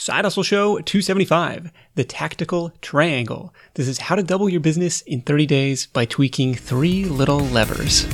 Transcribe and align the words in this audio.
Side 0.00 0.24
Hustle 0.24 0.42
Show 0.42 0.78
275, 0.80 1.70
the 1.94 2.04
tactical 2.04 2.72
triangle. 2.80 3.52
This 3.74 3.86
is 3.86 3.98
how 3.98 4.14
to 4.14 4.22
double 4.22 4.48
your 4.48 4.62
business 4.62 5.02
in 5.02 5.20
30 5.20 5.44
days 5.44 5.88
by 5.88 6.06
tweaking 6.06 6.54
three 6.54 7.04
little 7.04 7.40
levers. 7.40 8.06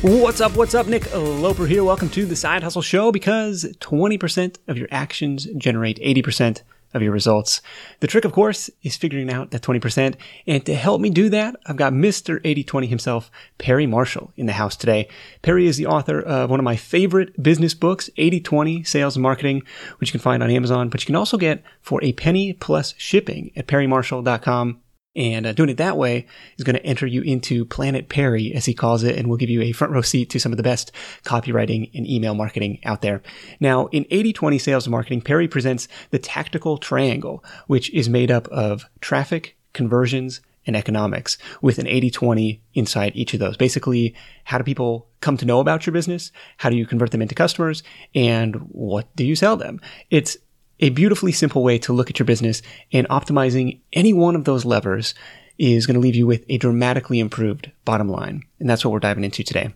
What's 0.00 0.40
up? 0.40 0.54
What's 0.54 0.76
up? 0.76 0.86
Nick 0.86 1.12
Loper 1.12 1.66
here. 1.66 1.82
Welcome 1.82 2.10
to 2.10 2.24
the 2.24 2.36
Side 2.36 2.62
Hustle 2.62 2.80
Show 2.80 3.10
because 3.10 3.64
20% 3.80 4.54
of 4.68 4.78
your 4.78 4.86
actions 4.92 5.48
generate 5.56 5.98
80% 5.98 6.62
of 6.94 7.02
your 7.02 7.12
results. 7.12 7.60
The 8.00 8.06
trick, 8.06 8.24
of 8.24 8.32
course, 8.32 8.70
is 8.82 8.96
figuring 8.96 9.30
out 9.30 9.50
that 9.50 9.62
20%. 9.62 10.14
And 10.46 10.66
to 10.66 10.74
help 10.74 11.00
me 11.00 11.10
do 11.10 11.28
that, 11.30 11.56
I've 11.66 11.76
got 11.76 11.92
Mr. 11.92 12.40
8020 12.44 12.86
himself, 12.86 13.30
Perry 13.58 13.86
Marshall, 13.86 14.32
in 14.36 14.46
the 14.46 14.52
house 14.52 14.76
today. 14.76 15.08
Perry 15.42 15.66
is 15.66 15.76
the 15.76 15.86
author 15.86 16.20
of 16.20 16.50
one 16.50 16.60
of 16.60 16.64
my 16.64 16.76
favorite 16.76 17.42
business 17.42 17.74
books, 17.74 18.10
8020 18.16 18.84
Sales 18.84 19.16
and 19.16 19.22
Marketing, 19.22 19.62
which 19.98 20.10
you 20.10 20.12
can 20.12 20.20
find 20.20 20.42
on 20.42 20.50
Amazon, 20.50 20.88
but 20.88 21.00
you 21.02 21.06
can 21.06 21.16
also 21.16 21.38
get 21.38 21.62
for 21.80 22.02
a 22.04 22.12
penny 22.12 22.52
plus 22.52 22.94
shipping 22.98 23.52
at 23.56 23.66
perrymarshall.com. 23.66 24.81
And 25.14 25.46
uh, 25.46 25.52
doing 25.52 25.68
it 25.68 25.76
that 25.76 25.98
way 25.98 26.26
is 26.56 26.64
going 26.64 26.76
to 26.76 26.86
enter 26.86 27.06
you 27.06 27.22
into 27.22 27.64
Planet 27.64 28.08
Perry, 28.08 28.54
as 28.54 28.64
he 28.64 28.74
calls 28.74 29.02
it, 29.02 29.16
and 29.16 29.28
will 29.28 29.36
give 29.36 29.50
you 29.50 29.60
a 29.62 29.72
front 29.72 29.92
row 29.92 30.00
seat 30.00 30.30
to 30.30 30.40
some 30.40 30.52
of 30.52 30.56
the 30.56 30.62
best 30.62 30.90
copywriting 31.24 31.90
and 31.94 32.08
email 32.08 32.34
marketing 32.34 32.78
out 32.84 33.02
there. 33.02 33.22
Now, 33.60 33.88
in 33.88 34.04
80-20 34.04 34.60
sales 34.60 34.86
and 34.86 34.92
marketing, 34.92 35.20
Perry 35.20 35.48
presents 35.48 35.86
the 36.10 36.18
tactical 36.18 36.78
triangle, 36.78 37.44
which 37.66 37.92
is 37.92 38.08
made 38.08 38.30
up 38.30 38.48
of 38.48 38.86
traffic, 39.00 39.56
conversions, 39.74 40.40
and 40.66 40.76
economics 40.76 41.38
with 41.60 41.78
an 41.78 41.86
80-20 41.86 42.60
inside 42.74 43.12
each 43.14 43.34
of 43.34 43.40
those. 43.40 43.56
Basically, 43.56 44.14
how 44.44 44.58
do 44.58 44.64
people 44.64 45.08
come 45.20 45.36
to 45.36 45.44
know 45.44 45.60
about 45.60 45.86
your 45.86 45.92
business? 45.92 46.30
How 46.56 46.70
do 46.70 46.76
you 46.76 46.86
convert 46.86 47.10
them 47.10 47.22
into 47.22 47.34
customers? 47.34 47.82
And 48.14 48.54
what 48.70 49.14
do 49.16 49.24
you 49.24 49.34
sell 49.34 49.56
them? 49.56 49.80
It's 50.10 50.36
a 50.82 50.90
beautifully 50.90 51.32
simple 51.32 51.62
way 51.62 51.78
to 51.78 51.92
look 51.92 52.10
at 52.10 52.18
your 52.18 52.26
business 52.26 52.60
and 52.92 53.08
optimizing 53.08 53.80
any 53.92 54.12
one 54.12 54.34
of 54.34 54.44
those 54.44 54.64
levers 54.64 55.14
is 55.56 55.86
going 55.86 55.94
to 55.94 56.00
leave 56.00 56.16
you 56.16 56.26
with 56.26 56.44
a 56.48 56.58
dramatically 56.58 57.20
improved 57.20 57.70
bottom 57.84 58.08
line. 58.08 58.42
And 58.58 58.68
that's 58.68 58.84
what 58.84 58.90
we're 58.90 58.98
diving 58.98 59.22
into 59.22 59.44
today. 59.44 59.72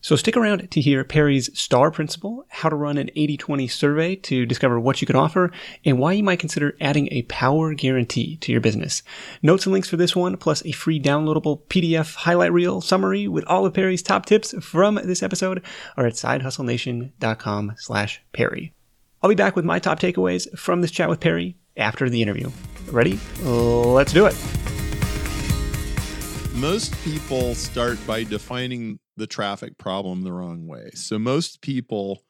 So 0.00 0.14
stick 0.16 0.36
around 0.36 0.70
to 0.70 0.80
hear 0.80 1.02
Perry's 1.02 1.50
STAR 1.58 1.90
principle, 1.90 2.44
how 2.50 2.68
to 2.68 2.76
run 2.76 2.98
an 2.98 3.10
80-20 3.16 3.70
survey 3.70 4.14
to 4.16 4.46
discover 4.46 4.78
what 4.78 5.00
you 5.00 5.06
can 5.06 5.16
offer, 5.16 5.50
and 5.84 5.98
why 5.98 6.12
you 6.12 6.22
might 6.22 6.38
consider 6.38 6.76
adding 6.80 7.08
a 7.10 7.22
power 7.22 7.74
guarantee 7.74 8.36
to 8.36 8.52
your 8.52 8.60
business. 8.60 9.02
Notes 9.42 9.66
and 9.66 9.72
links 9.72 9.88
for 9.88 9.96
this 9.96 10.14
one, 10.14 10.36
plus 10.36 10.64
a 10.64 10.72
free 10.72 11.00
downloadable 11.00 11.62
PDF 11.64 12.14
highlight 12.14 12.52
reel 12.52 12.80
summary 12.80 13.26
with 13.26 13.44
all 13.46 13.66
of 13.66 13.74
Perry's 13.74 14.02
top 14.02 14.24
tips 14.24 14.54
from 14.60 14.96
this 14.96 15.22
episode 15.22 15.64
are 15.96 16.06
at 16.06 16.14
sidehustlenation.com 16.14 17.74
slash 17.78 18.22
Perry. 18.32 18.74
I'll 19.20 19.28
be 19.28 19.34
back 19.34 19.56
with 19.56 19.64
my 19.64 19.80
top 19.80 19.98
takeaways 19.98 20.48
from 20.56 20.80
this 20.80 20.92
chat 20.92 21.08
with 21.08 21.18
Perry 21.18 21.56
after 21.76 22.08
the 22.08 22.22
interview. 22.22 22.50
Ready? 22.92 23.18
Let's 23.42 24.12
do 24.12 24.26
it. 24.26 24.36
Most 26.54 26.94
people 27.02 27.56
start 27.56 27.98
by 28.06 28.22
defining 28.22 29.00
the 29.16 29.26
traffic 29.26 29.76
problem 29.76 30.22
the 30.22 30.32
wrong 30.32 30.68
way. 30.68 30.90
So, 30.94 31.18
most 31.18 31.62
people, 31.62 32.22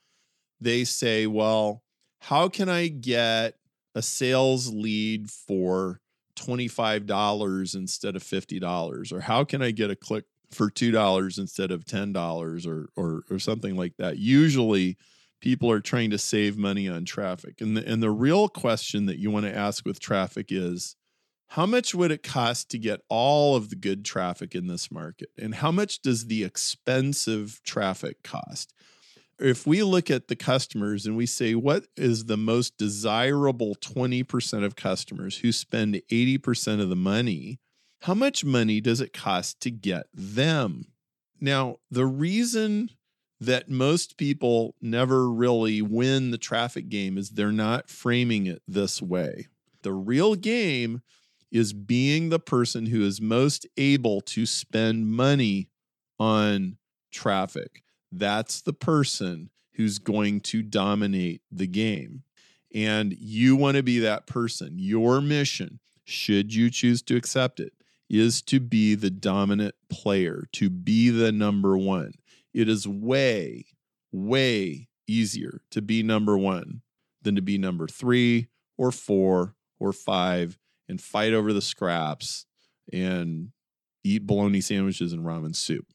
they 0.62 0.84
say, 0.84 1.26
well, 1.26 1.82
how 2.20 2.48
can 2.48 2.70
I 2.70 2.88
get 2.88 3.56
a 3.94 4.00
sales 4.00 4.72
lead 4.72 5.30
for 5.30 6.00
$25 6.36 7.74
instead 7.74 8.16
of 8.16 8.22
$50? 8.22 9.12
Or 9.12 9.20
how 9.20 9.44
can 9.44 9.60
I 9.60 9.72
get 9.72 9.90
a 9.90 9.96
click 9.96 10.24
for 10.50 10.70
$2 10.70 11.38
instead 11.38 11.70
of 11.70 11.84
$10 11.84 12.66
or, 12.66 12.88
or, 12.96 13.22
or 13.30 13.38
something 13.38 13.76
like 13.76 13.96
that? 13.98 14.16
Usually, 14.16 14.96
people 15.40 15.70
are 15.70 15.80
trying 15.80 16.10
to 16.10 16.18
save 16.18 16.56
money 16.56 16.88
on 16.88 17.04
traffic. 17.04 17.60
And 17.60 17.76
the, 17.76 17.86
and 17.86 18.02
the 18.02 18.10
real 18.10 18.48
question 18.48 19.06
that 19.06 19.18
you 19.18 19.30
want 19.30 19.46
to 19.46 19.56
ask 19.56 19.84
with 19.84 20.00
traffic 20.00 20.46
is 20.50 20.96
how 21.52 21.64
much 21.64 21.94
would 21.94 22.10
it 22.10 22.22
cost 22.22 22.70
to 22.70 22.78
get 22.78 23.00
all 23.08 23.56
of 23.56 23.70
the 23.70 23.76
good 23.76 24.04
traffic 24.04 24.54
in 24.54 24.66
this 24.66 24.90
market? 24.90 25.30
And 25.38 25.54
how 25.54 25.72
much 25.72 26.02
does 26.02 26.26
the 26.26 26.44
expensive 26.44 27.60
traffic 27.64 28.22
cost? 28.22 28.74
If 29.38 29.66
we 29.66 29.82
look 29.82 30.10
at 30.10 30.28
the 30.28 30.36
customers 30.36 31.06
and 31.06 31.16
we 31.16 31.24
say, 31.24 31.54
what 31.54 31.86
is 31.96 32.24
the 32.24 32.36
most 32.36 32.76
desirable 32.76 33.76
20% 33.76 34.64
of 34.64 34.76
customers 34.76 35.38
who 35.38 35.52
spend 35.52 36.02
80% 36.10 36.80
of 36.80 36.88
the 36.88 36.96
money? 36.96 37.60
How 38.02 38.14
much 38.14 38.44
money 38.44 38.80
does 38.80 39.00
it 39.00 39.12
cost 39.12 39.60
to 39.60 39.70
get 39.70 40.06
them? 40.12 40.86
Now, 41.40 41.76
the 41.90 42.06
reason 42.06 42.90
that 43.40 43.68
most 43.68 44.16
people 44.16 44.74
never 44.80 45.30
really 45.30 45.80
win 45.80 46.30
the 46.30 46.38
traffic 46.38 46.88
game 46.88 47.16
is 47.16 47.30
they're 47.30 47.52
not 47.52 47.88
framing 47.88 48.46
it 48.46 48.62
this 48.66 49.00
way. 49.00 49.46
The 49.82 49.92
real 49.92 50.34
game 50.34 51.02
is 51.50 51.72
being 51.72 52.28
the 52.28 52.40
person 52.40 52.86
who 52.86 53.02
is 53.04 53.20
most 53.20 53.66
able 53.76 54.20
to 54.20 54.44
spend 54.44 55.08
money 55.08 55.68
on 56.18 56.76
traffic. 57.10 57.82
That's 58.10 58.60
the 58.60 58.72
person 58.72 59.50
who's 59.74 59.98
going 59.98 60.40
to 60.40 60.62
dominate 60.62 61.42
the 61.50 61.66
game. 61.66 62.24
And 62.74 63.14
you 63.18 63.56
want 63.56 63.76
to 63.76 63.82
be 63.82 64.00
that 64.00 64.26
person. 64.26 64.74
Your 64.78 65.20
mission, 65.20 65.78
should 66.04 66.54
you 66.54 66.70
choose 66.70 67.00
to 67.02 67.16
accept 67.16 67.60
it, 67.60 67.72
is 68.10 68.42
to 68.42 68.60
be 68.60 68.94
the 68.94 69.10
dominant 69.10 69.74
player, 69.88 70.48
to 70.52 70.68
be 70.68 71.10
the 71.10 71.32
number 71.32 71.78
one. 71.78 72.12
It 72.58 72.68
is 72.68 72.88
way, 72.88 73.66
way 74.10 74.88
easier 75.06 75.60
to 75.70 75.80
be 75.80 76.02
number 76.02 76.36
one 76.36 76.82
than 77.22 77.36
to 77.36 77.40
be 77.40 77.56
number 77.56 77.86
three 77.86 78.48
or 78.76 78.90
four 78.90 79.54
or 79.78 79.92
five 79.92 80.58
and 80.88 81.00
fight 81.00 81.32
over 81.34 81.52
the 81.52 81.62
scraps 81.62 82.46
and 82.92 83.50
eat 84.02 84.26
bologna 84.26 84.60
sandwiches 84.60 85.12
and 85.12 85.24
ramen 85.24 85.54
soup. 85.54 85.86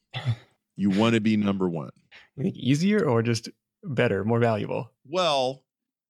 you 0.74 0.88
want 0.98 1.14
to 1.14 1.20
be 1.20 1.36
number 1.36 1.68
one. 1.68 1.90
You 2.34 2.44
think 2.44 2.56
easier 2.56 3.04
or 3.04 3.20
just 3.20 3.50
better, 3.82 4.24
more 4.24 4.40
valuable? 4.40 4.90
Well, 5.06 5.64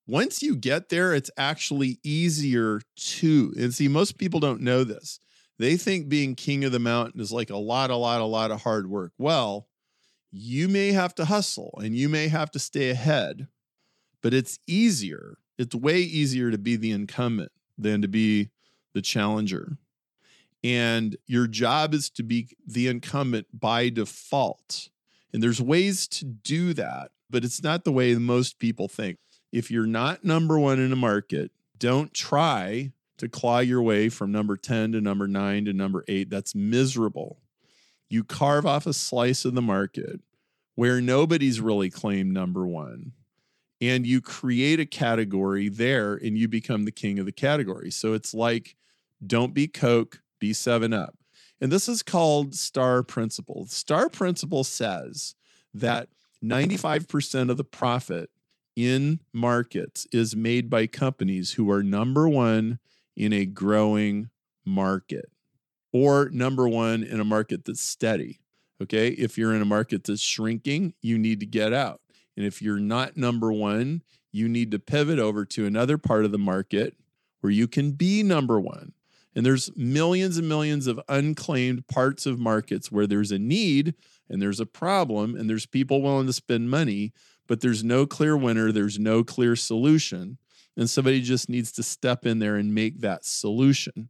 once 0.07 0.41
you 0.41 0.55
get 0.55 0.89
there, 0.89 1.15
it's 1.15 1.33
actually 1.37 1.99
easier 2.05 2.81
to. 2.97 3.53
And 3.59 3.75
see, 3.75 3.89
most 3.89 4.19
people 4.19 4.39
don't 4.39 4.61
know 4.61 4.85
this. 4.85 5.19
They 5.59 5.77
think 5.77 6.09
being 6.09 6.37
king 6.37 6.65
of 6.65 6.71
the 6.71 6.79
mountain 6.79 7.21
is 7.21 7.33
like 7.33 7.51
a 7.51 7.57
lot, 7.57 7.91
a 7.91 7.97
lot, 7.97 8.21
a 8.21 8.25
lot 8.25 8.53
of 8.53 8.63
hard 8.63 8.89
work. 8.89 9.11
Well, 9.19 9.67
you 10.35 10.69
may 10.69 10.91
have 10.93 11.15
to 11.15 11.25
hustle 11.27 11.79
and 11.83 11.97
you 11.97 12.09
may 12.09 12.27
have 12.27 12.51
to 12.51 12.59
stay 12.59 12.91
ahead, 12.91 13.47
but 14.21 14.35
it's 14.35 14.59
easier. 14.67 15.39
It's 15.59 15.75
way 15.75 16.01
easier 16.01 16.51
to 16.51 16.59
be 16.59 16.75
the 16.75 16.91
incumbent 16.91 17.53
than 17.79 18.03
to 18.03 18.09
be 18.09 18.51
the 18.95 19.03
challenger. 19.03 19.79
And 20.65 21.17
your 21.27 21.47
job 21.47 21.95
is 21.95 22.11
to 22.11 22.25
be 22.25 22.49
the 22.67 22.89
incumbent 22.89 23.47
by 23.53 23.91
default. 23.91 24.89
And 25.33 25.43
there's 25.43 25.63
ways 25.63 26.09
to 26.09 26.25
do 26.25 26.75
that, 26.75 27.13
but 27.31 27.45
it's 27.45 27.63
not 27.63 27.85
the 27.85 27.93
way 27.93 28.15
most 28.17 28.59
people 28.59 28.89
think. 28.89 29.19
If 29.53 29.71
you're 29.71 29.87
not 29.87 30.25
number 30.25 30.59
one 30.59 30.81
in 30.81 30.93
a 30.93 30.97
market, 30.97 31.53
don't 31.79 32.13
try 32.13 32.93
to 33.19 33.29
claw 33.29 33.61
your 33.61 33.83
way 33.83 34.09
from 34.09 34.33
number 34.33 34.57
10 34.57 34.93
to 34.93 35.01
number 35.01 35.29
nine 35.29 35.65
to 35.67 35.73
number 35.73 36.05
eight. 36.09 36.29
That's 36.29 36.57
miserable 36.57 37.39
you 38.15 38.23
carve 38.23 38.65
off 38.65 38.87
a 38.87 38.93
slice 38.93 39.45
of 39.45 39.55
the 39.55 39.61
market 39.61 40.21
where 40.77 41.01
nobody's 41.01 41.61
really 41.61 41.91
claimed 41.91 42.33
number 42.33 42.65
one 42.65 43.13
and 43.81 44.07
you 44.07 44.21
create 44.21 44.79
a 44.79 44.87
category 44.87 45.69
there 45.69 46.15
and 46.15 46.39
you 46.39 46.47
become 46.47 46.85
the 46.85 46.93
king 46.93 47.19
of 47.19 47.27
the 47.27 47.33
category. 47.33 47.91
So 47.91 48.13
it's 48.13 48.33
like 48.33 48.77
don't 49.25 49.53
be 49.53 49.67
Coke, 49.67 50.23
be 50.39 50.53
7 50.53 50.93
Up. 50.93 51.17
And 51.61 51.73
this 51.73 51.89
is 51.89 52.03
called 52.03 52.55
star 52.55 53.03
principle. 53.03 53.67
Star 53.67 54.09
principle 54.09 54.63
says 54.63 55.35
that 55.73 56.09
95% 56.43 57.51
of 57.51 57.57
the 57.57 57.65
profit 57.65 58.31
in 58.77 59.21
markets 59.33 60.07
is 60.13 60.37
made 60.37 60.71
by 60.71 60.87
companies 60.87 61.53
who 61.53 61.69
are 61.69 61.83
number 61.83 62.29
1 62.29 62.79
in 63.17 63.33
a 63.33 63.45
growing 63.45 64.31
market 64.65 65.31
or 65.95 66.29
number 66.31 66.69
one 66.69 67.05
in 67.05 67.21
a 67.21 67.25
market 67.25 67.65
that's 67.65 67.81
steady. 67.81 68.41
Okay. 68.83 69.09
If 69.11 69.39
you're 69.39 69.55
in 69.55 69.63
a 69.63 69.67
market 69.67 70.03
that's 70.05 70.21
shrinking, 70.21 70.93
you 71.01 71.17
need 71.17 71.41
to 71.41 71.47
get 71.47 71.73
out. 71.73 72.01
And 72.37 72.45
if 72.45 72.61
you're 72.61 72.81
not 72.81 73.17
number 73.17 73.53
one, 73.53 74.03
you 74.33 74.49
need 74.49 74.73
to 74.73 74.81
pivot 74.81 75.21
over 75.21 75.45
to 75.45 75.65
another 75.65 75.97
part 75.97 76.25
of 76.25 76.33
the 76.33 76.39
market 76.39 76.97
where 77.41 77.53
you 77.53 77.69
can 77.69 77.93
be 77.93 78.25
number 78.25 78.59
one. 78.59 78.93
And 79.37 79.47
there's 79.47 79.71
millions 79.77 80.37
and 80.37 80.49
millions 80.49 80.89
of 80.89 81.01
unclaimed 81.09 81.87
parts 81.87 82.27
of 82.27 82.41
markets 82.41 82.91
where 82.91 83.07
there's 83.07 83.31
a 83.31 83.39
need 83.39 83.95
and 84.29 84.43
there's 84.43 84.61
a 84.61 84.67
problem 84.67 85.37
and 85.37 85.49
there's 85.49 85.67
people 85.67 86.03
willing 86.03 86.27
to 86.27 86.33
spend 86.33 86.71
money, 86.71 87.13
but 87.47 87.61
there's 87.61 87.85
no 87.85 88.07
clear 88.07 88.37
winner, 88.37 88.73
there's 88.73 88.99
no 88.99 89.23
clear 89.23 89.55
solution. 89.55 90.39
And 90.77 90.91
somebody 90.91 91.21
just 91.21 91.49
needs 91.49 91.71
to 91.73 91.85
step 91.85 92.27
in 92.27 92.41
there 92.41 92.57
and 92.57 92.75
make 92.75 93.01
that 93.01 93.25
solution. 93.25 94.09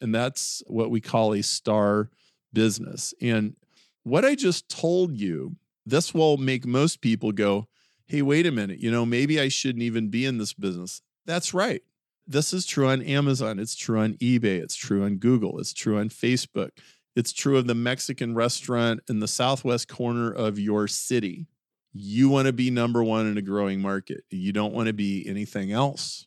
And 0.00 0.14
that's 0.14 0.62
what 0.66 0.90
we 0.90 1.00
call 1.00 1.32
a 1.32 1.42
star 1.42 2.10
business. 2.52 3.14
And 3.20 3.56
what 4.02 4.24
I 4.24 4.34
just 4.34 4.68
told 4.68 5.16
you, 5.16 5.56
this 5.84 6.12
will 6.12 6.36
make 6.36 6.66
most 6.66 7.00
people 7.00 7.32
go, 7.32 7.68
hey, 8.06 8.22
wait 8.22 8.46
a 8.46 8.52
minute, 8.52 8.78
you 8.78 8.90
know, 8.90 9.04
maybe 9.04 9.40
I 9.40 9.48
shouldn't 9.48 9.82
even 9.82 10.08
be 10.08 10.24
in 10.24 10.38
this 10.38 10.52
business. 10.52 11.02
That's 11.24 11.52
right. 11.52 11.82
This 12.26 12.52
is 12.52 12.66
true 12.66 12.88
on 12.88 13.02
Amazon. 13.02 13.58
It's 13.58 13.74
true 13.74 14.00
on 14.00 14.14
eBay. 14.14 14.60
It's 14.60 14.76
true 14.76 15.04
on 15.04 15.16
Google. 15.16 15.58
It's 15.58 15.72
true 15.72 15.98
on 15.98 16.08
Facebook. 16.08 16.70
It's 17.14 17.32
true 17.32 17.56
of 17.56 17.66
the 17.66 17.74
Mexican 17.74 18.34
restaurant 18.34 19.00
in 19.08 19.20
the 19.20 19.28
southwest 19.28 19.88
corner 19.88 20.30
of 20.30 20.58
your 20.58 20.86
city. 20.88 21.46
You 21.92 22.28
want 22.28 22.46
to 22.46 22.52
be 22.52 22.70
number 22.70 23.02
one 23.02 23.26
in 23.26 23.38
a 23.38 23.42
growing 23.42 23.80
market. 23.80 24.24
You 24.30 24.52
don't 24.52 24.74
want 24.74 24.88
to 24.88 24.92
be 24.92 25.24
anything 25.26 25.72
else. 25.72 26.26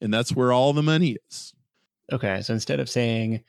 And 0.00 0.12
that's 0.12 0.34
where 0.34 0.52
all 0.52 0.72
the 0.72 0.82
money 0.82 1.16
is. 1.30 1.54
Okay. 2.12 2.40
So 2.42 2.54
instead 2.54 2.80
of 2.80 2.88
saying, 2.88 3.42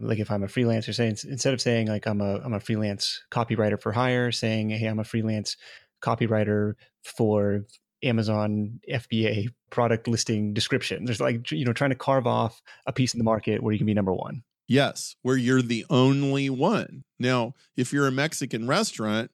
like 0.00 0.18
if 0.18 0.30
I'm 0.30 0.42
a 0.42 0.48
freelancer, 0.48 0.94
saying 0.94 1.18
instead 1.28 1.54
of 1.54 1.60
saying 1.60 1.88
like 1.88 2.06
I'm 2.06 2.20
a 2.20 2.40
I'm 2.40 2.54
a 2.54 2.60
freelance 2.60 3.22
copywriter 3.30 3.80
for 3.80 3.92
hire, 3.92 4.32
saying 4.32 4.70
hey 4.70 4.86
I'm 4.86 5.00
a 5.00 5.04
freelance 5.04 5.56
copywriter 6.02 6.74
for 7.02 7.64
Amazon 8.02 8.80
FBA 8.90 9.48
product 9.70 10.06
listing 10.06 10.52
description. 10.52 11.04
There's 11.04 11.20
like 11.20 11.50
you 11.50 11.64
know 11.64 11.72
trying 11.72 11.90
to 11.90 11.96
carve 11.96 12.26
off 12.26 12.60
a 12.86 12.92
piece 12.92 13.14
in 13.14 13.18
the 13.18 13.24
market 13.24 13.62
where 13.62 13.72
you 13.72 13.78
can 13.78 13.86
be 13.86 13.94
number 13.94 14.12
one. 14.12 14.42
Yes, 14.66 15.16
where 15.22 15.36
you're 15.36 15.62
the 15.62 15.84
only 15.90 16.48
one. 16.48 17.04
Now, 17.18 17.54
if 17.76 17.92
you're 17.92 18.06
a 18.06 18.12
Mexican 18.12 18.66
restaurant, 18.66 19.30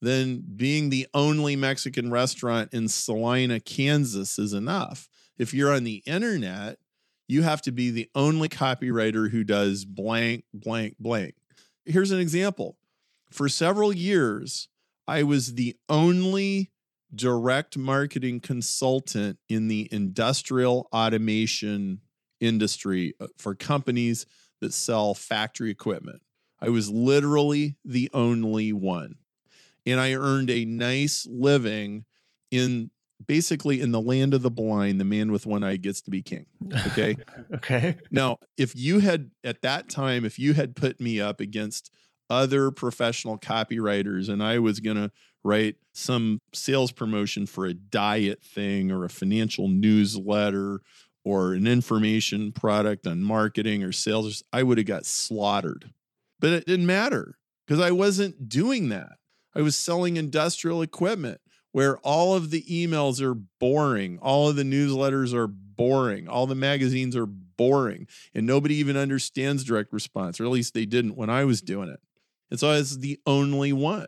then 0.00 0.42
being 0.56 0.90
the 0.90 1.06
only 1.14 1.54
Mexican 1.54 2.10
restaurant 2.10 2.70
in 2.72 2.88
Salina, 2.88 3.60
Kansas 3.60 4.38
is 4.38 4.52
enough. 4.52 5.08
If 5.38 5.54
you're 5.54 5.72
on 5.72 5.84
the 5.84 6.02
internet, 6.04 6.78
you 7.32 7.42
have 7.42 7.62
to 7.62 7.72
be 7.72 7.90
the 7.90 8.10
only 8.14 8.48
copywriter 8.48 9.30
who 9.30 9.42
does 9.42 9.86
blank, 9.86 10.44
blank, 10.52 10.96
blank. 11.00 11.34
Here's 11.86 12.10
an 12.10 12.20
example. 12.20 12.76
For 13.30 13.48
several 13.48 13.92
years, 13.92 14.68
I 15.08 15.22
was 15.22 15.54
the 15.54 15.74
only 15.88 16.70
direct 17.14 17.78
marketing 17.78 18.40
consultant 18.40 19.38
in 19.48 19.68
the 19.68 19.88
industrial 19.90 20.88
automation 20.92 22.02
industry 22.40 23.14
uh, 23.18 23.28
for 23.38 23.54
companies 23.54 24.26
that 24.60 24.74
sell 24.74 25.14
factory 25.14 25.70
equipment. 25.70 26.20
I 26.60 26.68
was 26.68 26.90
literally 26.90 27.76
the 27.84 28.10
only 28.12 28.72
one. 28.72 29.16
And 29.84 29.98
I 29.98 30.14
earned 30.14 30.50
a 30.50 30.64
nice 30.64 31.26
living 31.28 32.04
in 32.50 32.91
basically 33.26 33.80
in 33.80 33.92
the 33.92 34.00
land 34.00 34.34
of 34.34 34.42
the 34.42 34.50
blind, 34.50 35.00
the 35.00 35.04
man 35.04 35.32
with 35.32 35.46
one 35.46 35.62
eye 35.62 35.76
gets 35.76 36.00
to 36.02 36.10
be 36.10 36.22
king. 36.22 36.46
Okay. 36.88 37.16
okay. 37.54 37.96
Now, 38.10 38.38
if 38.56 38.74
you 38.76 39.00
had 39.00 39.30
at 39.44 39.62
that 39.62 39.88
time, 39.88 40.24
if 40.24 40.38
you 40.38 40.54
had 40.54 40.76
put 40.76 41.00
me 41.00 41.20
up 41.20 41.40
against 41.40 41.90
other 42.30 42.70
professional 42.70 43.38
copywriters 43.38 44.28
and 44.28 44.42
I 44.42 44.58
was 44.58 44.80
going 44.80 44.96
to 44.96 45.10
write 45.44 45.76
some 45.92 46.40
sales 46.54 46.92
promotion 46.92 47.46
for 47.46 47.66
a 47.66 47.74
diet 47.74 48.42
thing 48.42 48.90
or 48.90 49.04
a 49.04 49.10
financial 49.10 49.68
newsletter 49.68 50.80
or 51.24 51.52
an 51.52 51.66
information 51.66 52.52
product 52.52 53.06
on 53.06 53.22
marketing 53.22 53.82
or 53.82 53.92
sales, 53.92 54.42
I 54.52 54.62
would 54.62 54.78
have 54.78 54.86
got 54.86 55.06
slaughtered. 55.06 55.90
But 56.40 56.50
it 56.50 56.66
didn't 56.66 56.86
matter 56.86 57.36
because 57.66 57.80
I 57.80 57.90
wasn't 57.90 58.48
doing 58.48 58.88
that. 58.88 59.18
I 59.54 59.60
was 59.60 59.76
selling 59.76 60.16
industrial 60.16 60.82
equipment 60.82 61.40
where 61.72 61.98
all 61.98 62.34
of 62.34 62.50
the 62.50 62.62
emails 62.62 63.20
are 63.20 63.34
boring, 63.34 64.18
all 64.20 64.48
of 64.48 64.56
the 64.56 64.62
newsletters 64.62 65.34
are 65.34 65.48
boring, 65.48 66.28
all 66.28 66.46
the 66.46 66.54
magazines 66.54 67.16
are 67.16 67.26
boring, 67.26 68.06
and 68.34 68.46
nobody 68.46 68.76
even 68.76 68.96
understands 68.96 69.64
direct 69.64 69.92
response, 69.92 70.38
or 70.38 70.44
at 70.44 70.50
least 70.50 70.74
they 70.74 70.86
didn't 70.86 71.16
when 71.16 71.30
I 71.30 71.44
was 71.44 71.60
doing 71.60 71.88
it. 71.88 72.00
And 72.50 72.60
so 72.60 72.68
I 72.68 72.76
was 72.76 72.98
the 72.98 73.18
only 73.26 73.72
one. 73.72 74.06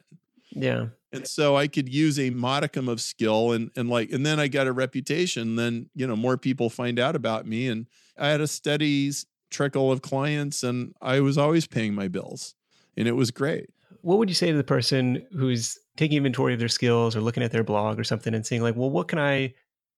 Yeah. 0.50 0.88
And 1.12 1.26
so 1.26 1.56
I 1.56 1.68
could 1.68 1.88
use 1.88 2.18
a 2.18 2.30
modicum 2.30 2.88
of 2.88 3.00
skill 3.00 3.52
and 3.52 3.70
and 3.76 3.88
like 3.88 4.10
and 4.10 4.26
then 4.26 4.40
I 4.40 4.48
got 4.48 4.66
a 4.66 4.72
reputation. 4.72 5.56
Then, 5.56 5.88
you 5.94 6.06
know, 6.06 6.16
more 6.16 6.36
people 6.36 6.68
find 6.68 6.98
out 6.98 7.16
about 7.16 7.46
me. 7.46 7.68
And 7.68 7.86
I 8.18 8.28
had 8.28 8.40
a 8.40 8.48
steady 8.48 9.12
trickle 9.50 9.92
of 9.92 10.02
clients 10.02 10.62
and 10.62 10.94
I 11.00 11.20
was 11.20 11.38
always 11.38 11.66
paying 11.66 11.94
my 11.94 12.08
bills. 12.08 12.54
And 12.96 13.08
it 13.08 13.12
was 13.12 13.30
great. 13.30 13.70
What 14.04 14.18
would 14.18 14.28
you 14.28 14.34
say 14.34 14.50
to 14.50 14.56
the 14.56 14.62
person 14.62 15.26
who's 15.32 15.78
taking 15.96 16.18
inventory 16.18 16.52
of 16.52 16.58
their 16.58 16.68
skills 16.68 17.16
or 17.16 17.22
looking 17.22 17.42
at 17.42 17.52
their 17.52 17.64
blog 17.64 17.98
or 17.98 18.04
something 18.04 18.34
and 18.34 18.44
saying, 18.44 18.60
like, 18.60 18.76
well, 18.76 18.90
what 18.90 19.08
can 19.08 19.18
I 19.18 19.54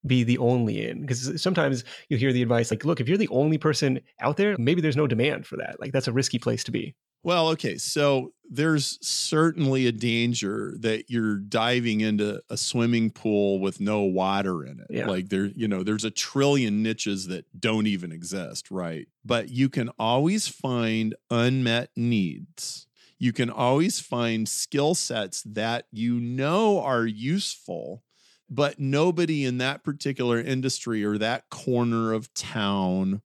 be 0.06 0.22
the 0.22 0.38
only 0.38 0.86
in? 0.86 1.00
Because 1.00 1.42
sometimes 1.42 1.82
you 2.08 2.16
hear 2.16 2.32
the 2.32 2.42
advice 2.42 2.70
like, 2.70 2.84
look, 2.84 3.00
if 3.00 3.08
you're 3.08 3.18
the 3.18 3.28
only 3.28 3.58
person 3.58 4.00
out 4.20 4.36
there, 4.36 4.54
maybe 4.58 4.80
there's 4.80 4.96
no 4.96 5.08
demand 5.08 5.44
for 5.46 5.56
that. 5.56 5.80
Like 5.80 5.92
that's 5.92 6.06
a 6.06 6.12
risky 6.12 6.38
place 6.38 6.62
to 6.64 6.70
be. 6.70 6.94
Well, 7.24 7.48
okay. 7.48 7.76
So 7.76 8.32
there's 8.48 8.98
certainly 9.04 9.88
a 9.88 9.92
danger 9.92 10.76
that 10.78 11.10
you're 11.10 11.38
diving 11.38 12.00
into 12.00 12.40
a 12.48 12.56
swimming 12.56 13.10
pool 13.10 13.58
with 13.58 13.80
no 13.80 14.02
water 14.02 14.64
in 14.64 14.78
it. 14.78 14.86
Yeah. 14.90 15.08
Like 15.08 15.30
there, 15.30 15.46
you 15.46 15.66
know, 15.66 15.82
there's 15.82 16.04
a 16.04 16.10
trillion 16.12 16.84
niches 16.84 17.26
that 17.26 17.46
don't 17.58 17.88
even 17.88 18.12
exist, 18.12 18.70
right? 18.70 19.08
But 19.24 19.48
you 19.48 19.68
can 19.68 19.90
always 19.98 20.46
find 20.46 21.16
unmet 21.28 21.90
needs. 21.96 22.85
You 23.18 23.32
can 23.32 23.50
always 23.50 24.00
find 24.00 24.48
skill 24.48 24.94
sets 24.94 25.42
that 25.42 25.86
you 25.90 26.20
know 26.20 26.80
are 26.80 27.06
useful, 27.06 28.02
but 28.48 28.78
nobody 28.78 29.44
in 29.44 29.58
that 29.58 29.82
particular 29.82 30.40
industry 30.40 31.04
or 31.04 31.18
that 31.18 31.48
corner 31.50 32.12
of 32.12 32.32
town 32.34 33.22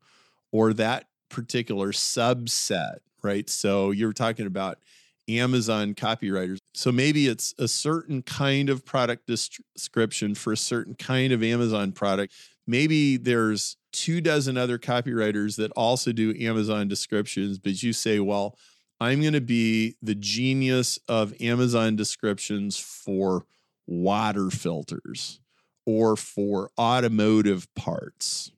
or 0.52 0.74
that 0.74 1.08
particular 1.30 1.92
subset 1.92 3.00
right? 3.24 3.50
So 3.50 3.92
you're 3.92 4.14
talking 4.14 4.46
about 4.46 4.80
Amazon 5.28 5.94
copywriters. 5.94 6.58
So 6.74 6.92
maybe 6.92 7.28
it's 7.28 7.54
a 7.58 7.68
certain 7.68 8.22
kind 8.22 8.70
of 8.70 8.86
product 8.86 9.28
description 9.28 10.36
for 10.36 10.54
a 10.54 10.58
certain 10.58 10.96
kind 10.96 11.32
of 11.32 11.44
Amazon 11.44 11.92
product. 11.92 12.34
Maybe 12.68 13.18
there's 13.18 13.78
two 13.92 14.22
dozen 14.22 14.58
other 14.58 14.78
copywriters 14.78 15.58
that 15.58 15.72
also 15.72 16.12
do 16.12 16.36
Amazon 16.40 16.88
descriptions, 16.88 17.60
but 17.60 17.82
you 17.84 17.94
say, 17.94 18.20
well, 18.20 18.58
I'm 19.02 19.20
going 19.20 19.34
to 19.34 19.42
be 19.42 19.96
the 20.02 20.16
genius 20.16 20.98
of 21.10 21.34
Amazon 21.42 21.96
descriptions 21.98 22.78
for 22.78 23.46
water 23.88 24.50
filters 24.50 25.42
or 25.86 26.16
for 26.16 26.70
automotive 26.80 27.68
parts 27.76 28.52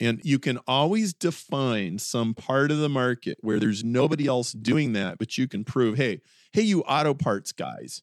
and 0.00 0.20
you 0.22 0.38
can 0.38 0.58
always 0.66 1.12
define 1.12 1.98
some 1.98 2.34
part 2.34 2.70
of 2.70 2.78
the 2.78 2.88
market 2.88 3.38
where 3.40 3.58
there's 3.58 3.82
nobody 3.82 4.26
else 4.26 4.52
doing 4.52 4.92
that, 4.92 5.18
but 5.18 5.36
you 5.36 5.48
can 5.48 5.64
prove, 5.64 5.96
hey, 5.96 6.20
hey, 6.52 6.62
you 6.62 6.82
auto 6.82 7.14
parts 7.14 7.52
guys, 7.52 8.02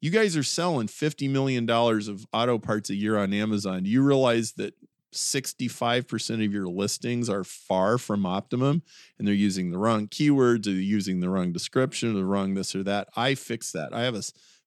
you 0.00 0.10
guys 0.10 0.36
are 0.36 0.42
selling 0.42 0.86
$50 0.86 1.28
million 1.28 1.68
of 1.68 2.26
auto 2.32 2.58
parts 2.58 2.88
a 2.88 2.94
year 2.94 3.18
on 3.18 3.32
Amazon. 3.32 3.82
Do 3.82 3.90
you 3.90 4.02
realize 4.02 4.52
that 4.52 4.74
65% 5.12 6.44
of 6.44 6.52
your 6.52 6.68
listings 6.68 7.28
are 7.28 7.44
far 7.44 7.98
from 7.98 8.26
optimum 8.26 8.82
and 9.18 9.26
they're 9.26 9.34
using 9.34 9.70
the 9.70 9.78
wrong 9.78 10.06
keywords 10.08 10.66
or 10.66 10.70
using 10.70 11.20
the 11.20 11.30
wrong 11.30 11.52
description 11.52 12.10
or 12.10 12.14
the 12.14 12.24
wrong 12.24 12.54
this 12.54 12.74
or 12.74 12.82
that? 12.84 13.08
I 13.16 13.34
fix 13.34 13.72
that. 13.72 13.92
I 13.92 14.02
have 14.02 14.14
a 14.14 14.22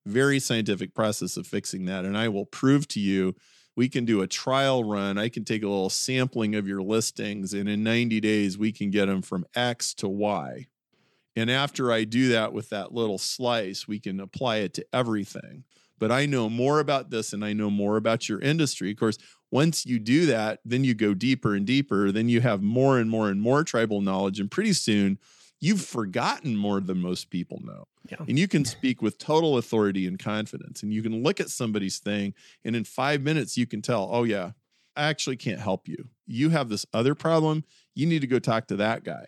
very 0.06 0.40
scientific 0.40 0.94
process 0.94 1.38
of 1.38 1.48
fixing 1.48 1.86
that. 1.86 2.06
And 2.06 2.18
I 2.18 2.28
will 2.28 2.46
prove 2.46 2.88
to 2.90 3.00
you 3.00 3.36
we 3.76 3.88
can 3.90 4.06
do 4.06 4.22
a 4.22 4.28
trial 4.28 4.84
run. 4.84 5.18
I 5.18 5.30
can 5.30 5.46
take 5.46 5.64
a 5.64 5.68
little 5.68 5.90
sampling 5.90 6.56
of 6.56 6.68
your 6.68 6.82
listings, 6.82 7.54
and 7.54 7.70
in 7.70 7.84
90 7.84 8.20
days, 8.20 8.58
we 8.58 8.72
can 8.72 8.92
get 8.92 9.06
them 9.06 9.22
from 9.22 9.46
X 9.56 9.94
to 9.96 10.10
Y. 10.10 10.68
And 11.36 11.50
after 11.50 11.92
I 11.92 12.04
do 12.04 12.30
that 12.30 12.52
with 12.52 12.70
that 12.70 12.94
little 12.94 13.18
slice, 13.18 13.88
we 13.88 14.00
can 14.00 14.20
apply 14.20 14.58
it 14.58 14.74
to 14.76 14.86
everything. 14.92 15.64
But 15.98 16.12
I 16.12 16.26
know 16.26 16.50
more 16.50 16.80
about 16.80 17.12
this 17.12 17.32
and 17.32 17.46
I 17.46 17.54
know 17.54 17.70
more 17.70 17.96
about 17.96 18.28
your 18.28 18.40
industry. 18.40 18.92
Of 18.92 18.98
course, 18.98 19.18
once 19.52 19.86
you 19.86 20.00
do 20.00 20.26
that, 20.28 20.62
then 20.66 20.84
you 20.84 20.94
go 20.94 21.14
deeper 21.14 21.54
and 21.54 21.66
deeper. 21.66 22.12
Then 22.12 22.30
you 22.30 22.42
have 22.42 22.62
more 22.62 22.98
and 22.98 23.10
more 23.10 23.30
and 23.30 23.42
more 23.42 23.64
tribal 23.64 24.02
knowledge. 24.02 24.40
And 24.40 24.50
pretty 24.50 24.74
soon, 24.74 25.20
you've 25.60 25.82
forgotten 25.82 26.56
more 26.56 26.80
than 26.80 27.02
most 27.02 27.30
people 27.30 27.62
know. 27.64 27.88
Yeah. 28.10 28.26
And 28.28 28.40
you 28.40 28.48
can 28.48 28.66
speak 28.66 29.02
with 29.02 29.18
total 29.18 29.58
authority 29.58 30.08
and 30.08 30.18
confidence. 30.18 30.82
And 30.82 30.94
you 30.94 31.04
can 31.04 31.22
look 31.22 31.40
at 31.40 31.50
somebody's 31.50 32.00
thing, 32.00 32.34
and 32.66 32.76
in 32.76 32.84
five 32.84 33.22
minutes, 33.22 33.58
you 33.58 33.68
can 33.68 33.82
tell, 33.82 34.10
oh, 34.12 34.24
yeah, 34.24 34.52
I 34.96 35.04
actually 35.04 35.38
can't 35.38 35.60
help 35.60 35.88
you. 35.88 36.10
You 36.26 36.50
have 36.50 36.70
this 36.70 36.86
other 36.94 37.14
problem. 37.14 37.64
You 37.94 38.08
need 38.08 38.22
to 38.22 38.28
go 38.28 38.40
talk 38.40 38.68
to 38.68 38.76
that 38.78 39.04
guy. 39.04 39.26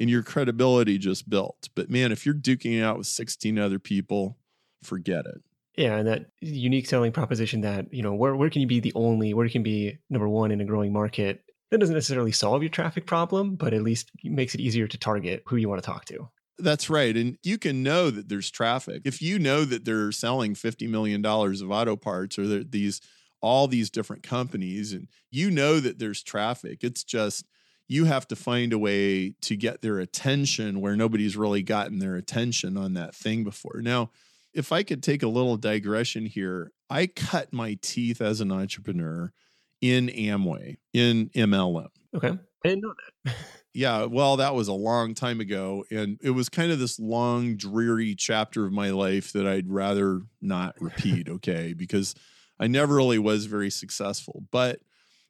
And 0.00 0.10
your 0.10 0.22
credibility 0.22 0.98
just 0.98 1.30
built. 1.30 1.68
But 1.74 1.88
man, 1.88 2.10
if 2.10 2.26
you're 2.26 2.34
duking 2.34 2.78
it 2.78 2.82
out 2.82 2.98
with 2.98 3.06
16 3.06 3.58
other 3.58 3.78
people, 3.78 4.36
forget 4.82 5.24
it. 5.24 5.40
Yeah, 5.76 5.96
and 5.96 6.06
that 6.06 6.26
unique 6.40 6.86
selling 6.86 7.12
proposition 7.12 7.62
that, 7.62 7.92
you 7.92 8.02
know, 8.02 8.14
where, 8.14 8.36
where 8.36 8.50
can 8.50 8.60
you 8.60 8.68
be 8.68 8.80
the 8.80 8.92
only, 8.94 9.34
where 9.34 9.48
can 9.48 9.62
be 9.62 9.98
number 10.08 10.28
one 10.28 10.52
in 10.52 10.60
a 10.60 10.64
growing 10.64 10.92
market 10.92 11.42
that 11.70 11.78
doesn't 11.78 11.94
necessarily 11.94 12.30
solve 12.30 12.62
your 12.62 12.70
traffic 12.70 13.06
problem, 13.06 13.56
but 13.56 13.74
at 13.74 13.82
least 13.82 14.10
makes 14.22 14.54
it 14.54 14.60
easier 14.60 14.86
to 14.86 14.98
target 14.98 15.42
who 15.46 15.56
you 15.56 15.68
want 15.68 15.82
to 15.82 15.86
talk 15.86 16.04
to. 16.04 16.28
That's 16.58 16.88
right. 16.88 17.16
And 17.16 17.36
you 17.42 17.58
can 17.58 17.82
know 17.82 18.10
that 18.10 18.28
there's 18.28 18.50
traffic. 18.50 19.02
If 19.04 19.20
you 19.20 19.40
know 19.40 19.64
that 19.64 19.84
they're 19.84 20.12
selling 20.12 20.54
$50 20.54 20.88
million 20.88 21.24
of 21.26 21.70
auto 21.70 21.96
parts 21.96 22.38
or 22.38 22.62
these 22.62 23.00
all 23.40 23.68
these 23.68 23.90
different 23.90 24.22
companies 24.22 24.92
and 24.92 25.06
you 25.30 25.50
know 25.50 25.80
that 25.80 25.98
there's 25.98 26.22
traffic, 26.22 26.82
it's 26.82 27.04
just 27.04 27.44
you 27.88 28.04
have 28.06 28.26
to 28.28 28.36
find 28.36 28.72
a 28.72 28.78
way 28.78 29.34
to 29.42 29.56
get 29.56 29.82
their 29.82 29.98
attention 29.98 30.80
where 30.80 30.96
nobody's 30.96 31.36
really 31.36 31.62
gotten 31.62 31.98
their 31.98 32.14
attention 32.14 32.76
on 32.78 32.94
that 32.94 33.14
thing 33.14 33.44
before. 33.44 33.80
Now, 33.82 34.10
if 34.54 34.72
I 34.72 34.82
could 34.82 35.02
take 35.02 35.22
a 35.22 35.28
little 35.28 35.56
digression 35.56 36.26
here, 36.26 36.72
I 36.88 37.06
cut 37.06 37.52
my 37.52 37.78
teeth 37.82 38.20
as 38.20 38.40
an 38.40 38.52
entrepreneur 38.52 39.32
in 39.80 40.08
Amway, 40.08 40.76
in 40.92 41.30
MLM. 41.30 41.88
Okay. 42.14 42.38
I 42.64 42.68
didn't 42.68 42.82
know 42.82 42.94
that. 43.24 43.34
yeah, 43.74 44.04
well, 44.04 44.36
that 44.36 44.54
was 44.54 44.68
a 44.68 44.72
long 44.72 45.14
time 45.14 45.40
ago. 45.40 45.84
And 45.90 46.18
it 46.22 46.30
was 46.30 46.48
kind 46.48 46.70
of 46.70 46.78
this 46.78 46.98
long, 46.98 47.56
dreary 47.56 48.14
chapter 48.14 48.64
of 48.64 48.72
my 48.72 48.90
life 48.90 49.32
that 49.32 49.46
I'd 49.46 49.68
rather 49.68 50.20
not 50.40 50.80
repeat, 50.80 51.28
okay? 51.28 51.74
Because 51.74 52.14
I 52.58 52.68
never 52.68 52.94
really 52.94 53.18
was 53.18 53.46
very 53.46 53.70
successful. 53.70 54.44
But 54.50 54.78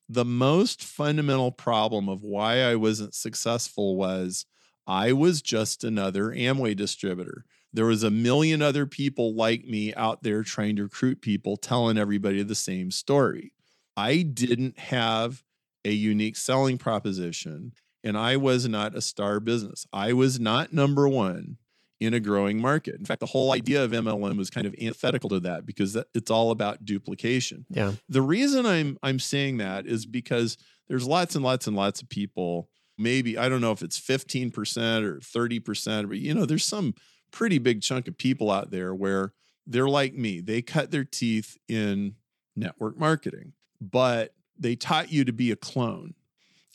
the 0.08 0.24
most 0.24 0.84
fundamental 0.84 1.50
problem 1.50 2.08
of 2.08 2.22
why 2.22 2.62
I 2.62 2.76
wasn't 2.76 3.14
successful 3.14 3.96
was 3.96 4.44
I 4.86 5.12
was 5.12 5.40
just 5.40 5.82
another 5.82 6.26
Amway 6.26 6.76
distributor. 6.76 7.46
There 7.74 7.86
was 7.86 8.04
a 8.04 8.10
million 8.10 8.62
other 8.62 8.86
people 8.86 9.34
like 9.34 9.66
me 9.66 9.92
out 9.94 10.22
there 10.22 10.42
trying 10.42 10.76
to 10.76 10.84
recruit 10.84 11.20
people, 11.20 11.56
telling 11.56 11.98
everybody 11.98 12.42
the 12.42 12.54
same 12.54 12.90
story. 12.90 13.52
I 13.96 14.22
didn't 14.22 14.78
have 14.78 15.42
a 15.84 15.92
unique 15.92 16.36
selling 16.36 16.78
proposition 16.78 17.72
and 18.04 18.16
I 18.16 18.36
was 18.36 18.68
not 18.68 18.94
a 18.94 19.00
star 19.00 19.40
business. 19.40 19.86
I 19.92 20.12
was 20.12 20.38
not 20.38 20.72
number 20.72 21.08
one 21.08 21.56
in 22.00 22.12
a 22.12 22.20
growing 22.20 22.60
market. 22.60 22.96
In 22.96 23.04
fact, 23.04 23.20
the 23.20 23.26
whole 23.26 23.52
idea 23.52 23.82
of 23.82 23.90
MLM 23.90 24.36
was 24.36 24.50
kind 24.50 24.66
of 24.66 24.74
antithetical 24.80 25.30
to 25.30 25.40
that 25.40 25.64
because 25.64 25.96
it's 26.14 26.30
all 26.30 26.50
about 26.50 26.84
duplication. 26.84 27.64
Yeah. 27.70 27.92
The 28.08 28.22
reason 28.22 28.66
I'm 28.66 28.98
I'm 29.02 29.18
saying 29.18 29.56
that 29.56 29.86
is 29.86 30.06
because 30.06 30.58
there's 30.88 31.06
lots 31.06 31.34
and 31.34 31.44
lots 31.44 31.66
and 31.66 31.74
lots 31.74 32.02
of 32.02 32.08
people. 32.08 32.68
Maybe 32.98 33.38
I 33.38 33.48
don't 33.48 33.60
know 33.60 33.72
if 33.72 33.82
it's 33.82 33.98
15% 33.98 35.02
or 35.02 35.18
30%, 35.18 36.08
but 36.08 36.18
you 36.18 36.34
know, 36.34 36.46
there's 36.46 36.64
some 36.64 36.94
pretty 37.34 37.58
big 37.58 37.82
chunk 37.82 38.06
of 38.06 38.16
people 38.16 38.48
out 38.48 38.70
there 38.70 38.94
where 38.94 39.32
they're 39.66 39.88
like 39.88 40.14
me. 40.14 40.40
They 40.40 40.62
cut 40.62 40.92
their 40.92 41.04
teeth 41.04 41.58
in 41.68 42.14
network 42.54 42.96
marketing, 42.96 43.54
but 43.80 44.34
they 44.56 44.76
taught 44.76 45.10
you 45.10 45.24
to 45.24 45.32
be 45.32 45.50
a 45.50 45.56
clone. 45.56 46.14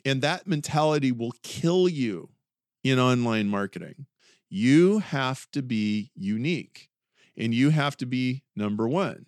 And 0.04 0.22
that 0.22 0.48
mentality 0.48 1.14
will 1.14 1.34
kill 1.44 1.88
you 1.88 2.30
in 2.84 3.00
online 3.00 3.48
marketing. 3.48 4.06
You 4.50 5.00
have 5.00 5.50
to 5.52 5.62
be 5.62 6.12
unique 6.14 6.90
and 7.38 7.54
you 7.54 7.70
have 7.70 7.96
to 7.98 8.06
be 8.06 8.44
number 8.54 8.86
one. 8.86 9.28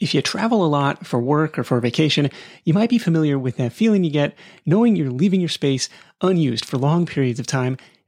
If 0.00 0.12
you 0.12 0.22
travel 0.22 0.64
a 0.64 0.66
lot 0.66 1.06
for 1.06 1.20
work 1.20 1.56
or 1.56 1.62
for 1.62 1.78
vacation, 1.80 2.30
you 2.64 2.74
might 2.74 2.90
be 2.90 2.98
familiar 2.98 3.38
with 3.38 3.58
that 3.58 3.72
feeling 3.72 4.02
you 4.02 4.10
get 4.10 4.36
knowing 4.66 4.96
you're 4.96 5.10
leaving 5.10 5.40
your 5.40 5.48
space 5.48 5.88
unused 6.20 6.64
for 6.64 6.78
long 6.78 7.06
periods 7.06 7.38
of 7.38 7.46
time 7.46 7.76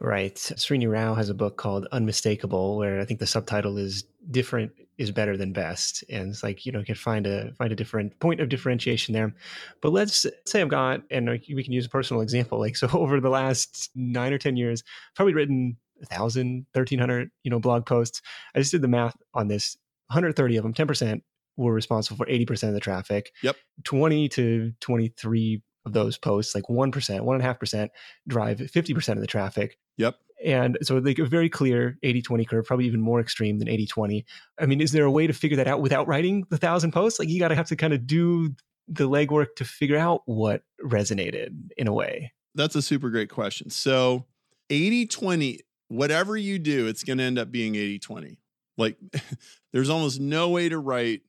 Right. 0.00 0.34
Srini 0.34 0.90
Rao 0.90 1.14
has 1.14 1.28
a 1.28 1.34
book 1.34 1.56
called 1.56 1.86
Unmistakable, 1.92 2.76
where 2.76 3.00
I 3.00 3.04
think 3.04 3.20
the 3.20 3.26
subtitle 3.26 3.78
is 3.78 4.04
"Different 4.30 4.72
is 4.98 5.10
Better 5.10 5.36
Than 5.36 5.52
Best," 5.52 6.04
and 6.08 6.30
it's 6.30 6.42
like 6.42 6.66
you 6.66 6.72
know 6.72 6.80
you 6.80 6.84
can 6.84 6.94
find 6.96 7.26
a 7.26 7.52
find 7.54 7.72
a 7.72 7.76
different 7.76 8.18
point 8.18 8.40
of 8.40 8.48
differentiation 8.48 9.14
there. 9.14 9.32
But 9.80 9.92
let's 9.92 10.26
say 10.46 10.60
I've 10.60 10.68
got, 10.68 11.02
and 11.10 11.30
we 11.30 11.62
can 11.62 11.72
use 11.72 11.86
a 11.86 11.90
personal 11.90 12.22
example. 12.22 12.58
Like 12.58 12.76
so, 12.76 12.88
over 12.92 13.20
the 13.20 13.30
last 13.30 13.90
nine 13.94 14.32
or 14.32 14.38
ten 14.38 14.56
years, 14.56 14.82
I've 15.10 15.14
probably 15.16 15.34
written 15.34 15.76
a 16.02 16.06
thousand, 16.06 16.66
thirteen 16.74 16.98
hundred, 16.98 17.30
you 17.44 17.50
know, 17.50 17.60
blog 17.60 17.86
posts. 17.86 18.20
I 18.54 18.58
just 18.58 18.72
did 18.72 18.82
the 18.82 18.88
math 18.88 19.16
on 19.32 19.48
this. 19.48 19.76
130 20.08 20.58
of 20.58 20.62
them, 20.62 20.74
10% 20.74 21.22
were 21.56 21.72
responsible 21.72 22.18
for 22.18 22.26
80% 22.26 22.68
of 22.68 22.74
the 22.74 22.80
traffic. 22.80 23.32
Yep. 23.42 23.56
20 23.84 24.28
to 24.28 24.72
23 24.80 25.62
of 25.86 25.92
those 25.92 26.16
posts, 26.16 26.54
like 26.54 26.64
1%, 26.64 26.92
1.5%, 26.92 27.88
drive 28.26 28.58
50% 28.58 29.08
of 29.12 29.20
the 29.20 29.26
traffic. 29.26 29.78
Yep. 29.96 30.16
And 30.44 30.78
so 30.82 30.96
like 30.98 31.18
a 31.18 31.24
very 31.24 31.48
clear 31.48 31.98
80-20 32.04 32.48
curve, 32.48 32.64
probably 32.66 32.86
even 32.86 33.00
more 33.00 33.20
extreme 33.20 33.58
than 33.58 33.68
80-20. 33.68 34.24
I 34.60 34.66
mean, 34.66 34.80
is 34.80 34.92
there 34.92 35.04
a 35.04 35.10
way 35.10 35.26
to 35.26 35.32
figure 35.32 35.56
that 35.56 35.68
out 35.68 35.80
without 35.80 36.06
writing 36.06 36.44
the 36.50 36.58
thousand 36.58 36.92
posts? 36.92 37.18
Like 37.18 37.28
you 37.28 37.38
got 37.38 37.48
to 37.48 37.54
have 37.54 37.68
to 37.68 37.76
kind 37.76 37.92
of 37.92 38.06
do 38.06 38.54
the 38.88 39.08
legwork 39.08 39.56
to 39.56 39.64
figure 39.64 39.96
out 39.96 40.22
what 40.26 40.62
resonated 40.82 41.54
in 41.76 41.86
a 41.86 41.92
way. 41.92 42.32
That's 42.54 42.74
a 42.74 42.82
super 42.82 43.10
great 43.10 43.30
question. 43.30 43.70
So 43.70 44.26
80-20, 44.70 45.60
whatever 45.88 46.36
you 46.36 46.58
do, 46.58 46.86
it's 46.86 47.04
going 47.04 47.18
to 47.18 47.24
end 47.24 47.38
up 47.38 47.50
being 47.50 47.74
80-20. 47.74 48.36
Like 48.76 48.98
there's 49.72 49.90
almost 49.90 50.20
no 50.20 50.50
way 50.50 50.68
to 50.68 50.78
write 50.78 51.22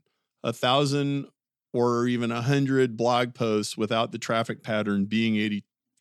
a 0.44 0.52
thousand 0.52 1.28
or 1.76 2.08
even 2.08 2.32
a 2.32 2.42
hundred 2.42 2.96
blog 2.96 3.34
posts 3.34 3.76
without 3.76 4.14
the 4.14 4.18
traffic 4.18 4.64
pattern 4.64 5.04
being 5.04 5.34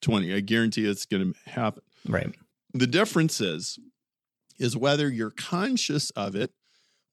80-20. 0.04 0.36
I 0.36 0.38
guarantee 0.38 0.86
it's 0.86 1.04
going 1.04 1.32
to 1.32 1.50
happen. 1.50 1.82
Right. 2.08 2.32
The 2.72 2.86
difference 2.86 3.40
is, 3.40 3.80
is 4.56 4.76
whether 4.76 5.08
you're 5.08 5.32
conscious 5.32 6.10
of 6.10 6.36
it 6.36 6.52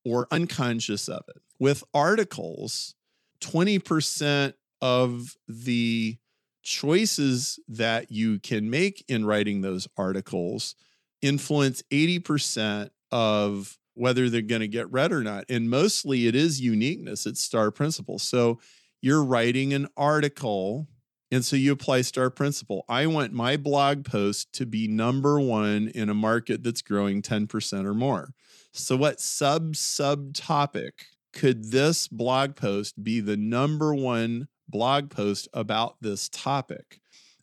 or 0.05 0.27
unconscious 0.29 1.09
of 1.09 1.23
it. 1.29 1.41
With 1.57 1.83
articles, 1.91 2.93
20% 3.41 4.53
of 4.79 5.35
the 5.47 6.17
choices 6.61 7.59
that 7.67 8.11
you 8.11 8.37
can 8.37 8.69
make 8.69 9.03
in 9.07 9.25
writing 9.25 9.61
those 9.61 9.87
articles 9.97 10.75
influence 11.23 11.81
80% 11.89 12.91
of 13.11 13.79
whether 13.93 14.29
they're 14.29 14.41
going 14.41 14.62
to 14.62 14.67
get 14.67 14.91
read 14.91 15.12
or 15.12 15.24
not. 15.24 15.45
And 15.50 15.69
mostly 15.69 16.27
it 16.27 16.36
is 16.36 16.62
uniqueness, 16.62 17.25
it's 17.25 17.43
star 17.43 17.71
principle. 17.71 18.19
So 18.19 18.60
you're 19.01 19.24
writing 19.24 19.74
an 19.74 19.88
article 19.98 20.88
And 21.31 21.45
so 21.45 21.55
you 21.55 21.71
apply 21.71 22.01
star 22.01 22.29
principle. 22.29 22.83
I 22.89 23.07
want 23.07 23.31
my 23.31 23.55
blog 23.55 24.03
post 24.03 24.51
to 24.53 24.65
be 24.65 24.88
number 24.89 25.39
one 25.39 25.88
in 25.95 26.10
a 26.10 26.13
market 26.13 26.62
that's 26.62 26.81
growing 26.81 27.21
10% 27.21 27.86
or 27.86 27.93
more. 27.93 28.33
So, 28.74 28.98
what 28.98 29.19
sub 29.21 29.75
sub 29.75 30.33
topic 30.33 31.05
could 31.33 31.71
this 31.71 32.07
blog 32.10 32.55
post 32.55 33.01
be 33.01 33.21
the 33.21 33.38
number 33.38 33.95
one 33.95 34.48
blog 34.67 35.10
post 35.10 35.48
about 35.53 35.95
this 36.01 36.29
topic? 36.29 37.00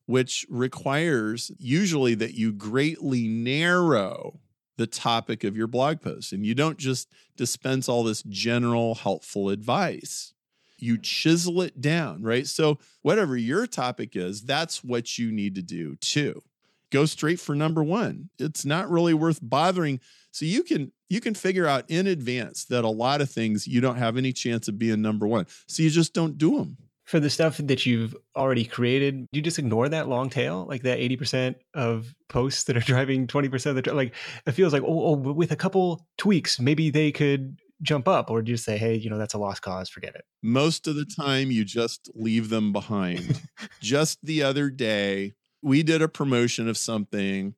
Which 0.07 0.47
requires 0.49 1.50
usually 1.59 2.14
that 2.17 2.35
you 2.35 2.52
greatly 2.52 3.26
narrow 3.26 4.40
the 4.78 4.87
topic 4.87 5.44
of 5.44 5.56
your 5.56 5.66
blog 5.66 6.00
post 6.00 6.32
and 6.32 6.47
you 6.47 6.54
don't 6.54 6.78
just 6.78 7.08
dispense 7.37 7.88
all 7.88 8.02
this 8.02 8.23
general 8.23 8.94
helpful 8.94 9.50
advice 9.50 10.32
you 10.80 10.97
chisel 10.97 11.61
it 11.62 11.80
down, 11.80 12.23
right? 12.23 12.47
So, 12.47 12.78
whatever 13.02 13.37
your 13.37 13.66
topic 13.66 14.14
is, 14.14 14.42
that's 14.42 14.85
what 14.85 15.18
you 15.18 15.32
need 15.32 15.54
to 15.56 15.62
do 15.62 15.97
too. 15.97 16.42
Go 16.90 17.04
straight 17.04 17.40
for 17.40 17.54
number 17.54 17.82
1. 17.82 18.30
It's 18.38 18.64
not 18.64 18.90
really 18.90 19.12
worth 19.12 19.40
bothering. 19.42 20.00
So 20.30 20.47
you 20.47 20.62
can 20.62 20.92
you 21.11 21.20
can 21.20 21.35
figure 21.35 21.66
out 21.66 21.85
in 21.88 22.06
advance 22.06 22.64
that 22.66 22.85
a 22.85 22.88
lot 22.88 23.20
of 23.20 23.30
things 23.30 23.66
you 23.66 23.80
don't 23.80 23.97
have 23.97 24.16
any 24.16 24.32
chance 24.32 24.68
of 24.68 24.78
being 24.78 25.02
number 25.02 25.26
1. 25.26 25.47
So 25.66 25.82
you 25.82 25.90
just 25.90 26.14
don't 26.14 26.38
do 26.38 26.58
them. 26.58 26.76
For 27.09 27.21
the 27.21 27.31
stuff 27.31 27.57
that 27.57 27.87
you've 27.87 28.15
already 28.37 28.65
created, 28.65 29.27
you 29.33 29.41
just 29.41 29.59
ignore 29.59 29.88
that 29.88 30.09
long 30.09 30.29
tail, 30.29 30.67
like 30.69 30.83
that 30.83 30.99
80% 30.99 31.55
of 31.75 32.15
posts 32.29 32.65
that 32.65 32.77
are 32.77 32.81
driving 32.93 33.27
20% 33.27 33.67
of 33.67 33.83
the 33.83 33.95
like 33.95 34.15
it 34.47 34.53
feels 34.53 34.73
like 34.73 34.83
oh, 34.83 35.03
oh 35.07 35.12
with 35.15 35.50
a 35.50 35.57
couple 35.57 36.07
tweaks, 36.19 36.61
maybe 36.61 36.91
they 36.91 37.11
could 37.11 37.59
jump 37.81 38.09
up 38.09 38.29
or 38.29 38.43
do 38.43 38.50
you 38.50 38.57
say 38.57 38.77
hey 38.77 38.97
you 38.97 39.09
know 39.09 39.19
that's 39.19 39.35
a 39.35 39.38
lost 39.38 39.62
cause 39.62 39.88
forget 39.88 40.15
it. 40.15 40.25
Most 40.43 40.88
of 40.88 40.97
the 40.97 41.05
time 41.05 41.50
you 41.50 41.65
just 41.65 42.11
leave 42.15 42.49
them 42.49 42.73
behind. 42.73 43.41
Just 43.81 44.19
the 44.23 44.43
other 44.43 44.69
day 44.69 45.35
we 45.62 45.85
did 45.85 46.03
a 46.03 46.09
promotion 46.09 46.69
of 46.69 46.77
something. 46.77 47.55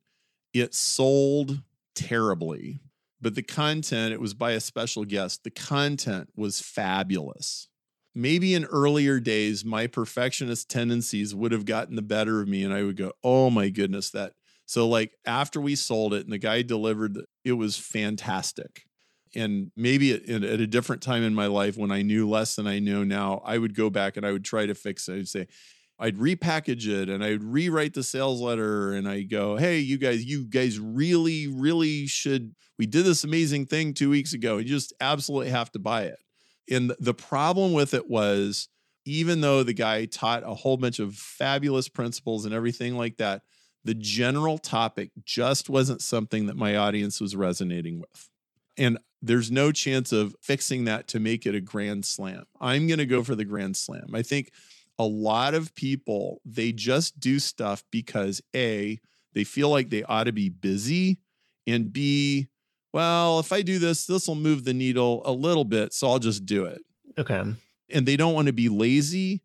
It 0.53 0.75
sold 0.75 1.61
terribly 1.95 2.81
but 3.21 3.35
the 3.35 3.43
content 3.43 4.13
it 4.13 4.19
was 4.19 4.33
by 4.33 4.51
a 4.51 4.59
special 4.59 5.05
guest 5.05 5.43
the 5.43 5.51
content 5.51 6.29
was 6.35 6.59
fabulous 6.59 7.67
maybe 8.13 8.53
in 8.53 8.65
earlier 8.65 9.19
days 9.19 9.63
my 9.63 9.87
perfectionist 9.87 10.69
tendencies 10.69 11.33
would 11.33 11.51
have 11.51 11.65
gotten 11.65 11.95
the 11.95 12.01
better 12.01 12.41
of 12.41 12.47
me 12.47 12.63
and 12.63 12.73
i 12.73 12.83
would 12.83 12.97
go 12.97 13.11
oh 13.23 13.49
my 13.49 13.69
goodness 13.69 14.09
that 14.09 14.33
so 14.65 14.87
like 14.87 15.11
after 15.25 15.59
we 15.59 15.75
sold 15.75 16.13
it 16.13 16.23
and 16.23 16.31
the 16.31 16.37
guy 16.37 16.61
delivered 16.61 17.17
it 17.43 17.53
was 17.53 17.77
fantastic 17.77 18.83
and 19.35 19.71
maybe 19.75 20.13
at, 20.13 20.43
a 20.43 20.67
different 20.67 21.01
time 21.01 21.23
in 21.23 21.33
my 21.33 21.47
life 21.47 21.77
when 21.77 21.91
I 21.91 22.01
knew 22.01 22.29
less 22.29 22.55
than 22.55 22.67
I 22.67 22.79
know 22.79 23.03
now, 23.03 23.41
I 23.45 23.57
would 23.57 23.75
go 23.75 23.89
back 23.89 24.17
and 24.17 24.25
I 24.25 24.31
would 24.31 24.43
try 24.43 24.65
to 24.65 24.75
fix 24.75 25.07
it. 25.07 25.19
I'd 25.19 25.27
say, 25.27 25.47
I'd 25.99 26.17
repackage 26.17 26.87
it 26.87 27.09
and 27.09 27.23
I'd 27.23 27.43
rewrite 27.43 27.93
the 27.93 28.03
sales 28.03 28.41
letter 28.41 28.93
and 28.93 29.07
I 29.07 29.21
go, 29.21 29.55
hey, 29.55 29.79
you 29.79 29.97
guys, 29.97 30.25
you 30.25 30.45
guys 30.45 30.79
really, 30.79 31.47
really 31.47 32.07
should. 32.07 32.55
We 32.79 32.87
did 32.87 33.05
this 33.05 33.23
amazing 33.23 33.67
thing 33.67 33.93
two 33.93 34.09
weeks 34.09 34.33
ago. 34.33 34.57
You 34.57 34.65
just 34.65 34.93
absolutely 34.99 35.51
have 35.51 35.71
to 35.73 35.79
buy 35.79 36.03
it. 36.03 36.17
And 36.69 36.93
the 36.99 37.13
problem 37.13 37.73
with 37.73 37.93
it 37.93 38.09
was, 38.09 38.69
even 39.05 39.41
though 39.41 39.63
the 39.63 39.73
guy 39.73 40.05
taught 40.05 40.43
a 40.43 40.53
whole 40.53 40.77
bunch 40.77 40.99
of 40.99 41.15
fabulous 41.15 41.89
principles 41.89 42.45
and 42.45 42.53
everything 42.53 42.95
like 42.95 43.17
that, 43.17 43.41
the 43.83 43.95
general 43.95 44.59
topic 44.59 45.11
just 45.25 45.69
wasn't 45.69 46.01
something 46.01 46.45
that 46.45 46.55
my 46.55 46.75
audience 46.75 47.19
was 47.19 47.35
resonating 47.35 47.99
with. 47.99 48.29
And 48.77 48.99
there's 49.21 49.51
no 49.51 49.71
chance 49.71 50.11
of 50.11 50.35
fixing 50.41 50.85
that 50.85 51.07
to 51.09 51.19
make 51.19 51.45
it 51.45 51.55
a 51.55 51.61
grand 51.61 52.05
slam. 52.05 52.43
I'm 52.59 52.87
going 52.87 52.99
to 52.99 53.05
go 53.05 53.23
for 53.23 53.35
the 53.35 53.45
grand 53.45 53.75
slam. 53.75 54.11
I 54.13 54.21
think 54.21 54.51
a 54.99 55.05
lot 55.05 55.55
of 55.55 55.73
people, 55.73 56.41
they 56.45 56.71
just 56.71 57.19
do 57.19 57.39
stuff 57.39 57.83
because 57.91 58.41
A, 58.55 58.99
they 59.33 59.43
feel 59.43 59.69
like 59.69 59.89
they 59.89 60.03
ought 60.03 60.25
to 60.25 60.31
be 60.31 60.49
busy, 60.49 61.19
and 61.65 61.91
B, 61.91 62.47
well, 62.93 63.39
if 63.39 63.51
I 63.51 63.61
do 63.61 63.79
this, 63.79 64.05
this 64.05 64.27
will 64.27 64.35
move 64.35 64.63
the 64.63 64.73
needle 64.73 65.21
a 65.25 65.31
little 65.31 65.65
bit. 65.65 65.93
So 65.93 66.09
I'll 66.09 66.19
just 66.19 66.45
do 66.45 66.65
it. 66.65 66.81
Okay. 67.17 67.43
And 67.89 68.05
they 68.05 68.17
don't 68.17 68.33
want 68.33 68.47
to 68.47 68.53
be 68.53 68.69
lazy. 68.69 69.41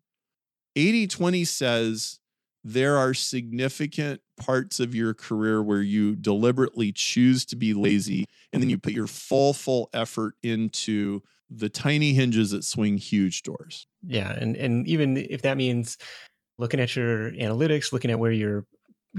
80 0.75 1.07
20 1.07 1.43
says 1.45 2.19
there 2.63 2.97
are 2.97 3.13
significant 3.13 4.21
parts 4.37 4.79
of 4.79 4.93
your 4.93 5.13
career 5.13 5.63
where 5.63 5.81
you 5.81 6.15
deliberately 6.15 6.91
choose 6.91 7.45
to 7.45 7.55
be 7.55 7.73
lazy 7.73 8.25
and 8.53 8.61
then 8.61 8.69
you 8.69 8.77
put 8.77 8.93
your 8.93 9.07
full 9.07 9.53
full 9.53 9.89
effort 9.93 10.35
into 10.43 11.21
the 11.49 11.69
tiny 11.69 12.13
hinges 12.13 12.51
that 12.51 12.63
swing 12.63 12.97
huge 12.97 13.41
doors 13.41 13.87
yeah 14.05 14.33
and 14.33 14.55
and 14.57 14.87
even 14.87 15.17
if 15.17 15.41
that 15.41 15.57
means 15.57 15.97
looking 16.59 16.79
at 16.79 16.95
your 16.95 17.31
analytics 17.31 17.91
looking 17.91 18.11
at 18.11 18.19
where 18.19 18.31
your 18.31 18.65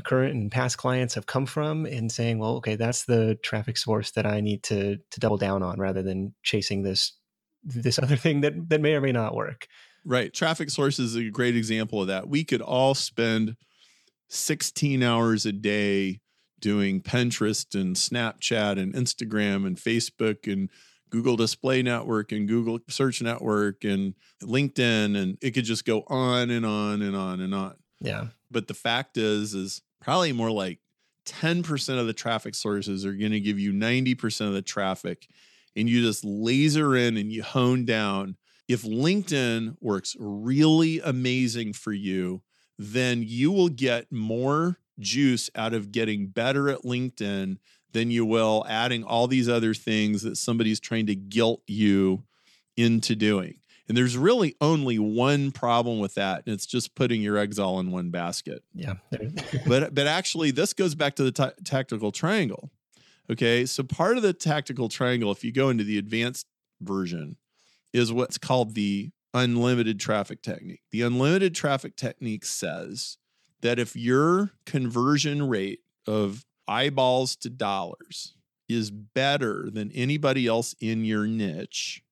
current 0.04 0.34
and 0.34 0.50
past 0.50 0.78
clients 0.78 1.14
have 1.14 1.26
come 1.26 1.46
from 1.46 1.86
and 1.86 2.10
saying 2.10 2.38
well 2.38 2.56
okay 2.56 2.76
that's 2.76 3.04
the 3.04 3.36
traffic 3.42 3.76
source 3.76 4.10
that 4.12 4.26
i 4.26 4.40
need 4.40 4.62
to 4.62 4.96
to 5.10 5.20
double 5.20 5.36
down 5.36 5.62
on 5.62 5.78
rather 5.78 6.02
than 6.02 6.34
chasing 6.42 6.82
this 6.82 7.12
this 7.64 7.98
other 7.98 8.16
thing 8.24 8.40
that 8.40 8.68
that 8.68 8.80
may 8.80 8.94
or 8.94 9.00
may 9.00 9.12
not 9.12 9.34
work 9.34 9.66
right 10.04 10.32
traffic 10.32 10.70
source 10.70 10.98
is 10.98 11.16
a 11.16 11.30
great 11.30 11.56
example 11.56 12.00
of 12.00 12.08
that 12.08 12.28
we 12.28 12.44
could 12.44 12.62
all 12.62 12.94
spend 12.94 13.56
16 14.28 15.02
hours 15.02 15.46
a 15.46 15.52
day 15.52 16.20
doing 16.60 17.00
Pinterest 17.00 17.74
and 17.74 17.96
Snapchat 17.96 18.78
and 18.78 18.94
Instagram 18.94 19.66
and 19.66 19.76
Facebook 19.76 20.50
and 20.50 20.70
Google 21.10 21.36
Display 21.36 21.82
Network 21.82 22.32
and 22.32 22.46
Google 22.46 22.80
Search 22.88 23.22
Network 23.22 23.84
and 23.84 24.14
LinkedIn 24.42 25.16
and 25.16 25.38
it 25.40 25.52
could 25.52 25.64
just 25.64 25.84
go 25.84 26.04
on 26.08 26.50
and 26.50 26.66
on 26.66 27.00
and 27.02 27.16
on 27.16 27.40
and 27.40 27.54
on. 27.54 27.76
Yeah. 28.00 28.26
But 28.50 28.66
the 28.66 28.74
fact 28.74 29.16
is 29.16 29.54
is 29.54 29.82
probably 30.00 30.32
more 30.32 30.50
like 30.50 30.78
10% 31.26 32.00
of 32.00 32.06
the 32.06 32.12
traffic 32.12 32.54
sources 32.54 33.04
are 33.04 33.12
going 33.12 33.32
to 33.32 33.40
give 33.40 33.58
you 33.58 33.72
90% 33.72 34.46
of 34.46 34.52
the 34.54 34.62
traffic 34.62 35.28
and 35.76 35.88
you 35.88 36.02
just 36.02 36.24
laser 36.24 36.96
in 36.96 37.16
and 37.16 37.32
you 37.32 37.42
hone 37.42 37.84
down. 37.84 38.36
If 38.66 38.82
LinkedIn 38.82 39.76
works 39.80 40.16
really 40.18 41.00
amazing 41.00 41.72
for 41.74 41.92
you, 41.92 42.42
then 42.78 43.22
you 43.26 43.50
will 43.50 43.68
get 43.68 44.10
more 44.10 44.78
juice 44.98 45.50
out 45.54 45.74
of 45.74 45.92
getting 45.92 46.26
better 46.26 46.68
at 46.68 46.82
LinkedIn 46.82 47.58
than 47.92 48.10
you 48.10 48.24
will 48.24 48.64
adding 48.68 49.04
all 49.04 49.26
these 49.26 49.48
other 49.48 49.74
things 49.74 50.22
that 50.22 50.36
somebody's 50.36 50.80
trying 50.80 51.06
to 51.06 51.14
guilt 51.14 51.62
you 51.66 52.24
into 52.76 53.16
doing. 53.16 53.58
And 53.88 53.96
there's 53.96 54.18
really 54.18 54.54
only 54.60 54.98
one 54.98 55.50
problem 55.50 55.98
with 55.98 56.14
that, 56.14 56.42
and 56.44 56.54
it's 56.54 56.66
just 56.66 56.94
putting 56.94 57.22
your 57.22 57.38
eggs 57.38 57.58
all 57.58 57.80
in 57.80 57.90
one 57.90 58.10
basket. 58.10 58.62
Yeah. 58.74 58.94
but 59.66 59.94
but 59.94 60.06
actually, 60.06 60.50
this 60.50 60.74
goes 60.74 60.94
back 60.94 61.16
to 61.16 61.24
the 61.24 61.32
t- 61.32 61.62
tactical 61.64 62.12
triangle. 62.12 62.70
Okay, 63.30 63.66
so 63.66 63.82
part 63.82 64.16
of 64.16 64.22
the 64.22 64.32
tactical 64.32 64.88
triangle, 64.88 65.30
if 65.32 65.44
you 65.44 65.52
go 65.52 65.70
into 65.70 65.84
the 65.84 65.98
advanced 65.98 66.46
version, 66.80 67.36
is 67.92 68.12
what's 68.12 68.38
called 68.38 68.74
the 68.74 69.10
unlimited 69.34 70.00
traffic 70.00 70.42
technique. 70.42 70.82
The 70.90 71.02
unlimited 71.02 71.54
traffic 71.54 71.96
technique 71.96 72.44
says 72.44 73.18
that 73.60 73.78
if 73.78 73.96
your 73.96 74.52
conversion 74.66 75.48
rate 75.48 75.80
of 76.06 76.44
eyeballs 76.66 77.36
to 77.36 77.50
dollars 77.50 78.34
is 78.68 78.90
better 78.90 79.68
than 79.70 79.90
anybody 79.92 80.46
else 80.46 80.74
in 80.80 81.04
your 81.04 81.26
niche, 81.26 82.02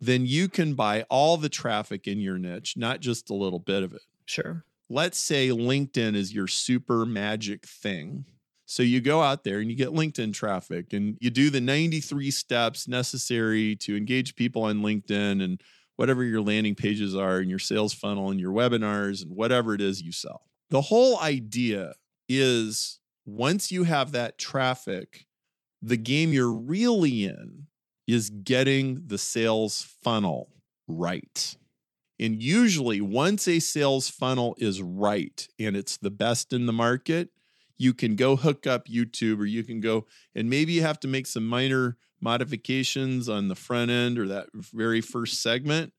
then 0.00 0.26
you 0.26 0.48
can 0.48 0.74
buy 0.74 1.02
all 1.08 1.36
the 1.36 1.48
traffic 1.48 2.06
in 2.06 2.20
your 2.20 2.38
niche, 2.38 2.76
not 2.76 3.00
just 3.00 3.30
a 3.30 3.34
little 3.34 3.58
bit 3.58 3.82
of 3.82 3.92
it. 3.92 4.02
Sure. 4.26 4.64
Let's 4.88 5.18
say 5.18 5.48
LinkedIn 5.48 6.14
is 6.14 6.32
your 6.32 6.46
super 6.46 7.06
magic 7.06 7.66
thing. 7.66 8.26
So 8.66 8.82
you 8.82 9.00
go 9.00 9.22
out 9.22 9.44
there 9.44 9.58
and 9.58 9.70
you 9.70 9.76
get 9.76 9.90
LinkedIn 9.90 10.34
traffic 10.34 10.92
and 10.92 11.16
you 11.20 11.30
do 11.30 11.50
the 11.50 11.60
93 11.60 12.30
steps 12.30 12.88
necessary 12.88 13.76
to 13.76 13.96
engage 13.96 14.34
people 14.34 14.64
on 14.64 14.82
LinkedIn 14.82 15.42
and 15.42 15.60
whatever 15.96 16.24
your 16.24 16.42
landing 16.42 16.74
pages 16.74 17.14
are 17.14 17.38
and 17.38 17.48
your 17.48 17.58
sales 17.58 17.94
funnel 17.94 18.30
and 18.30 18.40
your 18.40 18.52
webinars 18.52 19.22
and 19.22 19.34
whatever 19.34 19.74
it 19.74 19.80
is 19.80 20.02
you 20.02 20.12
sell. 20.12 20.42
The 20.70 20.82
whole 20.82 21.18
idea 21.20 21.94
is 22.28 22.98
once 23.24 23.70
you 23.70 23.84
have 23.84 24.12
that 24.12 24.36
traffic, 24.36 25.26
the 25.80 25.96
game 25.96 26.32
you're 26.32 26.52
really 26.52 27.24
in 27.24 27.66
is 28.06 28.30
getting 28.30 29.02
the 29.06 29.18
sales 29.18 29.82
funnel 30.02 30.50
right. 30.86 31.56
And 32.18 32.42
usually, 32.42 33.00
once 33.00 33.46
a 33.46 33.58
sales 33.58 34.08
funnel 34.08 34.56
is 34.58 34.80
right 34.80 35.46
and 35.58 35.76
it's 35.76 35.96
the 35.96 36.10
best 36.10 36.52
in 36.52 36.66
the 36.66 36.72
market, 36.72 37.30
you 37.76 37.92
can 37.92 38.16
go 38.16 38.36
hook 38.36 38.66
up 38.66 38.86
YouTube 38.86 39.38
or 39.38 39.44
you 39.44 39.62
can 39.62 39.80
go 39.80 40.06
and 40.34 40.48
maybe 40.48 40.72
you 40.72 40.82
have 40.82 41.00
to 41.00 41.08
make 41.08 41.26
some 41.26 41.46
minor 41.46 41.98
modifications 42.20 43.28
on 43.28 43.48
the 43.48 43.54
front 43.54 43.90
end 43.90 44.18
or 44.18 44.26
that 44.28 44.46
very 44.54 45.02
first 45.02 45.42
segment, 45.42 45.92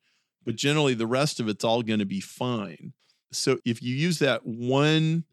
but 0.43 0.55
generally 0.55 0.95
the 0.95 1.05
rest 1.05 1.39
of 1.39 1.47
it's 1.47 1.63
all 1.63 1.83
going 1.83 1.99
to 1.99 2.05
be 2.05 2.19
fine. 2.21 2.93
So 3.31 3.59
if 3.65 3.83
you 3.83 3.95
use 3.95 4.19
that 4.19 4.45
one 4.45 5.25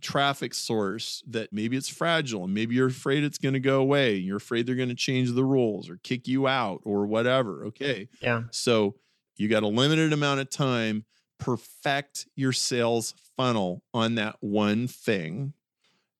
traffic 0.00 0.54
source 0.54 1.22
that 1.26 1.52
maybe 1.52 1.76
it's 1.76 1.88
fragile 1.88 2.44
and 2.44 2.54
maybe 2.54 2.74
you're 2.74 2.88
afraid 2.88 3.24
it's 3.24 3.38
going 3.38 3.54
to 3.54 3.60
go 3.60 3.80
away, 3.80 4.16
you're 4.16 4.36
afraid 4.36 4.66
they're 4.66 4.74
going 4.74 4.88
to 4.88 4.94
change 4.94 5.32
the 5.32 5.44
rules 5.44 5.88
or 5.88 5.98
kick 6.02 6.26
you 6.28 6.46
out 6.46 6.80
or 6.84 7.06
whatever, 7.06 7.66
okay? 7.66 8.08
Yeah. 8.20 8.42
So 8.50 8.96
you 9.36 9.48
got 9.48 9.62
a 9.62 9.68
limited 9.68 10.12
amount 10.12 10.40
of 10.40 10.50
time 10.50 11.04
perfect 11.38 12.26
your 12.36 12.52
sales 12.52 13.14
funnel 13.36 13.82
on 13.94 14.14
that 14.16 14.36
one 14.40 14.86
thing. 14.86 15.54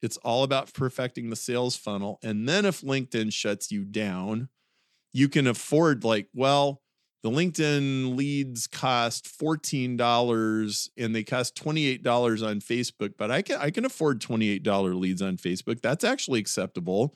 It's 0.03 0.17
all 0.19 0.43
about 0.43 0.73
perfecting 0.73 1.29
the 1.29 1.37
sales 1.37 1.77
funnel. 1.77 2.19
And 2.23 2.49
then 2.49 2.65
if 2.65 2.81
LinkedIn 2.81 3.33
shuts 3.33 3.71
you 3.71 3.85
down, 3.85 4.49
you 5.13 5.29
can 5.29 5.47
afford, 5.47 6.05
like, 6.05 6.29
well, 6.33 6.81
the 7.23 7.31
LinkedIn 7.31 8.17
leads 8.17 8.67
cost 8.67 9.27
$14 9.27 10.89
and 10.97 11.15
they 11.15 11.23
cost 11.23 11.55
$28 11.63 12.47
on 12.47 12.61
Facebook, 12.61 13.15
but 13.19 13.31
I 13.31 13.43
can 13.43 13.61
I 13.61 13.71
can 13.71 13.85
afford 13.85 14.21
$28 14.21 14.99
leads 14.99 15.21
on 15.21 15.37
Facebook. 15.37 15.83
That's 15.83 16.05
actually 16.05 16.41
acceptable. 16.41 17.15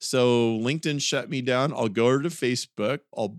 So 0.00 0.58
LinkedIn 0.58 1.00
shut 1.00 1.30
me 1.30 1.40
down. 1.40 1.72
I'll 1.72 1.88
go 1.88 2.18
to 2.18 2.28
Facebook. 2.28 3.00
I'll 3.16 3.38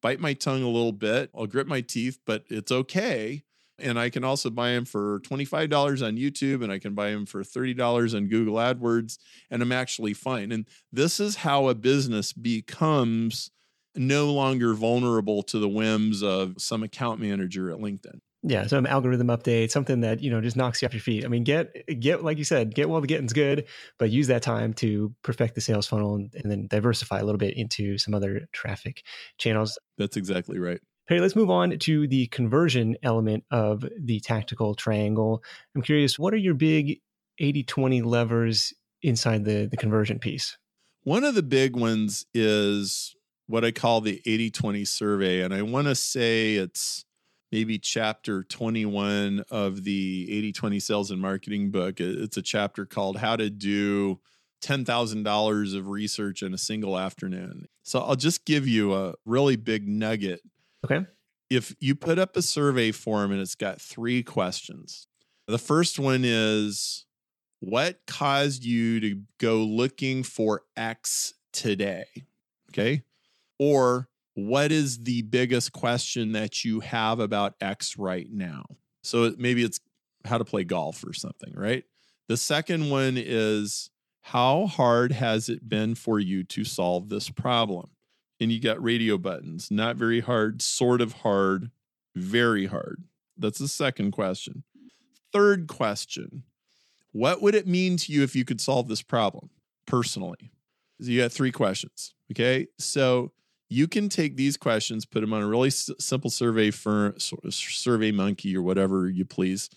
bite 0.00 0.20
my 0.20 0.34
tongue 0.34 0.62
a 0.62 0.68
little 0.68 0.92
bit. 0.92 1.30
I'll 1.34 1.46
grit 1.46 1.66
my 1.66 1.80
teeth, 1.80 2.20
but 2.24 2.44
it's 2.48 2.70
okay. 2.70 3.42
And 3.78 3.98
I 3.98 4.08
can 4.08 4.24
also 4.24 4.48
buy 4.48 4.70
them 4.70 4.86
for 4.86 5.20
$25 5.20 6.06
on 6.06 6.16
YouTube 6.16 6.62
and 6.62 6.72
I 6.72 6.78
can 6.78 6.94
buy 6.94 7.10
them 7.10 7.26
for 7.26 7.42
$30 7.42 8.14
on 8.14 8.28
Google 8.28 8.54
AdWords 8.54 9.18
and 9.50 9.60
I'm 9.62 9.72
actually 9.72 10.14
fine. 10.14 10.52
And 10.52 10.66
this 10.92 11.20
is 11.20 11.36
how 11.36 11.68
a 11.68 11.74
business 11.74 12.32
becomes 12.32 13.50
no 13.96 14.32
longer 14.32 14.74
vulnerable 14.74 15.42
to 15.44 15.58
the 15.58 15.68
whims 15.68 16.22
of 16.22 16.54
some 16.58 16.82
account 16.82 17.20
manager 17.20 17.70
at 17.70 17.78
LinkedIn. 17.78 18.20
Yeah, 18.42 18.66
some 18.66 18.86
algorithm 18.86 19.26
update, 19.28 19.70
something 19.70 20.02
that 20.02 20.22
you 20.22 20.30
know 20.30 20.40
just 20.40 20.56
knocks 20.56 20.80
you 20.80 20.86
off 20.86 20.94
your 20.94 21.00
feet. 21.00 21.24
I 21.24 21.28
mean, 21.28 21.42
get 21.42 21.74
get 21.98 22.22
like 22.22 22.38
you 22.38 22.44
said, 22.44 22.74
get 22.74 22.88
while 22.88 23.00
the 23.00 23.06
getting's 23.08 23.32
good, 23.32 23.66
but 23.98 24.10
use 24.10 24.28
that 24.28 24.42
time 24.42 24.72
to 24.74 25.12
perfect 25.22 25.56
the 25.56 25.60
sales 25.60 25.86
funnel 25.86 26.14
and, 26.14 26.32
and 26.34 26.50
then 26.50 26.66
diversify 26.68 27.18
a 27.18 27.24
little 27.24 27.38
bit 27.38 27.56
into 27.56 27.98
some 27.98 28.14
other 28.14 28.46
traffic 28.52 29.02
channels. 29.38 29.78
That's 29.98 30.16
exactly 30.16 30.58
right. 30.58 30.80
Hey, 31.08 31.20
let's 31.20 31.36
move 31.36 31.50
on 31.50 31.78
to 31.78 32.08
the 32.08 32.26
conversion 32.28 32.96
element 33.02 33.44
of 33.50 33.84
the 33.98 34.20
tactical 34.20 34.74
triangle. 34.74 35.42
I'm 35.74 35.82
curious, 35.82 36.18
what 36.18 36.34
are 36.34 36.38
your 36.38 36.54
big 36.54 37.00
80 37.38 37.62
20 37.62 38.02
levers 38.02 38.72
inside 39.02 39.44
the, 39.44 39.66
the 39.70 39.76
conversion 39.76 40.18
piece? 40.18 40.58
One 41.04 41.22
of 41.22 41.36
the 41.36 41.42
big 41.44 41.76
ones 41.76 42.26
is 42.34 43.14
what 43.46 43.64
I 43.64 43.70
call 43.70 44.00
the 44.00 44.20
80 44.26 44.50
20 44.50 44.84
survey. 44.84 45.42
And 45.42 45.54
I 45.54 45.62
want 45.62 45.86
to 45.86 45.94
say 45.94 46.54
it's 46.54 47.04
maybe 47.52 47.78
chapter 47.78 48.42
21 48.42 49.44
of 49.50 49.84
the 49.84 50.26
80 50.30 50.52
20 50.52 50.80
sales 50.80 51.10
and 51.10 51.20
marketing 51.20 51.70
book. 51.70 52.00
It's 52.00 52.36
a 52.36 52.42
chapter 52.42 52.84
called 52.84 53.18
How 53.18 53.36
to 53.36 53.50
Do 53.50 54.20
$10,000 54.62 55.76
of 55.76 55.88
Research 55.88 56.42
in 56.42 56.54
a 56.54 56.58
Single 56.58 56.98
Afternoon. 56.98 57.66
So 57.82 58.00
I'll 58.00 58.16
just 58.16 58.44
give 58.44 58.66
you 58.66 58.94
a 58.94 59.14
really 59.24 59.56
big 59.56 59.86
nugget 59.86 60.40
Okay. 60.84 61.06
If 61.50 61.74
you 61.80 61.94
put 61.94 62.18
up 62.18 62.36
a 62.36 62.42
survey 62.42 62.92
form 62.92 63.32
and 63.32 63.40
it's 63.40 63.54
got 63.54 63.80
three 63.80 64.22
questions, 64.22 65.06
the 65.46 65.58
first 65.58 65.98
one 65.98 66.22
is 66.24 67.06
what 67.60 68.00
caused 68.06 68.64
you 68.64 69.00
to 69.00 69.20
go 69.38 69.64
looking 69.64 70.22
for 70.22 70.62
X 70.76 71.34
today? 71.52 72.04
Okay. 72.70 73.02
Or 73.58 74.08
what 74.34 74.72
is 74.72 74.98
the 75.04 75.22
biggest 75.22 75.72
question 75.72 76.32
that 76.32 76.64
you 76.64 76.80
have 76.80 77.20
about 77.20 77.54
X 77.60 77.96
right 77.98 78.30
now? 78.30 78.64
So 79.02 79.34
maybe 79.38 79.62
it's 79.62 79.80
how 80.24 80.38
to 80.38 80.44
play 80.44 80.64
golf 80.64 81.04
or 81.06 81.12
something, 81.12 81.52
right? 81.54 81.84
The 82.28 82.36
second 82.36 82.90
one 82.90 83.14
is 83.16 83.90
how 84.22 84.66
hard 84.66 85.12
has 85.12 85.48
it 85.48 85.68
been 85.68 85.94
for 85.94 86.18
you 86.18 86.42
to 86.44 86.64
solve 86.64 87.08
this 87.08 87.30
problem? 87.30 87.90
and 88.40 88.52
you 88.52 88.60
got 88.60 88.82
radio 88.82 89.18
buttons. 89.18 89.70
Not 89.70 89.96
very 89.96 90.20
hard, 90.20 90.62
sort 90.62 91.00
of 91.00 91.12
hard, 91.14 91.70
very 92.14 92.66
hard. 92.66 93.04
That's 93.36 93.58
the 93.58 93.68
second 93.68 94.12
question. 94.12 94.64
Third 95.32 95.66
question 95.66 96.44
What 97.12 97.42
would 97.42 97.54
it 97.54 97.66
mean 97.66 97.96
to 97.98 98.12
you 98.12 98.22
if 98.22 98.36
you 98.36 98.44
could 98.44 98.60
solve 98.60 98.88
this 98.88 99.02
problem 99.02 99.50
personally? 99.86 100.50
So 101.00 101.10
you 101.10 101.20
got 101.20 101.32
three 101.32 101.52
questions. 101.52 102.14
Okay. 102.32 102.68
So 102.78 103.32
you 103.68 103.88
can 103.88 104.08
take 104.08 104.36
these 104.36 104.56
questions, 104.56 105.04
put 105.04 105.20
them 105.20 105.32
on 105.32 105.42
a 105.42 105.46
really 105.46 105.68
s- 105.68 105.90
simple 105.98 106.30
survey 106.30 106.70
for 106.70 107.14
survey 107.18 108.12
monkey 108.12 108.56
or 108.56 108.62
whatever 108.62 109.08
you 109.08 109.24
please, 109.24 109.68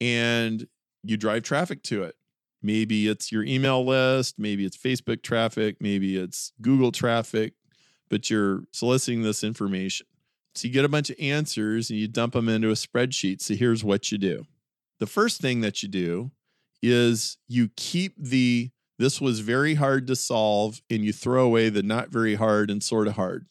and 0.00 0.66
you 1.02 1.16
drive 1.16 1.42
traffic 1.42 1.82
to 1.84 2.02
it. 2.02 2.14
Maybe 2.62 3.06
it's 3.06 3.30
your 3.30 3.44
email 3.44 3.84
list, 3.84 4.38
maybe 4.38 4.64
it's 4.64 4.76
Facebook 4.76 5.22
traffic, 5.22 5.76
maybe 5.80 6.16
it's 6.16 6.52
Google 6.60 6.90
traffic, 6.90 7.52
but 8.08 8.30
you're 8.30 8.62
soliciting 8.72 9.22
this 9.22 9.44
information. 9.44 10.06
So 10.54 10.66
you 10.66 10.74
get 10.74 10.84
a 10.84 10.88
bunch 10.88 11.10
of 11.10 11.16
answers 11.20 11.90
and 11.90 11.98
you 11.98 12.08
dump 12.08 12.32
them 12.32 12.48
into 12.48 12.70
a 12.70 12.72
spreadsheet. 12.72 13.40
So 13.40 13.54
here's 13.54 13.84
what 13.84 14.10
you 14.10 14.18
do. 14.18 14.44
The 14.98 15.06
first 15.06 15.40
thing 15.40 15.60
that 15.60 15.82
you 15.82 15.88
do 15.88 16.32
is 16.82 17.38
you 17.46 17.70
keep 17.76 18.14
the 18.18 18.70
this 18.98 19.20
was 19.20 19.40
very 19.40 19.74
hard 19.74 20.06
to 20.08 20.16
solve 20.16 20.80
and 20.90 21.04
you 21.04 21.12
throw 21.12 21.44
away 21.44 21.68
the 21.68 21.82
not 21.82 22.10
very 22.10 22.34
hard 22.34 22.70
and 22.70 22.82
sort 22.82 23.06
of 23.06 23.14
hard. 23.14 23.46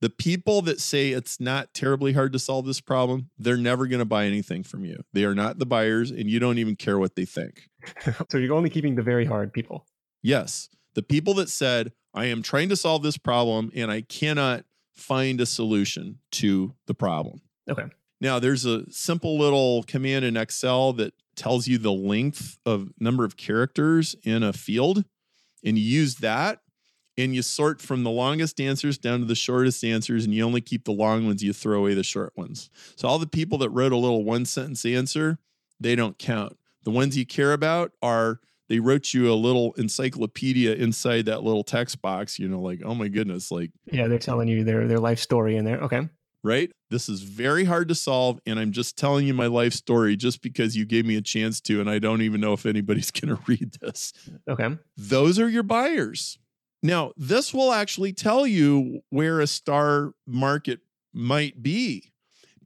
The 0.00 0.10
people 0.10 0.60
that 0.62 0.80
say 0.80 1.10
it's 1.10 1.40
not 1.40 1.72
terribly 1.72 2.12
hard 2.12 2.32
to 2.34 2.38
solve 2.38 2.66
this 2.66 2.80
problem, 2.80 3.30
they're 3.38 3.56
never 3.56 3.86
going 3.86 4.00
to 4.00 4.04
buy 4.04 4.26
anything 4.26 4.62
from 4.62 4.84
you. 4.84 5.02
They 5.12 5.24
are 5.24 5.34
not 5.34 5.58
the 5.58 5.66
buyers 5.66 6.10
and 6.10 6.28
you 6.28 6.38
don't 6.38 6.58
even 6.58 6.76
care 6.76 6.98
what 6.98 7.16
they 7.16 7.24
think. 7.24 7.70
so 8.30 8.38
you're 8.38 8.54
only 8.54 8.70
keeping 8.70 8.94
the 8.94 9.02
very 9.02 9.24
hard 9.24 9.52
people. 9.52 9.86
Yes. 10.22 10.68
The 10.94 11.02
people 11.02 11.34
that 11.34 11.48
said, 11.48 11.92
I 12.12 12.26
am 12.26 12.42
trying 12.42 12.68
to 12.68 12.76
solve 12.76 13.02
this 13.02 13.16
problem 13.16 13.70
and 13.74 13.90
I 13.90 14.02
cannot 14.02 14.64
find 14.94 15.40
a 15.40 15.46
solution 15.46 16.18
to 16.32 16.74
the 16.86 16.94
problem. 16.94 17.40
Okay. 17.68 17.86
Now, 18.20 18.38
there's 18.38 18.64
a 18.64 18.90
simple 18.90 19.38
little 19.38 19.82
command 19.84 20.24
in 20.24 20.36
Excel 20.36 20.92
that 20.94 21.14
tells 21.36 21.66
you 21.66 21.78
the 21.78 21.92
length 21.92 22.58
of 22.64 22.90
number 22.98 23.24
of 23.24 23.36
characters 23.36 24.16
in 24.22 24.42
a 24.42 24.52
field, 24.52 25.04
and 25.64 25.78
you 25.78 25.84
use 25.84 26.16
that 26.16 26.60
and 27.16 27.34
you 27.34 27.42
sort 27.42 27.80
from 27.80 28.02
the 28.02 28.10
longest 28.10 28.60
answers 28.60 28.98
down 28.98 29.20
to 29.20 29.26
the 29.26 29.34
shortest 29.34 29.84
answers, 29.84 30.24
and 30.24 30.34
you 30.34 30.44
only 30.44 30.60
keep 30.60 30.84
the 30.84 30.92
long 30.92 31.26
ones, 31.26 31.42
you 31.42 31.52
throw 31.52 31.78
away 31.78 31.94
the 31.94 32.02
short 32.02 32.32
ones. 32.36 32.70
So, 32.96 33.06
all 33.08 33.18
the 33.18 33.26
people 33.26 33.58
that 33.58 33.70
wrote 33.70 33.92
a 33.92 33.96
little 33.96 34.24
one 34.24 34.44
sentence 34.44 34.84
answer, 34.84 35.38
they 35.78 35.94
don't 35.94 36.18
count. 36.18 36.56
The 36.82 36.90
ones 36.90 37.16
you 37.16 37.24
care 37.24 37.52
about 37.52 37.92
are 38.02 38.40
they 38.68 38.78
wrote 38.78 39.14
you 39.14 39.30
a 39.30 39.34
little 39.34 39.74
encyclopedia 39.74 40.74
inside 40.74 41.26
that 41.26 41.42
little 41.42 41.64
text 41.64 42.00
box, 42.02 42.38
you 42.38 42.48
know, 42.48 42.60
like, 42.60 42.80
oh 42.84 42.94
my 42.94 43.08
goodness, 43.08 43.50
like 43.50 43.70
Yeah, 43.90 44.08
they're 44.08 44.18
telling 44.18 44.48
you 44.48 44.64
their 44.64 44.88
their 44.88 45.00
life 45.00 45.18
story 45.18 45.56
in 45.56 45.64
there. 45.64 45.80
Okay. 45.82 46.08
Right? 46.44 46.70
This 46.90 47.08
is 47.08 47.22
very 47.22 47.64
hard 47.64 47.88
to 47.88 47.94
solve. 47.94 48.38
And 48.46 48.60
I'm 48.60 48.70
just 48.70 48.96
telling 48.96 49.26
you 49.26 49.34
my 49.34 49.46
life 49.46 49.72
story 49.72 50.14
just 50.14 50.42
because 50.42 50.76
you 50.76 50.84
gave 50.84 51.06
me 51.06 51.16
a 51.16 51.22
chance 51.22 51.60
to. 51.62 51.80
And 51.80 51.90
I 51.90 51.98
don't 51.98 52.22
even 52.22 52.40
know 52.40 52.52
if 52.52 52.66
anybody's 52.66 53.10
going 53.10 53.34
to 53.34 53.42
read 53.46 53.78
this. 53.80 54.12
Okay. 54.48 54.76
Those 54.96 55.38
are 55.38 55.48
your 55.48 55.62
buyers. 55.62 56.38
Now, 56.82 57.12
this 57.16 57.54
will 57.54 57.72
actually 57.72 58.12
tell 58.12 58.46
you 58.46 59.00
where 59.08 59.40
a 59.40 59.46
star 59.46 60.12
market 60.26 60.80
might 61.14 61.62
be. 61.62 62.12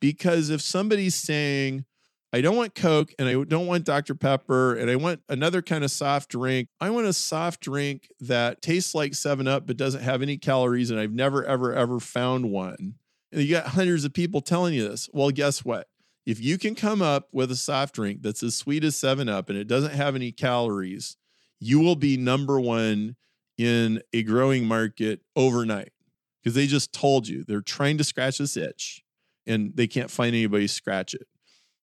Because 0.00 0.50
if 0.50 0.60
somebody's 0.60 1.14
saying, 1.14 1.84
I 2.32 2.40
don't 2.40 2.56
want 2.56 2.74
Coke 2.74 3.14
and 3.18 3.28
I 3.28 3.44
don't 3.44 3.66
want 3.66 3.84
Dr. 3.84 4.14
Pepper 4.14 4.74
and 4.74 4.90
I 4.90 4.96
want 4.96 5.22
another 5.28 5.62
kind 5.62 5.82
of 5.82 5.90
soft 5.90 6.30
drink. 6.30 6.68
I 6.80 6.90
want 6.90 7.06
a 7.06 7.12
soft 7.12 7.60
drink 7.60 8.10
that 8.20 8.60
tastes 8.60 8.94
like 8.94 9.14
7 9.14 9.48
Up 9.48 9.66
but 9.66 9.76
doesn't 9.76 10.02
have 10.02 10.20
any 10.20 10.36
calories 10.36 10.90
and 10.90 11.00
I've 11.00 11.14
never, 11.14 11.44
ever, 11.44 11.72
ever 11.72 12.00
found 12.00 12.50
one. 12.50 12.94
And 13.32 13.42
you 13.42 13.54
got 13.54 13.66
hundreds 13.68 14.04
of 14.04 14.12
people 14.12 14.40
telling 14.40 14.74
you 14.74 14.88
this. 14.88 15.08
Well, 15.12 15.30
guess 15.30 15.64
what? 15.64 15.88
If 16.26 16.40
you 16.40 16.58
can 16.58 16.74
come 16.74 17.00
up 17.00 17.28
with 17.32 17.50
a 17.50 17.56
soft 17.56 17.94
drink 17.94 18.22
that's 18.22 18.42
as 18.42 18.54
sweet 18.54 18.84
as 18.84 18.96
7 18.96 19.28
Up 19.28 19.48
and 19.48 19.58
it 19.58 19.66
doesn't 19.66 19.94
have 19.94 20.14
any 20.14 20.32
calories, 20.32 21.16
you 21.58 21.80
will 21.80 21.96
be 21.96 22.16
number 22.16 22.60
one 22.60 23.16
in 23.56 24.02
a 24.12 24.22
growing 24.22 24.66
market 24.66 25.20
overnight 25.34 25.92
because 26.42 26.54
they 26.54 26.66
just 26.66 26.92
told 26.92 27.26
you 27.26 27.44
they're 27.44 27.60
trying 27.60 27.98
to 27.98 28.04
scratch 28.04 28.38
this 28.38 28.56
itch 28.56 29.02
and 29.46 29.72
they 29.74 29.86
can't 29.86 30.10
find 30.10 30.34
anybody 30.34 30.66
to 30.66 30.72
scratch 30.72 31.14
it 31.14 31.26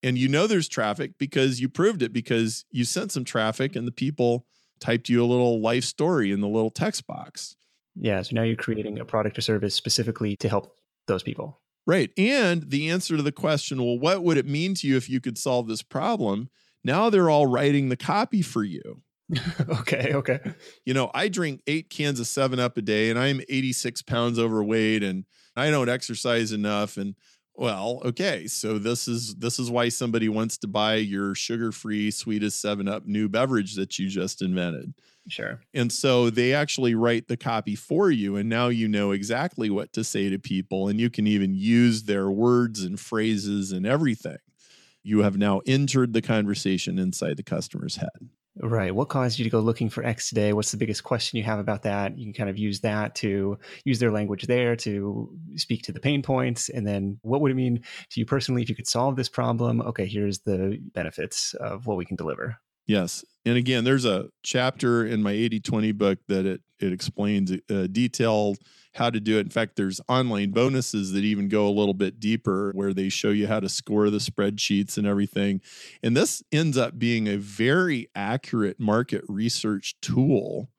and 0.05 0.19
you 0.19 0.27
know 0.27 0.45
there's 0.45 0.67
traffic 0.67 1.13
because 1.17 1.59
you 1.59 1.67
proved 1.67 2.03
it 2.03 2.13
because 2.13 2.63
you 2.69 2.85
sent 2.85 3.11
some 3.11 3.23
traffic 3.23 3.75
and 3.75 3.87
the 3.87 3.91
people 3.91 4.45
typed 4.79 5.09
you 5.09 5.23
a 5.23 5.25
little 5.25 5.59
life 5.59 5.83
story 5.83 6.31
in 6.31 6.41
the 6.41 6.47
little 6.47 6.69
text 6.69 7.07
box. 7.07 7.55
Yeah. 7.95 8.21
So 8.21 8.35
now 8.35 8.43
you're 8.43 8.55
creating 8.55 8.99
a 8.99 9.05
product 9.05 9.39
or 9.39 9.41
service 9.41 9.73
specifically 9.73 10.35
to 10.37 10.47
help 10.47 10.75
those 11.07 11.23
people. 11.23 11.59
Right. 11.87 12.11
And 12.17 12.69
the 12.69 12.89
answer 12.89 13.15
to 13.15 13.23
the 13.23 13.31
question, 13.31 13.83
well, 13.83 13.99
what 13.99 14.23
would 14.23 14.37
it 14.37 14.47
mean 14.47 14.73
to 14.75 14.87
you 14.87 14.97
if 14.97 15.09
you 15.09 15.19
could 15.19 15.37
solve 15.37 15.67
this 15.67 15.83
problem? 15.83 16.49
Now 16.83 17.09
they're 17.09 17.29
all 17.29 17.45
writing 17.45 17.89
the 17.89 17.97
copy 17.97 18.41
for 18.41 18.63
you. 18.63 19.01
okay. 19.69 20.13
Okay. 20.13 20.39
You 20.85 20.93
know, 20.93 21.11
I 21.13 21.27
drink 21.27 21.61
eight 21.67 21.89
cans 21.89 22.19
of 22.19 22.27
7 22.27 22.59
Up 22.59 22.77
a 22.77 22.81
day 22.81 23.09
and 23.09 23.19
I'm 23.19 23.41
86 23.49 24.01
pounds 24.03 24.39
overweight 24.39 25.03
and 25.03 25.25
I 25.55 25.69
don't 25.69 25.89
exercise 25.89 26.51
enough. 26.51 26.97
And 26.97 27.15
well, 27.57 28.01
okay. 28.05 28.47
So 28.47 28.77
this 28.77 29.07
is 29.07 29.35
this 29.35 29.59
is 29.59 29.71
why 29.71 29.89
somebody 29.89 30.29
wants 30.29 30.57
to 30.59 30.67
buy 30.67 30.95
your 30.95 31.35
sugar-free 31.35 32.11
sweetest 32.11 32.63
7-Up 32.63 33.05
new 33.05 33.29
beverage 33.29 33.75
that 33.75 33.97
you 33.97 34.09
just 34.09 34.41
invented. 34.41 34.93
Sure. 35.27 35.59
And 35.73 35.91
so 35.91 36.29
they 36.29 36.53
actually 36.53 36.93
write 36.93 37.27
the 37.27 37.37
copy 37.37 37.75
for 37.75 38.11
you 38.11 38.35
and 38.35 38.47
now 38.47 38.67
you 38.67 38.87
know 38.87 39.11
exactly 39.11 39.69
what 39.71 39.91
to 39.93 40.03
say 40.03 40.29
to 40.29 40.37
people 40.37 40.87
and 40.87 40.99
you 40.99 41.09
can 41.09 41.25
even 41.25 41.55
use 41.55 42.03
their 42.03 42.29
words 42.29 42.83
and 42.83 42.99
phrases 42.99 43.71
and 43.71 43.87
everything. 43.87 44.37
you 45.05 45.19
have 45.19 45.37
now 45.37 45.61
entered 45.67 46.13
the 46.13 46.21
conversation 46.21 46.97
inside 46.97 47.37
the 47.37 47.43
customer's 47.43 47.97
head. 47.97 48.29
Right. 48.61 48.95
What 48.95 49.09
caused 49.09 49.37
you 49.37 49.43
to 49.43 49.49
go 49.49 49.59
looking 49.59 49.89
for 49.89 50.05
X 50.05 50.29
today? 50.29 50.53
What's 50.53 50.71
the 50.71 50.77
biggest 50.77 51.03
question 51.03 51.37
you 51.37 51.43
have 51.43 51.59
about 51.59 51.83
that? 51.83 52.17
You 52.17 52.25
can 52.25 52.33
kind 52.33 52.49
of 52.49 52.57
use 52.57 52.79
that 52.81 53.13
to 53.15 53.59
use 53.83 53.99
their 53.99 54.11
language 54.11 54.43
there 54.43 54.77
to 54.77 55.29
speak 55.55 55.83
to 55.83 55.91
the 55.91 55.99
pain 55.99 56.21
points. 56.21 56.69
And 56.69 56.87
then 56.87 57.19
what 57.21 57.41
would 57.41 57.51
it 57.51 57.55
mean 57.55 57.83
to 58.11 58.19
you 58.19 58.25
personally 58.25 58.61
if 58.61 58.69
you 58.69 58.75
could 58.75 58.87
solve 58.87 59.17
this 59.17 59.27
problem? 59.27 59.81
Okay, 59.81 60.05
here's 60.05 60.39
the 60.39 60.79
benefits 60.93 61.53
of 61.55 61.85
what 61.85 61.97
we 61.97 62.05
can 62.05 62.15
deliver. 62.15 62.57
Yes. 62.87 63.25
And 63.45 63.57
again, 63.57 63.83
there's 63.83 64.05
a 64.05 64.29
chapter 64.43 65.05
in 65.05 65.21
my 65.21 65.31
80 65.31 65.59
20 65.59 65.91
book 65.91 66.19
that 66.29 66.45
it, 66.45 66.61
it 66.79 66.93
explains 66.93 67.51
uh, 67.51 67.87
detailed 67.91 68.57
how 68.95 69.09
to 69.09 69.19
do 69.19 69.37
it. 69.37 69.41
In 69.41 69.49
fact, 69.49 69.75
there's 69.75 70.01
online 70.07 70.51
bonuses 70.51 71.11
that 71.11 71.23
even 71.23 71.49
go 71.49 71.67
a 71.67 71.69
little 71.69 71.93
bit 71.93 72.19
deeper 72.19 72.71
where 72.73 72.93
they 72.93 73.09
show 73.09 73.29
you 73.29 73.47
how 73.47 73.59
to 73.59 73.69
score 73.69 74.09
the 74.09 74.17
spreadsheets 74.17 74.97
and 74.97 75.05
everything. 75.05 75.61
And 76.01 76.15
this 76.15 76.43
ends 76.51 76.77
up 76.77 76.97
being 76.97 77.27
a 77.27 77.37
very 77.37 78.09
accurate 78.15 78.79
market 78.79 79.23
research 79.27 79.95
tool 80.01 80.69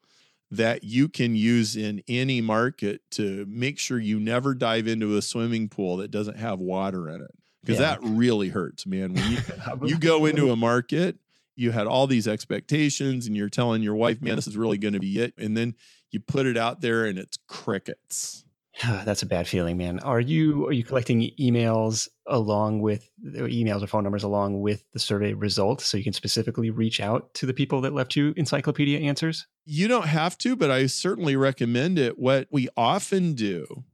that 0.50 0.84
you 0.84 1.08
can 1.08 1.34
use 1.34 1.76
in 1.76 2.02
any 2.08 2.40
market 2.40 3.02
to 3.10 3.44
make 3.48 3.78
sure 3.78 3.98
you 3.98 4.18
never 4.18 4.54
dive 4.54 4.86
into 4.86 5.16
a 5.16 5.22
swimming 5.22 5.68
pool 5.68 5.98
that 5.98 6.10
doesn't 6.10 6.38
have 6.38 6.60
water 6.60 7.08
in 7.10 7.20
it. 7.20 7.32
Because 7.62 7.80
yeah. 7.80 7.96
that 7.96 7.98
really 8.02 8.48
hurts, 8.48 8.86
man. 8.86 9.12
When 9.14 9.32
you, 9.32 9.38
you 9.88 9.98
go 9.98 10.26
into 10.26 10.50
a 10.52 10.56
market 10.56 11.18
you 11.56 11.70
had 11.70 11.86
all 11.86 12.06
these 12.06 12.28
expectations 12.28 13.26
and 13.26 13.36
you're 13.36 13.48
telling 13.48 13.82
your 13.82 13.94
wife, 13.94 14.20
man, 14.20 14.36
this 14.36 14.46
is 14.46 14.56
really 14.56 14.76
going 14.76 14.94
to 14.94 15.00
be 15.00 15.18
it. 15.18 15.32
And 15.38 15.56
then 15.56 15.74
you 16.10 16.20
put 16.20 16.46
it 16.46 16.56
out 16.56 16.80
there 16.80 17.04
and 17.04 17.18
it's 17.18 17.38
crickets. 17.48 18.44
That's 19.04 19.22
a 19.22 19.26
bad 19.26 19.48
feeling, 19.48 19.76
man. 19.76 20.00
Are 20.00 20.20
you 20.20 20.66
are 20.66 20.72
you 20.72 20.84
collecting 20.84 21.30
emails 21.40 22.08
along 22.26 22.80
with 22.80 23.08
uh, 23.26 23.42
emails 23.42 23.82
or 23.82 23.86
phone 23.86 24.02
numbers 24.02 24.24
along 24.24 24.60
with 24.60 24.84
the 24.92 24.98
survey 24.98 25.32
results 25.32 25.86
so 25.86 25.96
you 25.96 26.04
can 26.04 26.12
specifically 26.12 26.70
reach 26.70 27.00
out 27.00 27.32
to 27.34 27.46
the 27.46 27.54
people 27.54 27.80
that 27.82 27.94
left 27.94 28.16
you 28.16 28.34
encyclopedia 28.36 28.98
answers? 29.00 29.46
You 29.64 29.88
don't 29.88 30.06
have 30.08 30.36
to, 30.38 30.56
but 30.56 30.70
I 30.70 30.86
certainly 30.86 31.36
recommend 31.36 31.98
it. 31.98 32.18
What 32.18 32.48
we 32.50 32.68
often 32.76 33.34
do 33.34 33.84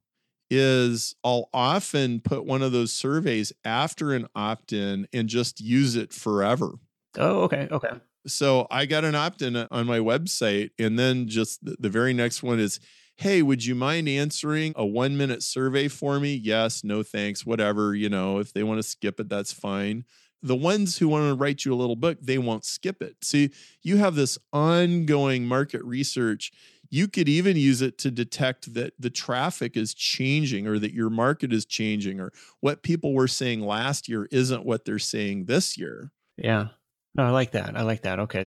is 0.51 1.15
I'll 1.25 1.49
often 1.55 2.21
put 2.21 2.45
one 2.45 2.63
of 2.63 2.73
those 2.73 2.93
surveys 2.93 3.53
after 3.65 4.13
an 4.13 4.27
opt-in 4.35 5.09
and 5.13 5.29
just 5.29 5.61
use 5.61 5.97
it 5.97 6.13
forever. 6.13 6.75
Oh, 7.17 7.43
okay. 7.45 7.69
Okay. 7.71 7.93
So 8.27 8.67
I 8.71 8.87
got 8.87 9.05
an 9.05 9.15
opt 9.15 9.43
in 9.43 9.57
uh, 9.57 9.69
on 9.71 9.87
my 9.87 9.99
website. 9.99 10.71
And 10.79 10.99
then 10.99 11.29
just 11.29 11.61
the 11.63 11.89
very 11.89 12.15
next 12.15 12.43
one 12.43 12.61
is, 12.61 12.81
Hey, 13.17 13.43
would 13.43 13.65
you 13.65 13.75
mind 13.75 14.09
answering 14.09 14.73
a 14.75 14.87
one 14.87 15.17
minute 15.17 15.43
survey 15.43 15.89
for 15.89 16.19
me? 16.19 16.35
Yes, 16.35 16.83
no 16.83 17.03
thanks, 17.03 17.45
whatever. 17.47 17.95
You 17.95 18.09
know, 18.09 18.39
if 18.39 18.53
they 18.53 18.63
want 18.63 18.79
to 18.79 18.83
skip 18.83 19.21
it, 19.21 19.29
that's 19.29 19.53
fine. 19.53 20.05
The 20.43 20.57
ones 20.57 20.99
who 20.99 21.09
want 21.09 21.29
to 21.29 21.35
write 21.37 21.65
you 21.65 21.73
a 21.73 21.77
little 21.77 21.95
book, 21.95 22.19
they 22.21 22.39
won't 22.39 22.65
skip 22.65 23.01
it. 23.01 23.17
See, 23.23 23.51
you 23.83 23.99
have 23.99 24.17
this 24.17 24.39
ongoing 24.53 25.47
market 25.47 25.85
research. 25.85 26.51
You 26.91 27.07
could 27.07 27.29
even 27.29 27.57
use 27.57 27.81
it 27.81 27.97
to 27.99 28.11
detect 28.11 28.75
that 28.75 28.95
the 28.99 29.09
traffic 29.09 29.77
is 29.77 29.95
changing 29.95 30.67
or 30.67 30.81
that 30.81 30.93
your 30.93 31.09
market 31.09 31.53
is 31.53 31.65
changing 31.65 32.19
or 32.19 32.33
what 32.61 32.83
people 32.83 33.15
were 33.15 33.29
saying 33.29 33.61
last 33.61 34.09
year 34.09 34.27
isn't 34.33 34.67
what 34.67 34.85
they're 34.85 34.99
saying 34.99 35.45
this 35.45 35.79
year. 35.79 36.11
Yeah. 36.37 36.69
No, 37.15 37.25
I 37.25 37.31
like 37.31 37.53
that. 37.53 37.77
I 37.77 37.83
like 37.83 38.03
that. 38.03 38.19
Okay. 38.21 38.45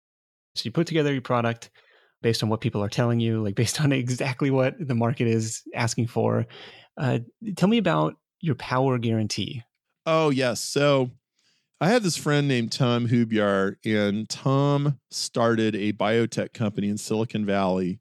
So 0.54 0.62
you 0.64 0.72
put 0.72 0.86
together 0.86 1.12
your 1.12 1.22
product 1.22 1.70
based 2.22 2.42
on 2.42 2.48
what 2.48 2.60
people 2.60 2.82
are 2.82 2.88
telling 2.88 3.20
you, 3.20 3.42
like 3.42 3.54
based 3.56 3.80
on 3.80 3.92
exactly 3.92 4.50
what 4.50 4.74
the 4.78 4.94
market 4.94 5.26
is 5.26 5.62
asking 5.74 6.08
for. 6.08 6.46
Uh, 6.96 7.18
tell 7.56 7.68
me 7.68 7.78
about 7.78 8.16
your 8.40 8.54
power 8.54 8.98
guarantee. 8.98 9.62
Oh, 10.06 10.30
yes. 10.30 10.60
So 10.60 11.10
I 11.80 11.88
had 11.88 12.02
this 12.02 12.16
friend 12.16 12.46
named 12.46 12.72
Tom 12.72 13.08
Hubyar, 13.08 13.76
and 13.84 14.28
Tom 14.28 14.98
started 15.10 15.74
a 15.74 15.92
biotech 15.92 16.52
company 16.52 16.88
in 16.88 16.98
Silicon 16.98 17.44
Valley. 17.44 18.00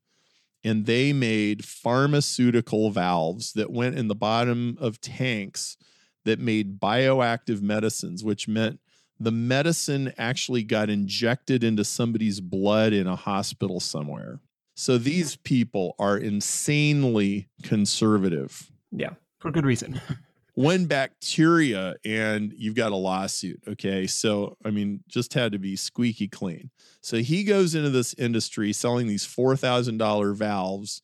And 0.66 0.86
they 0.86 1.12
made 1.12 1.66
pharmaceutical 1.66 2.90
valves 2.92 3.52
that 3.54 3.72
went 3.72 3.98
in 3.98 4.08
the 4.08 4.16
bottom 4.16 4.78
of 4.80 5.02
tanks 5.02 5.76
that 6.24 6.40
made 6.40 6.80
bioactive 6.80 7.62
medicines, 7.62 8.24
which 8.24 8.48
meant 8.48 8.80
the 9.24 9.32
medicine 9.32 10.14
actually 10.18 10.64
got 10.64 10.90
injected 10.90 11.64
into 11.64 11.84
somebody's 11.84 12.40
blood 12.40 12.94
in 12.94 13.08
a 13.08 13.16
hospital 13.16 13.80
somewhere. 13.80 14.40
So 14.76 14.98
these 14.98 15.36
people 15.36 15.96
are 16.00 16.18
insanely 16.18 17.48
conservative. 17.62 18.72
Yeah, 18.92 19.12
for 19.40 19.52
good 19.52 19.66
reason. 19.66 20.02
when 20.56 20.86
bacteria, 20.86 21.96
and 22.06 22.54
you've 22.56 22.76
got 22.76 22.92
a 22.92 22.96
lawsuit. 22.96 23.62
Okay. 23.68 24.08
So, 24.08 24.58
I 24.64 24.72
mean, 24.72 25.04
just 25.08 25.34
had 25.34 25.52
to 25.54 25.60
be 25.60 25.76
squeaky 25.76 26.28
clean. 26.28 26.70
So 27.02 27.18
he 27.18 27.44
goes 27.44 27.76
into 27.76 27.90
this 27.90 28.14
industry 28.16 28.74
selling 28.74 29.08
these 29.08 29.26
$4,000 29.26 30.36
valves, 30.36 31.02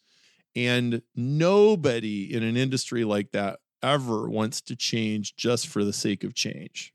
and 0.55 1.01
nobody 1.15 2.33
in 2.33 2.43
an 2.43 2.57
industry 2.57 3.03
like 3.03 3.31
that 3.31 3.59
ever 3.81 4.29
wants 4.29 4.61
to 4.61 4.75
change 4.75 5.35
just 5.35 5.67
for 5.67 5.83
the 5.83 5.93
sake 5.93 6.23
of 6.23 6.33
change. 6.33 6.93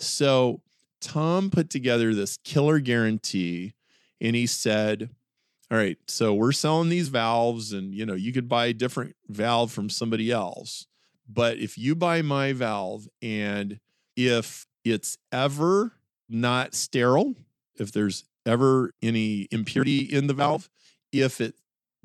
So 0.00 0.62
Tom 1.00 1.50
put 1.50 1.70
together 1.70 2.14
this 2.14 2.38
killer 2.38 2.80
guarantee 2.80 3.74
and 4.20 4.34
he 4.34 4.46
said, 4.46 5.10
all 5.70 5.78
right, 5.78 5.98
so 6.08 6.34
we're 6.34 6.52
selling 6.52 6.88
these 6.88 7.08
valves 7.08 7.72
and 7.72 7.94
you 7.94 8.04
know, 8.04 8.14
you 8.14 8.32
could 8.32 8.48
buy 8.48 8.66
a 8.66 8.72
different 8.72 9.14
valve 9.28 9.70
from 9.70 9.88
somebody 9.88 10.30
else. 10.30 10.86
But 11.28 11.58
if 11.58 11.78
you 11.78 11.94
buy 11.94 12.22
my 12.22 12.52
valve 12.52 13.08
and 13.22 13.78
if 14.16 14.66
it's 14.84 15.16
ever 15.30 15.92
not 16.28 16.74
sterile, 16.74 17.36
if 17.76 17.92
there's 17.92 18.24
ever 18.44 18.92
any 19.00 19.46
impurity 19.50 19.98
in 19.98 20.26
the 20.26 20.34
valve, 20.34 20.68
if 21.12 21.40
it 21.40 21.54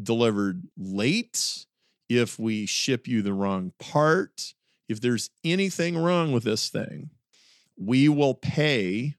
delivered 0.02 0.68
late, 0.78 1.66
if 2.08 2.38
we 2.38 2.66
ship 2.66 3.08
you 3.08 3.22
the 3.22 3.34
wrong 3.34 3.74
part, 3.80 4.54
if 4.88 5.02
there's 5.02 5.32
anything 5.44 5.98
wrong 5.98 6.32
with 6.32 6.44
this 6.44 6.70
thing, 6.70 7.10
we 7.78 8.10
will 8.10 8.34
pay 8.34 9.16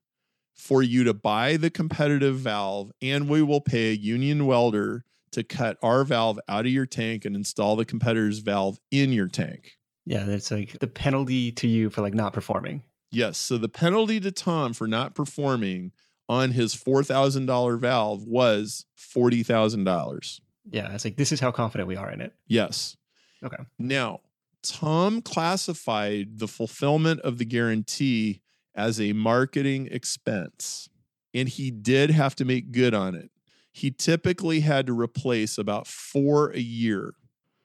for 0.54 0.82
you 0.82 1.04
to 1.04 1.14
buy 1.14 1.56
the 1.56 1.70
competitive 1.70 2.36
valve 2.36 2.90
and 3.02 3.28
we 3.28 3.42
will 3.42 3.60
pay 3.60 3.90
a 3.90 3.94
union 3.94 4.46
welder 4.46 5.04
to 5.32 5.44
cut 5.44 5.76
our 5.82 6.02
valve 6.02 6.40
out 6.48 6.64
of 6.64 6.72
your 6.72 6.86
tank 6.86 7.24
and 7.24 7.36
install 7.36 7.76
the 7.76 7.84
competitor's 7.84 8.38
valve 8.38 8.78
in 8.90 9.12
your 9.12 9.28
tank. 9.28 9.76
Yeah, 10.06 10.24
that's 10.24 10.50
like 10.50 10.78
the 10.78 10.86
penalty 10.86 11.52
to 11.52 11.68
you 11.68 11.90
for 11.90 12.00
like 12.00 12.14
not 12.14 12.32
performing. 12.32 12.82
Yes, 13.10 13.36
so 13.38 13.58
the 13.58 13.68
penalty 13.68 14.18
to 14.20 14.32
Tom 14.32 14.72
for 14.72 14.86
not 14.86 15.14
performing 15.14 15.92
on 16.28 16.52
his 16.52 16.74
$4,000 16.74 17.78
valve 17.78 18.26
was 18.26 18.86
$40,000. 18.98 20.40
Yeah, 20.70 20.92
it's 20.92 21.04
like 21.04 21.16
this 21.16 21.32
is 21.32 21.40
how 21.40 21.50
confident 21.50 21.86
we 21.86 21.96
are 21.96 22.10
in 22.10 22.20
it. 22.20 22.32
Yes. 22.46 22.96
Okay. 23.44 23.62
Now, 23.78 24.20
Tom 24.62 25.22
classified 25.22 26.38
the 26.38 26.48
fulfillment 26.48 27.20
of 27.20 27.38
the 27.38 27.44
guarantee 27.44 28.42
as 28.76 29.00
a 29.00 29.14
marketing 29.14 29.88
expense. 29.90 30.88
And 31.34 31.48
he 31.48 31.70
did 31.70 32.10
have 32.10 32.36
to 32.36 32.44
make 32.44 32.72
good 32.72 32.94
on 32.94 33.14
it. 33.14 33.30
He 33.72 33.90
typically 33.90 34.60
had 34.60 34.86
to 34.86 34.98
replace 34.98 35.58
about 35.58 35.86
four 35.86 36.50
a 36.50 36.60
year, 36.60 37.14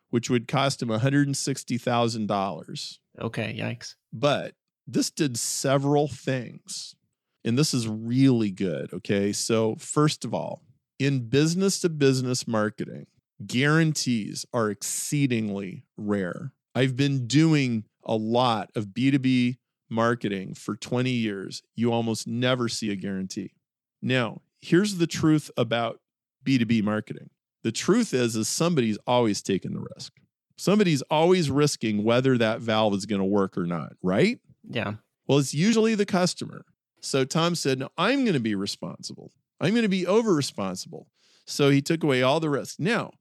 which 0.10 0.30
would 0.30 0.48
cost 0.48 0.82
him 0.82 0.90
$160,000. 0.90 2.98
Okay, 3.20 3.58
yikes. 3.58 3.96
But 4.12 4.56
this 4.88 5.10
did 5.10 5.38
several 5.38 6.08
things. 6.08 6.96
And 7.44 7.58
this 7.58 7.74
is 7.74 7.88
really 7.88 8.52
good. 8.52 8.94
Okay. 8.94 9.34
So, 9.34 9.76
first 9.80 10.26
of 10.26 10.34
all, 10.34 10.62
in 11.00 11.30
business 11.30 11.80
to 11.80 11.90
business 11.90 12.48
marketing, 12.48 13.08
guarantees 13.46 14.46
are 14.54 14.70
exceedingly 14.70 15.86
rare. 15.98 16.54
I've 16.76 16.96
been 16.96 17.26
doing 17.26 17.86
a 18.04 18.16
lot 18.16 18.70
of 18.76 18.88
B2B 18.88 19.58
marketing 19.92 20.54
for 20.54 20.76
20 20.76 21.10
years, 21.10 21.62
you 21.76 21.92
almost 21.92 22.28
never 22.28 22.68
see 22.68 22.92
a 22.92 22.96
guarantee. 22.96 23.54
Now, 24.02 24.42
here's 24.62 24.98
the 24.98 25.08
truth 25.08 25.52
about 25.58 26.00
B2B 26.46 26.84
marketing. 26.84 27.30
The 27.64 27.72
truth 27.72 28.14
is 28.14 28.36
is 28.36 28.48
somebody's 28.48 28.98
always 29.06 29.42
taking 29.42 29.74
the 29.74 29.86
risk. 29.96 30.14
Somebody's 30.58 31.02
always 31.04 31.50
risking 31.50 32.04
whether 32.04 32.38
that 32.38 32.62
valve 32.62 32.94
is 32.94 33.06
going 33.06 33.22
to 33.22 33.26
work 33.26 33.58
or 33.58 33.66
not, 33.66 33.94
right? 34.02 34.40
Yeah. 34.68 34.96
Well, 35.28 35.40
it's 35.40 35.54
usually 35.54 35.96
the 35.96 36.06
customer. 36.06 36.66
So 37.02 37.26
Tom 37.26 37.56
said, 37.56 37.80
"No, 37.80 37.90
I'm 37.98 38.24
going 38.24 38.34
to 38.34 38.40
be 38.40 38.56
responsible. 38.56 39.32
I'm 39.60 39.72
going 39.72 39.84
to 39.84 39.90
be 39.90 40.06
over 40.06 40.34
responsible." 40.34 41.08
So 41.46 41.70
he 41.70 41.82
took 41.82 42.04
away 42.04 42.22
all 42.22 42.40
the 42.40 42.50
risk. 42.50 42.80
Now, 42.80 43.12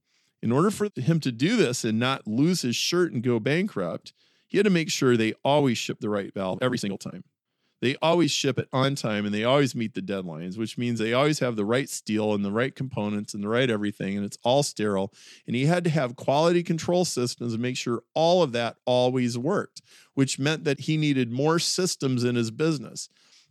in 0.42 0.52
order 0.52 0.70
for 0.70 0.88
him 0.96 1.20
to 1.20 1.32
do 1.32 1.56
this 1.56 1.84
and 1.84 1.98
not 1.98 2.26
lose 2.26 2.62
his 2.62 2.76
shirt 2.76 3.12
and 3.12 3.22
go 3.22 3.38
bankrupt, 3.40 4.12
he 4.50 4.58
had 4.58 4.64
to 4.64 4.70
make 4.70 4.90
sure 4.90 5.16
they 5.16 5.32
always 5.44 5.78
ship 5.78 6.00
the 6.00 6.10
right 6.10 6.34
valve 6.34 6.58
every 6.60 6.76
single 6.76 6.98
time. 6.98 7.24
they 7.80 7.96
always 8.02 8.30
ship 8.30 8.58
it 8.58 8.68
on 8.74 8.94
time 8.94 9.24
and 9.24 9.34
they 9.34 9.44
always 9.44 9.74
meet 9.74 9.94
the 9.94 10.02
deadlines, 10.02 10.58
which 10.58 10.76
means 10.76 10.98
they 10.98 11.14
always 11.14 11.38
have 11.38 11.56
the 11.56 11.64
right 11.64 11.88
steel 11.88 12.34
and 12.34 12.44
the 12.44 12.52
right 12.52 12.74
components 12.74 13.32
and 13.32 13.42
the 13.42 13.48
right 13.48 13.70
everything, 13.70 14.16
and 14.16 14.26
it's 14.26 14.36
all 14.42 14.62
sterile. 14.62 15.14
And 15.46 15.56
he 15.56 15.64
had 15.64 15.84
to 15.84 15.90
have 15.90 16.14
quality 16.14 16.62
control 16.62 17.06
systems 17.06 17.54
and 17.54 17.62
make 17.62 17.78
sure 17.78 18.02
all 18.12 18.42
of 18.42 18.52
that 18.52 18.76
always 18.84 19.38
worked, 19.38 19.80
which 20.14 20.38
meant 20.38 20.64
that 20.64 20.80
he 20.80 20.98
needed 20.98 21.32
more 21.32 21.58
systems 21.58 22.22
in 22.22 22.34
his 22.34 22.50
business. 22.50 23.08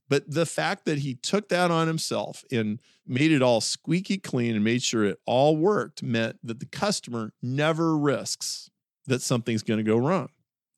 But 0.10 0.30
the 0.30 0.46
fact 0.46 0.86
that 0.86 1.00
he 1.00 1.16
took 1.16 1.50
that 1.50 1.72
on 1.72 1.88
himself 1.88 2.44
and 2.52 2.80
made 3.08 3.32
it 3.32 3.42
all 3.42 3.62
squeaky 3.62 4.18
clean 4.18 4.56
and 4.56 4.64
made 4.64 4.84
sure 4.84 5.06
it 5.06 5.20
all 5.26 5.58
worked 5.58 6.04
meant 6.04 6.38
that 6.44 6.60
the 6.60 6.66
customer 6.66 7.34
never 7.42 7.98
risks 7.98 8.70
that 9.08 9.22
something's 9.24 9.64
going 9.64 9.80
to 9.80 9.84
go 9.84 9.98
wrong. 9.98 10.30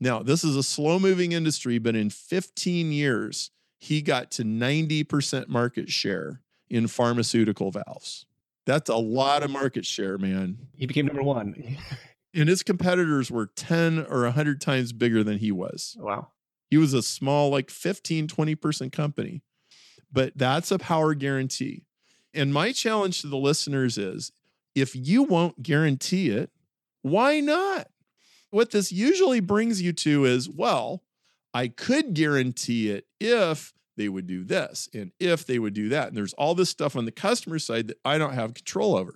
Now, 0.02 0.24
this 0.24 0.44
is 0.44 0.58
a 0.58 0.64
slow 0.64 0.98
moving 0.98 1.32
industry, 1.32 1.78
but 1.78 1.96
in 1.96 2.10
15 2.10 2.92
years, 2.92 3.52
he 3.78 4.02
got 4.02 4.32
to 4.32 4.44
90% 4.44 5.48
market 5.48 5.92
share 5.92 6.42
in 6.72 6.88
pharmaceutical 6.88 7.70
valves. 7.70 8.26
That's 8.66 8.90
a 8.90 8.96
lot 8.96 9.44
of 9.44 9.52
market 9.52 9.86
share, 9.86 10.18
man. 10.18 10.58
He 10.76 10.88
became 10.88 11.06
number 11.06 11.22
one. 11.22 11.78
and 12.34 12.50
his 12.50 12.64
competitors 12.64 13.30
were 13.30 13.46
10 13.46 14.08
or 14.10 14.24
100 14.24 14.60
times 14.60 14.92
bigger 14.92 15.24
than 15.24 15.38
he 15.38 15.52
was. 15.52 15.96
Oh, 16.02 16.06
wow. 16.06 16.28
He 16.72 16.78
was 16.78 16.96
a 16.96 17.04
small, 17.04 17.52
like 17.52 17.70
15, 17.70 18.28
20% 18.28 18.92
company. 18.92 19.44
But 20.12 20.34
that's 20.36 20.72
a 20.72 20.80
power 20.80 21.14
guarantee. 21.14 21.84
And 22.34 22.52
my 22.52 22.72
challenge 22.72 23.22
to 23.22 23.28
the 23.28 23.38
listeners 23.38 24.00
is 24.00 24.32
if 24.74 24.96
you 24.96 25.24
won't 25.24 25.62
guarantee 25.62 26.30
it, 26.30 26.50
why 27.04 27.40
not? 27.40 27.91
What 28.52 28.72
this 28.72 28.92
usually 28.92 29.40
brings 29.40 29.82
you 29.82 29.94
to 29.94 30.26
is, 30.26 30.48
well, 30.50 31.04
I 31.54 31.68
could 31.68 32.14
guarantee 32.14 32.92
it 32.92 33.08
if 33.20 33.74
they 33.98 34.08
would 34.08 34.28
do 34.28 34.44
this 34.44 34.88
and 34.94 35.12
if 35.20 35.46
they 35.46 35.60
would 35.60 35.74
do 35.74 35.90
that. 35.90 36.10
And 36.10 36.18
there's 36.18 36.34
all 36.34 36.56
this 36.56 36.70
stuff 36.70 36.96
on 36.96 37.06
the 37.06 37.12
customer 37.12 37.60
side 37.60 37.88
that 37.88 38.00
I 38.06 38.18
don't 38.18 38.34
have 38.34 38.54
control 38.54 38.96
over. 38.96 39.16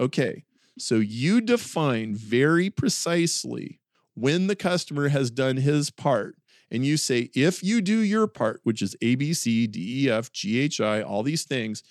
Okay. 0.00 0.44
So 0.78 0.96
you 0.96 1.40
define 1.40 2.14
very 2.14 2.70
precisely 2.70 3.80
when 4.14 4.46
the 4.46 4.56
customer 4.56 5.08
has 5.08 5.30
done 5.30 5.56
his 5.58 5.90
part 5.90 6.36
and 6.70 6.84
you 6.84 6.96
say, 6.96 7.30
if 7.34 7.62
you 7.62 7.80
do 7.80 7.98
your 7.98 8.26
part, 8.26 8.60
which 8.64 8.82
is 8.82 8.96
A, 9.00 9.14
B, 9.14 9.32
C, 9.32 9.66
D, 9.66 10.06
E, 10.06 10.10
F, 10.10 10.32
G, 10.32 10.58
H, 10.58 10.80
I, 10.80 11.02
all 11.02 11.22
these 11.22 11.44
things, 11.44 11.82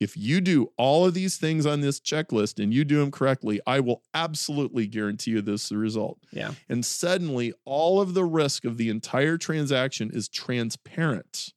if 0.00 0.16
you 0.16 0.40
do 0.40 0.72
all 0.76 1.06
of 1.06 1.14
these 1.14 1.36
things 1.36 1.66
on 1.66 1.80
this 1.80 2.00
checklist 2.00 2.62
and 2.62 2.74
you 2.74 2.84
do 2.84 2.98
them 2.98 3.10
correctly, 3.10 3.60
I 3.66 3.80
will 3.80 4.02
absolutely 4.12 4.86
guarantee 4.86 5.32
you 5.32 5.42
this 5.42 5.70
result. 5.72 6.18
Yeah. 6.32 6.52
And 6.68 6.84
suddenly, 6.84 7.54
all 7.64 8.00
of 8.00 8.14
the 8.14 8.24
risk 8.24 8.64
of 8.64 8.76
the 8.76 8.90
entire 8.90 9.38
transaction 9.38 10.10
is 10.12 10.28
transparent. 10.28 11.52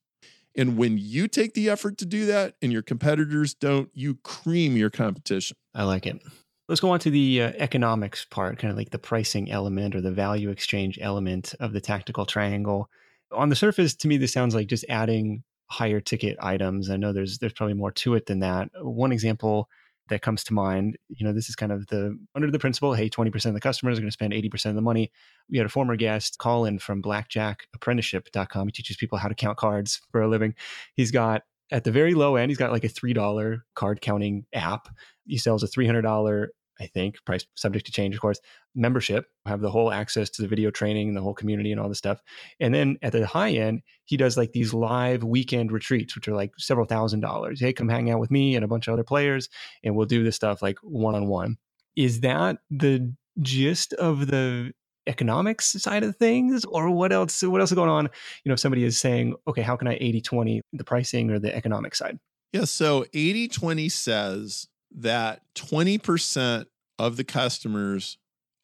And 0.55 0.77
when 0.77 0.97
you 0.97 1.27
take 1.27 1.53
the 1.53 1.69
effort 1.69 1.97
to 1.99 2.05
do 2.05 2.25
that 2.25 2.55
and 2.61 2.71
your 2.71 2.81
competitors 2.81 3.53
don't, 3.53 3.89
you 3.93 4.15
cream 4.23 4.75
your 4.75 4.89
competition. 4.89 5.55
I 5.75 5.83
like 5.83 6.07
it. 6.07 6.19
Let's 6.67 6.81
go 6.81 6.89
on 6.89 6.99
to 6.99 7.11
the 7.11 7.43
uh, 7.43 7.51
economics 7.57 8.25
part, 8.25 8.57
kind 8.57 8.71
of 8.71 8.77
like 8.77 8.89
the 8.89 8.99
pricing 8.99 9.51
element 9.51 9.95
or 9.95 10.01
the 10.01 10.11
value 10.11 10.49
exchange 10.49 10.97
element 11.01 11.53
of 11.59 11.73
the 11.73 11.79
tactical 11.79 12.25
triangle. 12.25 12.89
On 13.31 13.49
the 13.49 13.55
surface, 13.55 13.95
to 13.95 14.07
me, 14.07 14.17
this 14.17 14.33
sounds 14.33 14.55
like 14.55 14.67
just 14.67 14.83
adding 14.89 15.43
higher 15.67 15.99
ticket 15.99 16.37
items. 16.39 16.89
I 16.89 16.97
know 16.97 17.13
there's 17.13 17.39
there's 17.39 17.53
probably 17.53 17.75
more 17.75 17.91
to 17.91 18.15
it 18.15 18.25
than 18.25 18.39
that. 18.39 18.69
One 18.81 19.11
example 19.11 19.69
that 20.09 20.21
comes 20.21 20.43
to 20.45 20.53
mind, 20.53 20.97
you 21.09 21.25
know, 21.25 21.33
this 21.33 21.49
is 21.49 21.55
kind 21.55 21.71
of 21.71 21.87
the 21.87 22.17
under 22.35 22.49
the 22.49 22.59
principle, 22.59 22.93
hey, 22.93 23.09
20% 23.09 23.45
of 23.45 23.53
the 23.53 23.59
customers 23.59 23.97
are 23.97 24.01
going 24.01 24.07
to 24.07 24.13
spend 24.13 24.33
80% 24.33 24.67
of 24.67 24.75
the 24.75 24.81
money. 24.81 25.11
We 25.49 25.57
had 25.57 25.65
a 25.65 25.69
former 25.69 25.95
guest, 25.95 26.37
Colin 26.39 26.79
from 26.79 27.01
blackjackapprenticeship.com. 27.01 28.67
He 28.67 28.71
teaches 28.71 28.97
people 28.97 29.17
how 29.17 29.27
to 29.27 29.35
count 29.35 29.57
cards 29.57 30.01
for 30.11 30.21
a 30.21 30.29
living. 30.29 30.55
He's 30.93 31.11
got 31.11 31.43
at 31.71 31.83
the 31.83 31.91
very 31.91 32.13
low 32.13 32.37
end, 32.37 32.49
he's 32.49 32.57
got 32.57 32.71
like 32.71 32.85
a 32.85 32.89
$3 32.89 33.59
card 33.75 33.99
counting 34.01 34.45
app. 34.53 34.87
He 35.25 35.37
sells 35.37 35.63
a 35.63 35.67
$300 35.67 36.47
I 36.79 36.87
think, 36.87 37.23
price 37.25 37.45
subject 37.55 37.85
to 37.87 37.91
change, 37.91 38.15
of 38.15 38.21
course, 38.21 38.39
membership, 38.75 39.25
have 39.45 39.61
the 39.61 39.71
whole 39.71 39.91
access 39.91 40.29
to 40.31 40.41
the 40.41 40.47
video 40.47 40.71
training 40.71 41.09
and 41.09 41.17
the 41.17 41.21
whole 41.21 41.33
community 41.33 41.71
and 41.71 41.81
all 41.81 41.89
this 41.89 41.97
stuff. 41.97 42.21
And 42.59 42.73
then 42.73 42.97
at 43.01 43.13
the 43.13 43.25
high 43.25 43.51
end, 43.51 43.81
he 44.05 44.17
does 44.17 44.37
like 44.37 44.51
these 44.51 44.73
live 44.73 45.23
weekend 45.23 45.71
retreats, 45.71 46.15
which 46.15 46.27
are 46.27 46.35
like 46.35 46.51
several 46.57 46.85
thousand 46.85 47.21
dollars. 47.21 47.59
Hey, 47.59 47.73
come 47.73 47.89
hang 47.89 48.11
out 48.11 48.19
with 48.19 48.31
me 48.31 48.55
and 48.55 48.63
a 48.63 48.67
bunch 48.67 48.87
of 48.87 48.93
other 48.93 49.03
players, 49.03 49.49
and 49.83 49.95
we'll 49.95 50.05
do 50.05 50.23
this 50.23 50.35
stuff 50.35 50.61
like 50.61 50.77
one 50.81 51.15
on 51.15 51.27
one. 51.27 51.57
Is 51.95 52.21
that 52.21 52.57
the 52.69 53.13
gist 53.41 53.93
of 53.93 54.27
the 54.27 54.73
economics 55.07 55.67
side 55.81 56.03
of 56.03 56.15
things 56.17 56.65
or 56.65 56.91
what 56.91 57.13
else 57.13 57.41
what 57.41 57.61
else 57.61 57.71
is 57.71 57.75
going 57.75 57.89
on 57.89 58.05
you 58.43 58.49
know 58.49 58.53
if 58.53 58.59
somebody 58.59 58.83
is 58.83 58.99
saying 58.99 59.33
okay 59.47 59.61
how 59.61 59.75
can 59.75 59.87
i 59.87 59.97
80 60.01 60.21
20 60.21 60.61
the 60.73 60.83
pricing 60.83 61.31
or 61.31 61.39
the 61.39 61.55
economic 61.55 61.95
side 61.95 62.19
yeah 62.51 62.65
so 62.65 63.05
80 63.13 63.47
20 63.47 63.89
says 63.89 64.67
that 64.95 65.41
20% 65.55 66.65
of 66.99 67.17
the 67.17 67.23
customers 67.23 68.17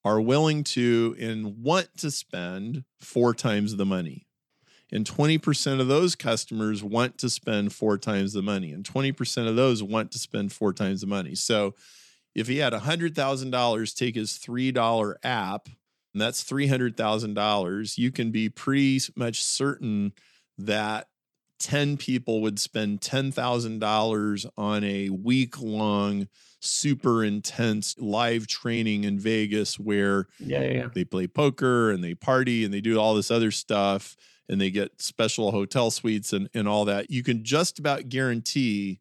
are 0.05 0.19
willing 0.19 0.63
to 0.63 1.15
and 1.19 1.63
want 1.63 1.89
to 1.97 2.11
spend 2.11 2.83
four 2.99 3.33
times 3.33 3.75
the 3.75 3.85
money. 3.85 4.27
And 4.91 5.05
20% 5.05 5.79
of 5.79 5.87
those 5.87 6.15
customers 6.15 6.83
want 6.83 7.17
to 7.19 7.29
spend 7.29 7.73
four 7.73 7.97
times 7.97 8.33
the 8.33 8.43
money. 8.43 8.71
And 8.71 8.83
20% 8.83 9.47
of 9.47 9.55
those 9.55 9.81
want 9.81 10.11
to 10.11 10.19
spend 10.19 10.51
four 10.51 10.71
times 10.71 11.01
the 11.01 11.07
money. 11.07 11.33
So 11.35 11.73
if 12.35 12.47
he 12.47 12.57
had 12.57 12.73
$100,000 12.73 13.95
take 13.95 14.15
his 14.15 14.33
$3 14.33 15.15
app, 15.23 15.67
and 16.13 16.21
that's 16.21 16.43
$300,000, 16.43 17.97
you 17.97 18.11
can 18.11 18.29
be 18.29 18.49
pretty 18.49 18.99
much 19.15 19.43
certain 19.43 20.13
that 20.59 21.07
10 21.63 21.95
people 21.95 22.41
would 22.41 22.59
spend 22.59 22.99
$10,000 22.99 24.45
on 24.57 24.83
a 24.83 25.09
week 25.09 25.61
long, 25.61 26.27
super 26.59 27.23
intense 27.23 27.95
live 27.97 28.47
training 28.47 29.05
in 29.05 29.17
Vegas 29.17 29.79
where 29.79 30.27
yeah, 30.39 30.59
yeah, 30.61 30.71
yeah. 30.71 30.87
they 30.93 31.05
play 31.05 31.25
poker 31.25 31.89
and 31.89 32.03
they 32.03 32.15
party 32.15 32.65
and 32.65 32.73
they 32.73 32.81
do 32.81 32.99
all 32.99 33.15
this 33.15 33.31
other 33.31 33.49
stuff 33.49 34.17
and 34.49 34.59
they 34.59 34.69
get 34.69 35.01
special 35.01 35.51
hotel 35.51 35.89
suites 35.89 36.33
and, 36.33 36.49
and 36.53 36.67
all 36.67 36.83
that. 36.83 37.09
You 37.09 37.23
can 37.23 37.45
just 37.45 37.79
about 37.79 38.09
guarantee 38.09 38.99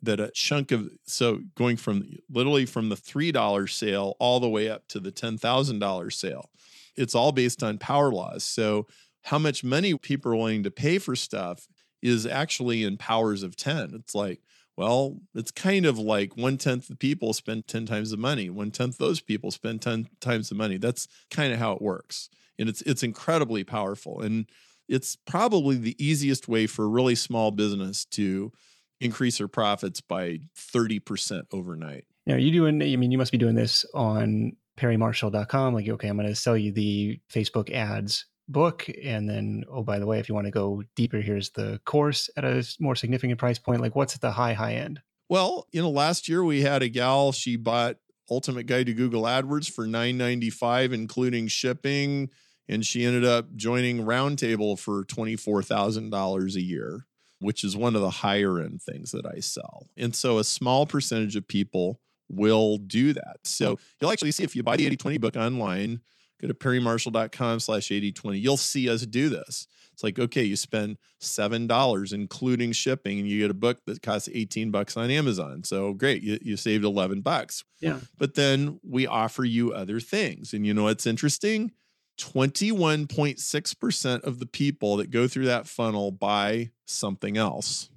that 0.00 0.20
a 0.20 0.30
chunk 0.30 0.70
of 0.70 0.88
so 1.04 1.40
going 1.56 1.76
from 1.76 2.08
literally 2.30 2.64
from 2.64 2.90
the 2.90 2.96
$3 2.96 3.68
sale 3.68 4.14
all 4.20 4.38
the 4.38 4.48
way 4.48 4.70
up 4.70 4.86
to 4.86 5.00
the 5.00 5.10
$10,000 5.10 6.12
sale. 6.12 6.48
It's 6.94 7.16
all 7.16 7.32
based 7.32 7.64
on 7.64 7.78
power 7.78 8.12
laws. 8.12 8.44
So 8.44 8.86
how 9.22 9.38
much 9.40 9.64
money 9.64 9.98
people 9.98 10.30
are 10.30 10.36
willing 10.36 10.62
to 10.62 10.70
pay 10.70 10.98
for 10.98 11.16
stuff 11.16 11.66
is 12.04 12.26
actually 12.26 12.84
in 12.84 12.98
powers 12.98 13.42
of 13.42 13.56
10. 13.56 13.92
It's 13.94 14.14
like, 14.14 14.40
well, 14.76 15.20
it's 15.34 15.50
kind 15.50 15.86
of 15.86 15.98
like 15.98 16.36
one 16.36 16.58
tenth 16.58 16.86
the 16.86 16.96
people 16.96 17.32
spend 17.32 17.66
10 17.66 17.86
times 17.86 18.10
the 18.10 18.18
money. 18.18 18.50
One 18.50 18.70
tenth 18.70 18.98
those 18.98 19.20
people 19.20 19.50
spend 19.50 19.80
10 19.80 20.08
times 20.20 20.50
the 20.50 20.54
money. 20.54 20.76
That's 20.76 21.08
kind 21.30 21.52
of 21.52 21.58
how 21.58 21.72
it 21.72 21.80
works. 21.80 22.28
And 22.58 22.68
it's 22.68 22.82
it's 22.82 23.02
incredibly 23.02 23.64
powerful. 23.64 24.20
And 24.20 24.46
it's 24.86 25.16
probably 25.16 25.76
the 25.76 25.96
easiest 26.04 26.46
way 26.46 26.66
for 26.66 26.84
a 26.84 26.88
really 26.88 27.14
small 27.14 27.50
business 27.50 28.04
to 28.04 28.52
increase 29.00 29.38
their 29.38 29.48
profits 29.48 30.02
by 30.02 30.40
30% 30.56 31.44
overnight. 31.52 32.04
Now, 32.26 32.36
you 32.36 32.52
doing, 32.52 32.82
I 32.82 32.96
mean, 32.96 33.10
you 33.10 33.18
must 33.18 33.32
be 33.32 33.38
doing 33.38 33.54
this 33.54 33.86
on 33.94 34.56
perrymarshall.com. 34.78 35.74
Like, 35.74 35.88
okay, 35.88 36.08
I'm 36.08 36.16
going 36.16 36.28
to 36.28 36.34
sell 36.34 36.56
you 36.56 36.70
the 36.70 37.18
Facebook 37.32 37.72
ads 37.72 38.26
book 38.48 38.88
and 39.02 39.28
then 39.28 39.64
oh 39.70 39.82
by 39.82 39.98
the 39.98 40.06
way 40.06 40.18
if 40.18 40.28
you 40.28 40.34
want 40.34 40.46
to 40.46 40.50
go 40.50 40.82
deeper 40.96 41.18
here's 41.18 41.50
the 41.50 41.80
course 41.84 42.28
at 42.36 42.44
a 42.44 42.64
more 42.78 42.94
significant 42.94 43.38
price 43.38 43.58
point 43.58 43.80
like 43.80 43.96
what's 43.96 44.14
at 44.14 44.20
the 44.20 44.32
high 44.32 44.52
high 44.52 44.74
end? 44.74 45.00
Well 45.28 45.66
you 45.72 45.80
know 45.80 45.90
last 45.90 46.28
year 46.28 46.44
we 46.44 46.62
had 46.62 46.82
a 46.82 46.88
gal 46.88 47.32
she 47.32 47.56
bought 47.56 47.96
ultimate 48.30 48.66
guide 48.66 48.86
to 48.86 48.94
google 48.94 49.22
adwords 49.22 49.70
for 49.70 49.86
995 49.86 50.92
including 50.92 51.48
shipping 51.48 52.30
and 52.68 52.84
she 52.84 53.04
ended 53.04 53.24
up 53.24 53.54
joining 53.56 54.04
roundtable 54.04 54.78
for 54.78 55.04
$24000 55.04 56.54
a 56.54 56.62
year 56.62 57.06
which 57.40 57.62
is 57.62 57.76
one 57.76 57.94
of 57.94 58.00
the 58.00 58.10
higher 58.10 58.58
end 58.58 58.80
things 58.82 59.10
that 59.12 59.26
i 59.26 59.40
sell. 59.40 59.86
And 59.96 60.14
so 60.14 60.38
a 60.38 60.44
small 60.44 60.86
percentage 60.86 61.36
of 61.36 61.46
people 61.46 62.00
will 62.28 62.78
do 62.78 63.12
that. 63.12 63.36
So 63.44 63.78
you'll 64.00 64.10
actually 64.10 64.32
see 64.32 64.44
if 64.44 64.56
you 64.56 64.62
buy 64.62 64.76
the 64.76 64.86
8020 64.86 65.18
book 65.18 65.36
online 65.36 66.00
go 66.40 66.48
to 66.48 66.54
perrymarshall.com 66.54 67.60
slash 67.60 67.90
8020. 67.90 68.38
You'll 68.38 68.56
see 68.56 68.88
us 68.88 69.02
do 69.02 69.28
this. 69.28 69.66
It's 69.94 70.02
like, 70.02 70.18
okay, 70.18 70.42
you 70.42 70.56
spend 70.56 70.98
$7 71.20 72.12
including 72.12 72.72
shipping 72.72 73.20
and 73.20 73.28
you 73.28 73.38
get 73.40 73.50
a 73.50 73.54
book 73.54 73.78
that 73.86 74.02
costs 74.02 74.28
18 74.32 74.72
bucks 74.72 74.96
on 74.96 75.10
Amazon. 75.10 75.62
So 75.64 75.92
great, 75.94 76.22
you, 76.22 76.38
you 76.42 76.56
saved 76.56 76.84
11 76.84 77.20
bucks. 77.20 77.62
Yeah. 77.80 78.00
But 78.18 78.34
then 78.34 78.80
we 78.82 79.06
offer 79.06 79.44
you 79.44 79.72
other 79.72 80.00
things. 80.00 80.52
And 80.52 80.66
you 80.66 80.74
know 80.74 80.82
what's 80.84 81.06
interesting? 81.06 81.70
21.6% 82.18 84.22
of 84.22 84.40
the 84.40 84.46
people 84.46 84.96
that 84.96 85.10
go 85.10 85.28
through 85.28 85.44
that 85.46 85.66
funnel 85.66 86.10
buy 86.10 86.70
something 86.86 87.36
else. 87.36 87.90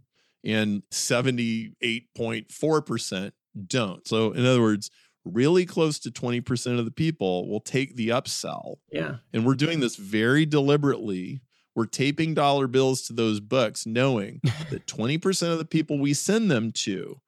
And 0.43 0.84
78.4% 0.91 3.32
don't. 3.68 4.07
So 4.07 4.34
in 4.34 4.45
other 4.45 4.62
words, 4.62 4.91
really 5.28 5.65
close 5.65 5.99
to 5.99 6.11
20% 6.11 6.80
of 6.80 6.86
the 6.86 6.91
people 6.91 7.47
will 7.49 7.59
take 7.59 7.95
the 7.95 8.09
upsell. 8.09 8.75
Yeah. 8.91 9.17
And 9.34 9.45
we're 9.45 9.55
doing 9.55 9.80
this 9.80 9.95
very 9.95 10.45
deliberately. 10.45 11.41
we're 11.75 11.86
taping 11.86 12.34
dollar 12.34 12.67
bills 12.67 13.03
to 13.03 13.13
those 13.13 13.39
books, 13.39 13.86
knowing 13.86 14.41
that 14.71 14.88
20% 14.88 15.51
of 15.51 15.59
the 15.59 15.65
people 15.65 15.99
we 15.99 16.13
send 16.13 16.49
them 16.49 16.71
to 16.71 17.21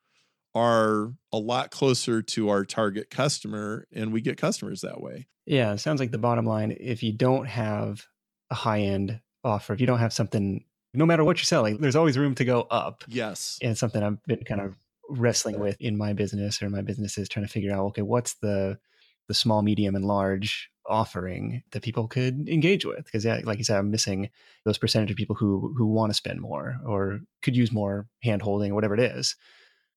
are 0.55 1.13
a 1.31 1.37
lot 1.37 1.69
closer 1.69 2.21
to 2.23 2.49
our 2.49 2.65
target 2.65 3.11
customer 3.11 3.87
and 3.93 4.11
we 4.11 4.21
get 4.21 4.37
customers 4.37 4.81
that 4.81 4.99
way. 4.99 5.27
Yeah, 5.45 5.73
it 5.73 5.77
sounds 5.79 5.99
like 5.99 6.11
the 6.11 6.17
bottom 6.17 6.45
line 6.45 6.75
if 6.79 7.03
you 7.03 7.11
don't 7.11 7.45
have 7.45 8.05
a 8.49 8.55
high 8.55 8.81
end 8.81 9.19
offer, 9.43 9.73
if 9.73 9.81
you 9.81 9.87
don't 9.87 9.99
have 9.99 10.13
something, 10.13 10.63
no 10.93 11.05
matter 11.05 11.23
what 11.23 11.37
you're 11.37 11.43
selling, 11.43 11.77
there's 11.77 11.95
always 11.95 12.17
room 12.17 12.33
to 12.35 12.45
go 12.45 12.61
up. 12.71 13.03
Yes. 13.07 13.59
And 13.61 13.77
something 13.77 14.01
I've 14.01 14.23
been 14.25 14.43
kind 14.43 14.61
of 14.61 14.75
wrestling 15.09 15.59
with 15.59 15.79
in 15.79 15.97
my 15.97 16.13
business 16.13 16.61
or 16.61 16.69
my 16.69 16.81
businesses, 16.81 17.27
trying 17.27 17.45
to 17.45 17.51
figure 17.51 17.73
out, 17.73 17.85
okay, 17.87 18.01
what's 18.01 18.35
the 18.35 18.77
the 19.27 19.33
small, 19.33 19.61
medium, 19.61 19.95
and 19.95 20.05
large 20.05 20.69
offering 20.87 21.61
that 21.71 21.83
people 21.83 22.07
could 22.07 22.49
engage 22.49 22.85
with? 22.85 23.05
Because 23.05 23.23
yeah 23.23 23.39
like 23.43 23.59
you 23.59 23.63
said 23.63 23.77
i'm 23.77 23.91
missing 23.91 24.29
those 24.65 24.79
percentage 24.79 25.11
of 25.11 25.17
people 25.17 25.35
who 25.35 25.73
who 25.77 25.85
want 25.85 26.09
to 26.09 26.15
spend 26.15 26.41
more 26.41 26.77
or 26.85 27.19
could 27.43 27.55
use 27.55 27.71
more 27.71 28.07
hand 28.23 28.41
holding 28.41 28.71
or 28.71 28.75
whatever 28.75 28.95
it 28.95 28.99
is. 28.99 29.35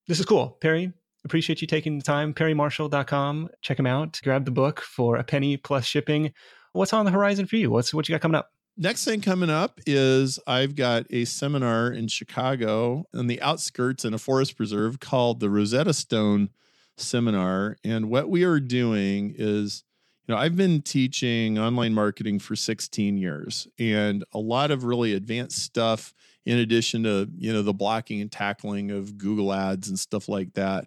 This 0.07 0.19
is 0.19 0.25
cool. 0.25 0.57
Perry 0.61 0.93
appreciate 1.25 1.61
you 1.61 1.67
taking 1.67 1.97
the 1.97 2.03
time. 2.03 2.33
perrymarshall.com 2.33 3.49
check 3.61 3.79
him 3.79 3.87
out. 3.87 4.19
Grab 4.23 4.45
the 4.45 4.51
book 4.51 4.81
for 4.81 5.15
a 5.15 5.23
penny 5.23 5.57
plus 5.57 5.85
shipping. 5.85 6.33
What's 6.73 6.93
on 6.93 7.05
the 7.05 7.11
horizon 7.11 7.45
for 7.45 7.55
you? 7.55 7.71
What's 7.71 7.93
what 7.93 8.07
you 8.07 8.13
got 8.13 8.21
coming 8.21 8.35
up 8.35 8.51
Next 8.75 9.05
thing 9.05 9.21
coming 9.21 9.51
up 9.51 9.79
is 9.85 10.39
I've 10.47 10.75
got 10.75 11.05
a 11.11 11.25
seminar 11.25 11.91
in 11.91 12.07
Chicago 12.07 13.05
on 13.13 13.27
the 13.27 13.39
outskirts 13.39 14.03
in 14.03 14.15
a 14.15 14.17
forest 14.17 14.57
preserve 14.57 14.99
called 14.99 15.39
the 15.39 15.49
Rosetta 15.49 15.93
Stone 15.93 16.49
Seminar. 16.97 17.77
And 17.83 18.09
what 18.09 18.29
we 18.29 18.43
are 18.43 18.59
doing 18.59 19.35
is 19.37 19.83
you 20.27 20.33
know, 20.33 20.39
I've 20.39 20.55
been 20.55 20.81
teaching 20.81 21.59
online 21.59 21.93
marketing 21.93 22.39
for 22.39 22.55
16 22.55 23.17
years 23.17 23.67
and 23.77 24.23
a 24.33 24.39
lot 24.39 24.71
of 24.71 24.85
really 24.85 25.13
advanced 25.13 25.59
stuff 25.59 26.13
in 26.45 26.57
addition 26.57 27.03
to, 27.03 27.29
you 27.37 27.51
know, 27.51 27.61
the 27.61 27.73
blocking 27.73 28.21
and 28.21 28.31
tackling 28.31 28.89
of 28.89 29.17
Google 29.17 29.53
ads 29.53 29.89
and 29.89 29.99
stuff 29.99 30.29
like 30.29 30.53
that. 30.53 30.85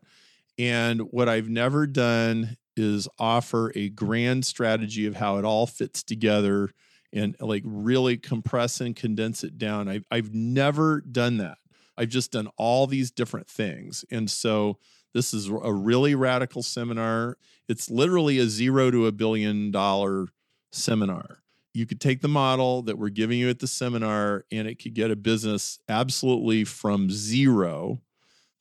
And 0.59 1.03
what 1.13 1.29
I've 1.29 1.51
never 1.51 1.87
done 1.87 2.57
is 2.77 3.09
offer 3.19 3.73
a 3.75 3.91
grand 3.91 4.47
strategy 4.47 5.07
of 5.07 5.17
how 5.17 5.37
it 5.37 5.45
all 5.45 5.67
fits 5.67 6.03
together 6.03 6.71
and 7.17 7.35
like 7.41 7.63
really 7.65 8.17
compress 8.19 8.81
and 8.81 8.95
condense 8.95 9.43
it 9.43 9.59
down. 9.59 9.89
I've, 9.89 10.05
I've 10.11 10.35
never 10.35 11.01
done 11.01 11.39
that. 11.39 11.59
I've 11.97 12.11
just 12.11 12.31
done 12.31 12.49
all 12.59 12.87
these 12.87 13.11
different 13.11 13.49
things. 13.49 14.05
And 14.11 14.31
so 14.31 14.79
this 15.15 15.33
is 15.33 15.49
a 15.49 15.73
really 15.73 16.15
radical 16.15 16.63
seminar. 16.63 17.39
It's 17.69 17.91
literally 17.91 18.39
a 18.39 18.47
zero 18.47 18.91
to 18.91 19.07
a 19.07 19.13
billion 19.13 19.71
dollar 19.71 20.27
seminar. 20.73 21.43
You 21.73 21.87
could 21.87 22.01
take 22.01 22.21
the 22.21 22.29
model 22.29 22.83
that 22.83 22.99
we're 22.99 23.09
giving 23.09 23.39
you 23.39 23.49
at 23.49 23.61
the 23.61 23.67
seminar 23.67 24.45
and 24.53 24.69
it 24.69 24.77
could 24.77 24.95
get 24.95 25.11
a 25.11 25.17
business 25.17 25.79
absolutely 25.89 26.65
from 26.65 27.11
zero 27.11 28.03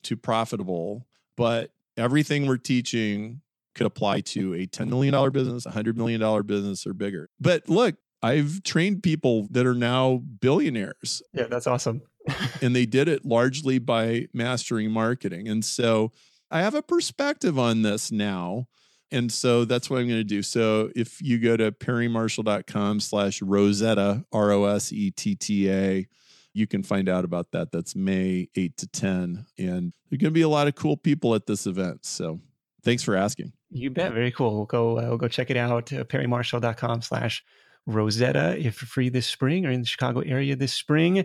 to 0.04 0.16
profitable. 0.16 1.06
But 1.36 1.72
everything 1.98 2.46
we're 2.46 2.56
teaching 2.56 3.42
could 3.74 3.86
apply 3.86 4.22
to 4.22 4.54
a 4.54 4.66
$10 4.66 4.88
million 4.88 5.30
business, 5.30 5.66
a 5.66 5.70
$100 5.70 5.96
million 5.96 6.42
business, 6.46 6.86
or 6.86 6.94
bigger. 6.94 7.28
But 7.38 7.68
look, 7.68 7.96
I've 8.26 8.62
trained 8.64 9.02
people 9.04 9.46
that 9.52 9.66
are 9.66 9.74
now 9.74 10.22
billionaires. 10.40 11.22
Yeah, 11.32 11.44
that's 11.44 11.68
awesome. 11.68 12.02
and 12.62 12.74
they 12.74 12.86
did 12.86 13.06
it 13.06 13.24
largely 13.24 13.78
by 13.78 14.26
mastering 14.32 14.90
marketing. 14.90 15.46
And 15.48 15.64
so 15.64 16.10
I 16.50 16.60
have 16.60 16.74
a 16.74 16.82
perspective 16.82 17.56
on 17.56 17.82
this 17.82 18.10
now. 18.10 18.66
And 19.12 19.30
so 19.30 19.64
that's 19.64 19.88
what 19.88 20.00
I'm 20.00 20.08
going 20.08 20.18
to 20.18 20.24
do. 20.24 20.42
So 20.42 20.90
if 20.96 21.22
you 21.22 21.38
go 21.38 21.56
to 21.56 21.70
perrymarshall.com 21.70 22.98
slash 22.98 23.40
Rosetta, 23.40 24.24
R 24.32 24.50
O 24.50 24.64
S 24.64 24.92
E 24.92 25.12
T 25.12 25.36
T 25.36 25.70
A, 25.70 26.08
you 26.52 26.66
can 26.66 26.82
find 26.82 27.08
out 27.08 27.24
about 27.24 27.52
that. 27.52 27.70
That's 27.70 27.94
May 27.94 28.48
8 28.56 28.76
to 28.78 28.86
10. 28.88 29.46
And 29.58 29.94
there's 30.10 30.20
going 30.20 30.30
to 30.30 30.30
be 30.32 30.42
a 30.42 30.48
lot 30.48 30.66
of 30.66 30.74
cool 30.74 30.96
people 30.96 31.36
at 31.36 31.46
this 31.46 31.66
event. 31.66 32.04
So 32.04 32.40
thanks 32.82 33.04
for 33.04 33.14
asking. 33.14 33.52
You 33.70 33.90
bet. 33.90 34.12
Very 34.12 34.32
cool. 34.32 34.56
We'll 34.56 34.64
go, 34.64 34.98
uh, 34.98 35.02
we'll 35.02 35.18
go 35.18 35.28
check 35.28 35.50
it 35.50 35.56
out. 35.56 35.92
Uh, 35.92 36.02
perrymarshall.com 36.02 37.02
slash 37.02 37.44
Rosetta 37.86 38.56
if 38.58 38.74
free 38.74 39.08
this 39.08 39.26
spring 39.26 39.64
or 39.64 39.70
in 39.70 39.80
the 39.80 39.86
Chicago 39.86 40.20
area 40.20 40.56
this 40.56 40.72
spring. 40.72 41.24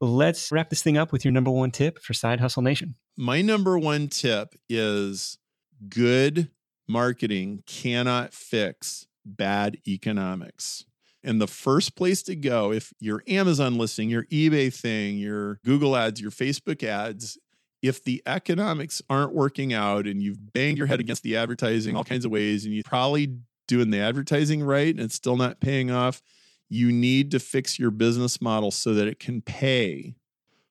Let's 0.00 0.52
wrap 0.52 0.70
this 0.70 0.82
thing 0.82 0.96
up 0.98 1.12
with 1.12 1.24
your 1.24 1.32
number 1.32 1.50
one 1.50 1.70
tip 1.70 1.98
for 1.98 2.12
Side 2.14 2.40
Hustle 2.40 2.62
Nation. 2.62 2.94
My 3.16 3.42
number 3.42 3.78
one 3.78 4.08
tip 4.08 4.54
is 4.68 5.38
good 5.88 6.50
marketing 6.88 7.62
cannot 7.66 8.34
fix 8.34 9.06
bad 9.24 9.78
economics. 9.86 10.84
And 11.24 11.40
the 11.40 11.46
first 11.46 11.94
place 11.94 12.22
to 12.24 12.34
go, 12.34 12.72
if 12.72 12.92
your 12.98 13.22
Amazon 13.28 13.78
listing, 13.78 14.10
your 14.10 14.24
eBay 14.24 14.74
thing, 14.74 15.18
your 15.18 15.60
Google 15.64 15.96
ads, 15.96 16.20
your 16.20 16.32
Facebook 16.32 16.82
ads, 16.82 17.38
if 17.80 18.02
the 18.02 18.22
economics 18.26 19.02
aren't 19.08 19.34
working 19.34 19.72
out 19.72 20.06
and 20.06 20.22
you've 20.22 20.52
banged 20.52 20.78
your 20.78 20.86
head 20.86 21.00
against 21.00 21.22
the 21.22 21.36
advertising 21.36 21.96
all 21.96 22.04
kinds 22.04 22.24
of 22.24 22.30
ways 22.30 22.64
and 22.64 22.74
you 22.74 22.82
probably 22.84 23.38
doing 23.66 23.90
the 23.90 23.98
advertising 23.98 24.62
right 24.62 24.94
and 24.94 25.00
it's 25.00 25.14
still 25.14 25.36
not 25.36 25.60
paying 25.60 25.90
off, 25.90 26.22
you 26.68 26.90
need 26.90 27.30
to 27.30 27.38
fix 27.38 27.78
your 27.78 27.90
business 27.90 28.40
model 28.40 28.70
so 28.70 28.94
that 28.94 29.06
it 29.06 29.18
can 29.18 29.42
pay 29.42 30.14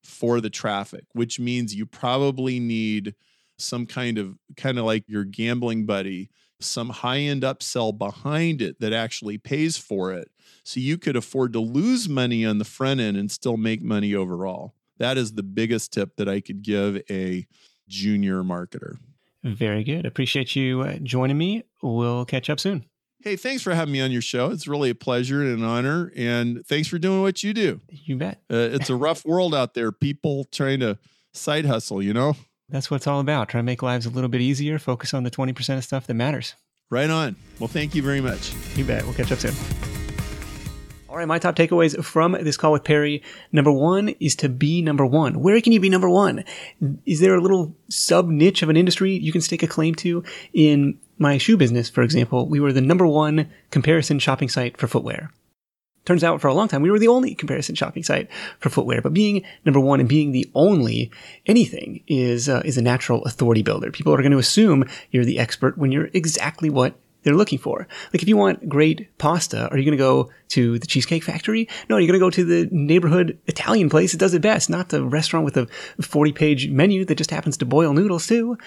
for 0.03 0.41
the 0.41 0.49
traffic, 0.49 1.05
which 1.13 1.39
means 1.39 1.75
you 1.75 1.85
probably 1.85 2.59
need 2.59 3.13
some 3.57 3.85
kind 3.85 4.17
of 4.17 4.35
kind 4.57 4.79
of 4.79 4.85
like 4.85 5.03
your 5.07 5.23
gambling 5.23 5.85
buddy, 5.85 6.29
some 6.59 6.89
high-end 6.89 7.43
upsell 7.43 7.95
behind 7.95 8.61
it 8.61 8.79
that 8.79 8.93
actually 8.93 9.37
pays 9.37 9.77
for 9.77 10.11
it. 10.11 10.29
So 10.63 10.79
you 10.79 10.97
could 10.97 11.15
afford 11.15 11.53
to 11.53 11.59
lose 11.59 12.09
money 12.09 12.45
on 12.45 12.57
the 12.57 12.65
front 12.65 12.99
end 12.99 13.17
and 13.17 13.31
still 13.31 13.57
make 13.57 13.81
money 13.81 14.15
overall. 14.15 14.73
That 14.97 15.17
is 15.17 15.33
the 15.33 15.43
biggest 15.43 15.93
tip 15.93 16.15
that 16.17 16.29
I 16.29 16.41
could 16.41 16.61
give 16.61 17.01
a 17.09 17.47
junior 17.87 18.43
marketer. 18.43 18.97
Very 19.43 19.83
good. 19.83 20.05
Appreciate 20.05 20.55
you 20.55 20.81
uh, 20.81 20.97
joining 21.01 21.37
me. 21.37 21.63
We'll 21.81 22.25
catch 22.25 22.49
up 22.49 22.59
soon. 22.59 22.85
Hey, 23.23 23.35
thanks 23.35 23.61
for 23.61 23.73
having 23.73 23.91
me 23.91 24.01
on 24.01 24.11
your 24.11 24.21
show. 24.21 24.49
It's 24.49 24.67
really 24.67 24.89
a 24.89 24.95
pleasure 24.95 25.41
and 25.41 25.59
an 25.59 25.63
honor. 25.63 26.11
And 26.15 26.65
thanks 26.65 26.87
for 26.87 26.97
doing 26.97 27.21
what 27.21 27.43
you 27.43 27.53
do. 27.53 27.79
You 27.89 28.17
bet. 28.17 28.41
Uh, 28.51 28.69
it's 28.71 28.89
a 28.89 28.95
rough 28.95 29.23
world 29.25 29.53
out 29.53 29.75
there. 29.75 29.91
People 29.91 30.45
trying 30.45 30.79
to 30.79 30.97
side 31.33 31.65
hustle, 31.65 32.01
you 32.01 32.13
know? 32.13 32.35
That's 32.69 32.89
what 32.89 32.97
it's 32.97 33.07
all 33.07 33.19
about. 33.19 33.49
Try 33.49 33.59
to 33.59 33.63
make 33.63 33.83
lives 33.83 34.05
a 34.05 34.09
little 34.09 34.29
bit 34.29 34.41
easier, 34.41 34.79
focus 34.79 35.13
on 35.13 35.23
the 35.23 35.31
20% 35.31 35.77
of 35.77 35.83
stuff 35.83 36.07
that 36.07 36.13
matters. 36.13 36.55
Right 36.89 37.09
on. 37.09 37.35
Well, 37.59 37.67
thank 37.67 37.93
you 37.93 38.01
very 38.01 38.21
much. 38.21 38.53
You 38.75 38.85
bet. 38.85 39.03
We'll 39.03 39.13
catch 39.13 39.31
up 39.31 39.39
soon. 39.39 39.90
All 41.11 41.17
right, 41.17 41.27
my 41.27 41.39
top 41.39 41.57
takeaways 41.57 42.01
from 42.05 42.37
this 42.39 42.55
call 42.55 42.71
with 42.71 42.85
Perry. 42.85 43.21
Number 43.51 43.69
one 43.69 44.15
is 44.21 44.33
to 44.37 44.47
be 44.47 44.81
number 44.81 45.05
one. 45.05 45.41
Where 45.41 45.59
can 45.59 45.73
you 45.73 45.81
be 45.81 45.89
number 45.89 46.09
one? 46.09 46.45
Is 47.05 47.19
there 47.19 47.35
a 47.35 47.41
little 47.41 47.75
sub 47.89 48.29
niche 48.29 48.63
of 48.63 48.69
an 48.69 48.77
industry 48.77 49.17
you 49.17 49.33
can 49.33 49.41
stake 49.41 49.61
a 49.61 49.67
claim 49.67 49.93
to? 49.95 50.23
In 50.53 50.97
my 51.17 51.37
shoe 51.37 51.57
business, 51.57 51.89
for 51.89 52.01
example, 52.01 52.47
we 52.47 52.61
were 52.61 52.71
the 52.71 52.79
number 52.79 53.05
one 53.05 53.51
comparison 53.71 54.19
shopping 54.19 54.47
site 54.47 54.77
for 54.77 54.87
footwear. 54.87 55.33
Turns 56.05 56.23
out 56.23 56.39
for 56.39 56.47
a 56.47 56.53
long 56.53 56.69
time, 56.69 56.81
we 56.81 56.89
were 56.89 56.97
the 56.97 57.09
only 57.09 57.35
comparison 57.35 57.75
shopping 57.75 58.03
site 58.03 58.29
for 58.59 58.69
footwear, 58.69 59.01
but 59.01 59.13
being 59.13 59.43
number 59.65 59.81
one 59.81 59.99
and 59.99 60.07
being 60.07 60.31
the 60.31 60.49
only 60.55 61.11
anything 61.45 62.05
is, 62.07 62.47
uh, 62.47 62.61
is 62.63 62.77
a 62.77 62.81
natural 62.81 63.21
authority 63.25 63.63
builder. 63.63 63.91
People 63.91 64.13
are 64.13 64.21
going 64.21 64.31
to 64.31 64.37
assume 64.37 64.85
you're 65.11 65.25
the 65.25 65.39
expert 65.39 65.77
when 65.77 65.91
you're 65.91 66.09
exactly 66.13 66.69
what 66.69 66.95
they're 67.23 67.35
looking 67.35 67.59
for. 67.59 67.87
Like 68.13 68.21
if 68.21 68.27
you 68.27 68.37
want 68.37 68.67
great 68.67 69.17
pasta, 69.17 69.69
are 69.69 69.77
you 69.77 69.85
going 69.85 69.97
to 69.97 70.03
go 70.03 70.31
to 70.49 70.79
the 70.79 70.87
Cheesecake 70.87 71.23
Factory? 71.23 71.67
No, 71.89 71.97
you're 71.97 72.07
going 72.07 72.19
to 72.19 72.25
go 72.25 72.29
to 72.29 72.43
the 72.43 72.69
neighborhood 72.71 73.39
Italian 73.47 73.89
place 73.89 74.11
that 74.11 74.17
does 74.17 74.33
it 74.33 74.41
best, 74.41 74.69
not 74.69 74.89
the 74.89 75.03
restaurant 75.03 75.45
with 75.45 75.57
a 75.57 75.67
40 76.01 76.31
page 76.33 76.69
menu 76.69 77.05
that 77.05 77.17
just 77.17 77.31
happens 77.31 77.57
to 77.57 77.65
boil 77.65 77.93
noodles 77.93 78.27
too. 78.27 78.57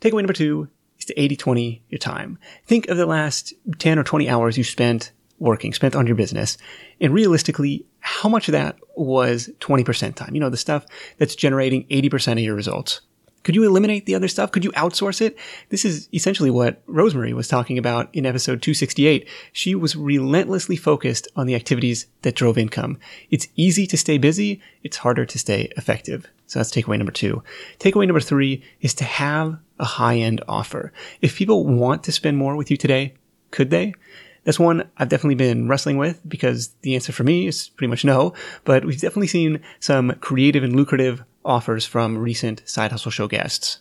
Takeaway 0.00 0.18
number 0.18 0.32
two 0.32 0.68
is 0.98 1.06
to 1.06 1.14
80-20 1.14 1.80
your 1.88 1.98
time. 1.98 2.38
Think 2.66 2.88
of 2.88 2.96
the 2.96 3.06
last 3.06 3.54
10 3.78 3.98
or 3.98 4.04
20 4.04 4.28
hours 4.28 4.56
you 4.56 4.64
spent 4.64 5.12
working, 5.38 5.72
spent 5.72 5.94
on 5.94 6.06
your 6.06 6.16
business, 6.16 6.56
and 7.00 7.12
realistically, 7.12 7.84
how 8.00 8.28
much 8.28 8.48
of 8.48 8.52
that 8.52 8.76
was 8.96 9.50
20% 9.60 10.14
time? 10.14 10.34
You 10.34 10.40
know, 10.40 10.48
the 10.48 10.56
stuff 10.56 10.86
that's 11.18 11.34
generating 11.34 11.84
80% 11.88 12.32
of 12.32 12.38
your 12.38 12.54
results. 12.54 13.02
Could 13.46 13.54
you 13.54 13.62
eliminate 13.62 14.06
the 14.06 14.16
other 14.16 14.26
stuff? 14.26 14.50
Could 14.50 14.64
you 14.64 14.72
outsource 14.72 15.20
it? 15.20 15.38
This 15.68 15.84
is 15.84 16.08
essentially 16.12 16.50
what 16.50 16.82
Rosemary 16.88 17.32
was 17.32 17.46
talking 17.46 17.78
about 17.78 18.12
in 18.12 18.26
episode 18.26 18.60
268. 18.60 19.28
She 19.52 19.72
was 19.76 19.94
relentlessly 19.94 20.74
focused 20.74 21.28
on 21.36 21.46
the 21.46 21.54
activities 21.54 22.08
that 22.22 22.34
drove 22.34 22.58
income. 22.58 22.98
It's 23.30 23.46
easy 23.54 23.86
to 23.86 23.96
stay 23.96 24.18
busy. 24.18 24.60
It's 24.82 24.96
harder 24.96 25.24
to 25.24 25.38
stay 25.38 25.70
effective. 25.76 26.26
So 26.48 26.58
that's 26.58 26.72
takeaway 26.72 26.98
number 26.98 27.12
two. 27.12 27.44
Takeaway 27.78 28.08
number 28.08 28.18
three 28.18 28.64
is 28.80 28.94
to 28.94 29.04
have 29.04 29.60
a 29.78 29.84
high 29.84 30.16
end 30.16 30.42
offer. 30.48 30.92
If 31.22 31.36
people 31.36 31.64
want 31.64 32.02
to 32.02 32.10
spend 32.10 32.38
more 32.38 32.56
with 32.56 32.68
you 32.72 32.76
today, 32.76 33.14
could 33.52 33.70
they? 33.70 33.94
That's 34.42 34.58
one 34.58 34.88
I've 34.96 35.08
definitely 35.08 35.36
been 35.36 35.68
wrestling 35.68 35.98
with 35.98 36.20
because 36.28 36.70
the 36.82 36.96
answer 36.96 37.12
for 37.12 37.22
me 37.22 37.46
is 37.46 37.68
pretty 37.68 37.90
much 37.90 38.04
no, 38.04 38.32
but 38.64 38.84
we've 38.84 39.00
definitely 39.00 39.26
seen 39.28 39.60
some 39.78 40.16
creative 40.20 40.64
and 40.64 40.74
lucrative 40.74 41.22
offers 41.46 41.86
from 41.86 42.18
recent 42.18 42.68
Side 42.68 42.90
Hustle 42.90 43.10
Show 43.10 43.28
guests. 43.28 43.78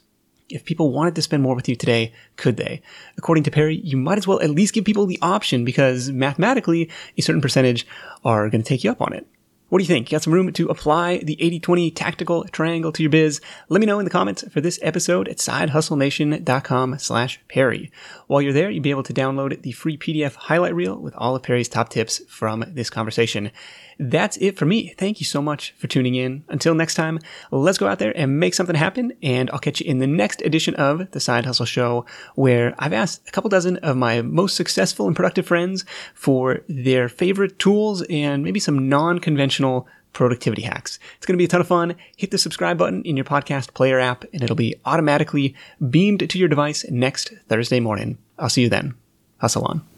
If 0.47 0.63
people 0.63 0.93
wanted 0.93 1.16
to 1.16 1.22
spend 1.24 1.41
more 1.41 1.55
with 1.55 1.68
you 1.68 1.76
today, 1.76 2.13
could 2.36 2.57
they? 2.57 2.82
According 3.18 3.43
to 3.45 3.51
Perry, 3.51 3.78
you 3.78 3.97
might 3.97 4.20
as 4.20 4.28
well 4.28 4.39
at 4.41 4.51
least 4.51 4.76
give 4.76 4.86
people 4.86 5.07
the 5.07 5.20
option 5.22 5.66
because 5.66 6.11
mathematically, 6.11 6.89
a 7.18 7.22
certain 7.22 7.41
percentage 7.41 7.88
are 8.24 8.49
going 8.49 8.61
to 8.61 8.68
take 8.68 8.84
you 8.84 8.91
up 8.91 9.01
on 9.01 9.13
it. 9.13 9.28
What 9.70 9.80
do 9.80 9.84
you 9.84 9.88
think? 9.88 10.11
You 10.11 10.16
got 10.16 10.22
some 10.24 10.34
room 10.34 10.53
to 10.53 10.68
apply 10.68 11.18
the 11.18 11.38
80-20 11.38 11.95
tactical 11.95 12.43
triangle 12.45 12.91
to 12.91 13.01
your 13.01 13.09
biz? 13.09 13.41
Let 13.68 13.80
me 13.80 13.88
know 13.88 13.97
in 13.97 14.05
the 14.05 14.11
comments 14.11 14.43
for 14.51 14.61
this 14.61 14.78
episode 14.84 15.28
at 15.28 15.38
sidehustlenation.com 15.38 16.99
slash 16.99 17.39
Perry. 17.47 17.91
While 18.28 18.43
you're 18.43 18.53
there, 18.53 18.70
you'll 18.70 18.84
be 18.84 18.91
able 18.91 19.01
to 19.01 19.13
download 19.13 19.59
the 19.63 19.72
free 19.72 19.97
PDF 19.97 20.36
highlight 20.36 20.76
reel 20.76 20.97
with 20.97 21.16
all 21.16 21.36
of 21.36 21.41
Perry's 21.41 21.68
top 21.68 21.89
tips 21.89 22.22
from 22.30 22.63
this 22.68 22.91
conversation. 22.91 23.49
That's 23.98 24.38
it 24.38 24.58
for 24.58 24.66
me. 24.66 24.93
Thank 24.98 25.20
you 25.20 25.26
so 25.26 25.41
much 25.41 25.74
for 25.78 25.88
tuning 25.88 26.16
in. 26.16 26.43
Until 26.50 26.76
next 26.76 26.96
time, 26.96 27.20
let's 27.52 27.78
go 27.78 27.88
out 27.88 28.00
there 28.00 28.16
and 28.18 28.39
make 28.39 28.54
something 28.54 28.76
happen. 28.76 29.14
And 29.24 29.50
I'll 29.52 29.60
catch 29.60 29.80
you 29.80 29.88
in 29.88 30.00
the 30.00 30.08
next 30.08 30.41
edition 30.41 30.76
of 30.76 31.12
the 31.12 31.20
Side 31.20 31.46
Hustle 31.46 31.66
Show, 31.66 32.06
where 32.36 32.76
I've 32.78 32.93
asked 32.93 33.28
a 33.28 33.32
couple 33.32 33.50
dozen 33.50 33.78
of 33.78 33.98
my 33.98 34.22
most 34.22 34.56
successful 34.56 35.08
and 35.08 35.16
productive 35.16 35.48
friends 35.48 35.86
for 36.14 36.62
their 36.68 37.08
favorite 37.10 37.60
tools 37.60 38.04
and 38.10 38.43
maybe 38.43 38.60
some 38.60 38.89
non-conventional 38.89 39.88
productivity 40.14 40.62
hacks. 40.62 40.98
It's 41.18 41.26
going 41.26 41.36
to 41.36 41.38
be 41.38 41.46
a 41.46 41.50
ton 41.50 41.62
of 41.62 41.68
fun. 41.68 41.96
Hit 42.16 42.32
the 42.32 42.38
subscribe 42.38 42.78
button 42.78 43.04
in 43.04 43.18
your 43.18 43.26
podcast 43.26 43.74
player 43.74 44.00
app 44.00 44.24
and 44.34 44.41
it'll 44.41 44.56
be 44.56 44.76
automatically 44.86 45.56
beamed 45.89 46.28
to 46.30 46.39
your 46.39 46.48
device 46.48 46.86
next 46.89 47.34
Thursday 47.50 47.82
morning. 47.82 48.18
I'll 48.39 48.50
see 48.50 48.64
you 48.64 48.70
then. 48.70 48.96
Hustle 49.38 49.66
on. 49.66 49.95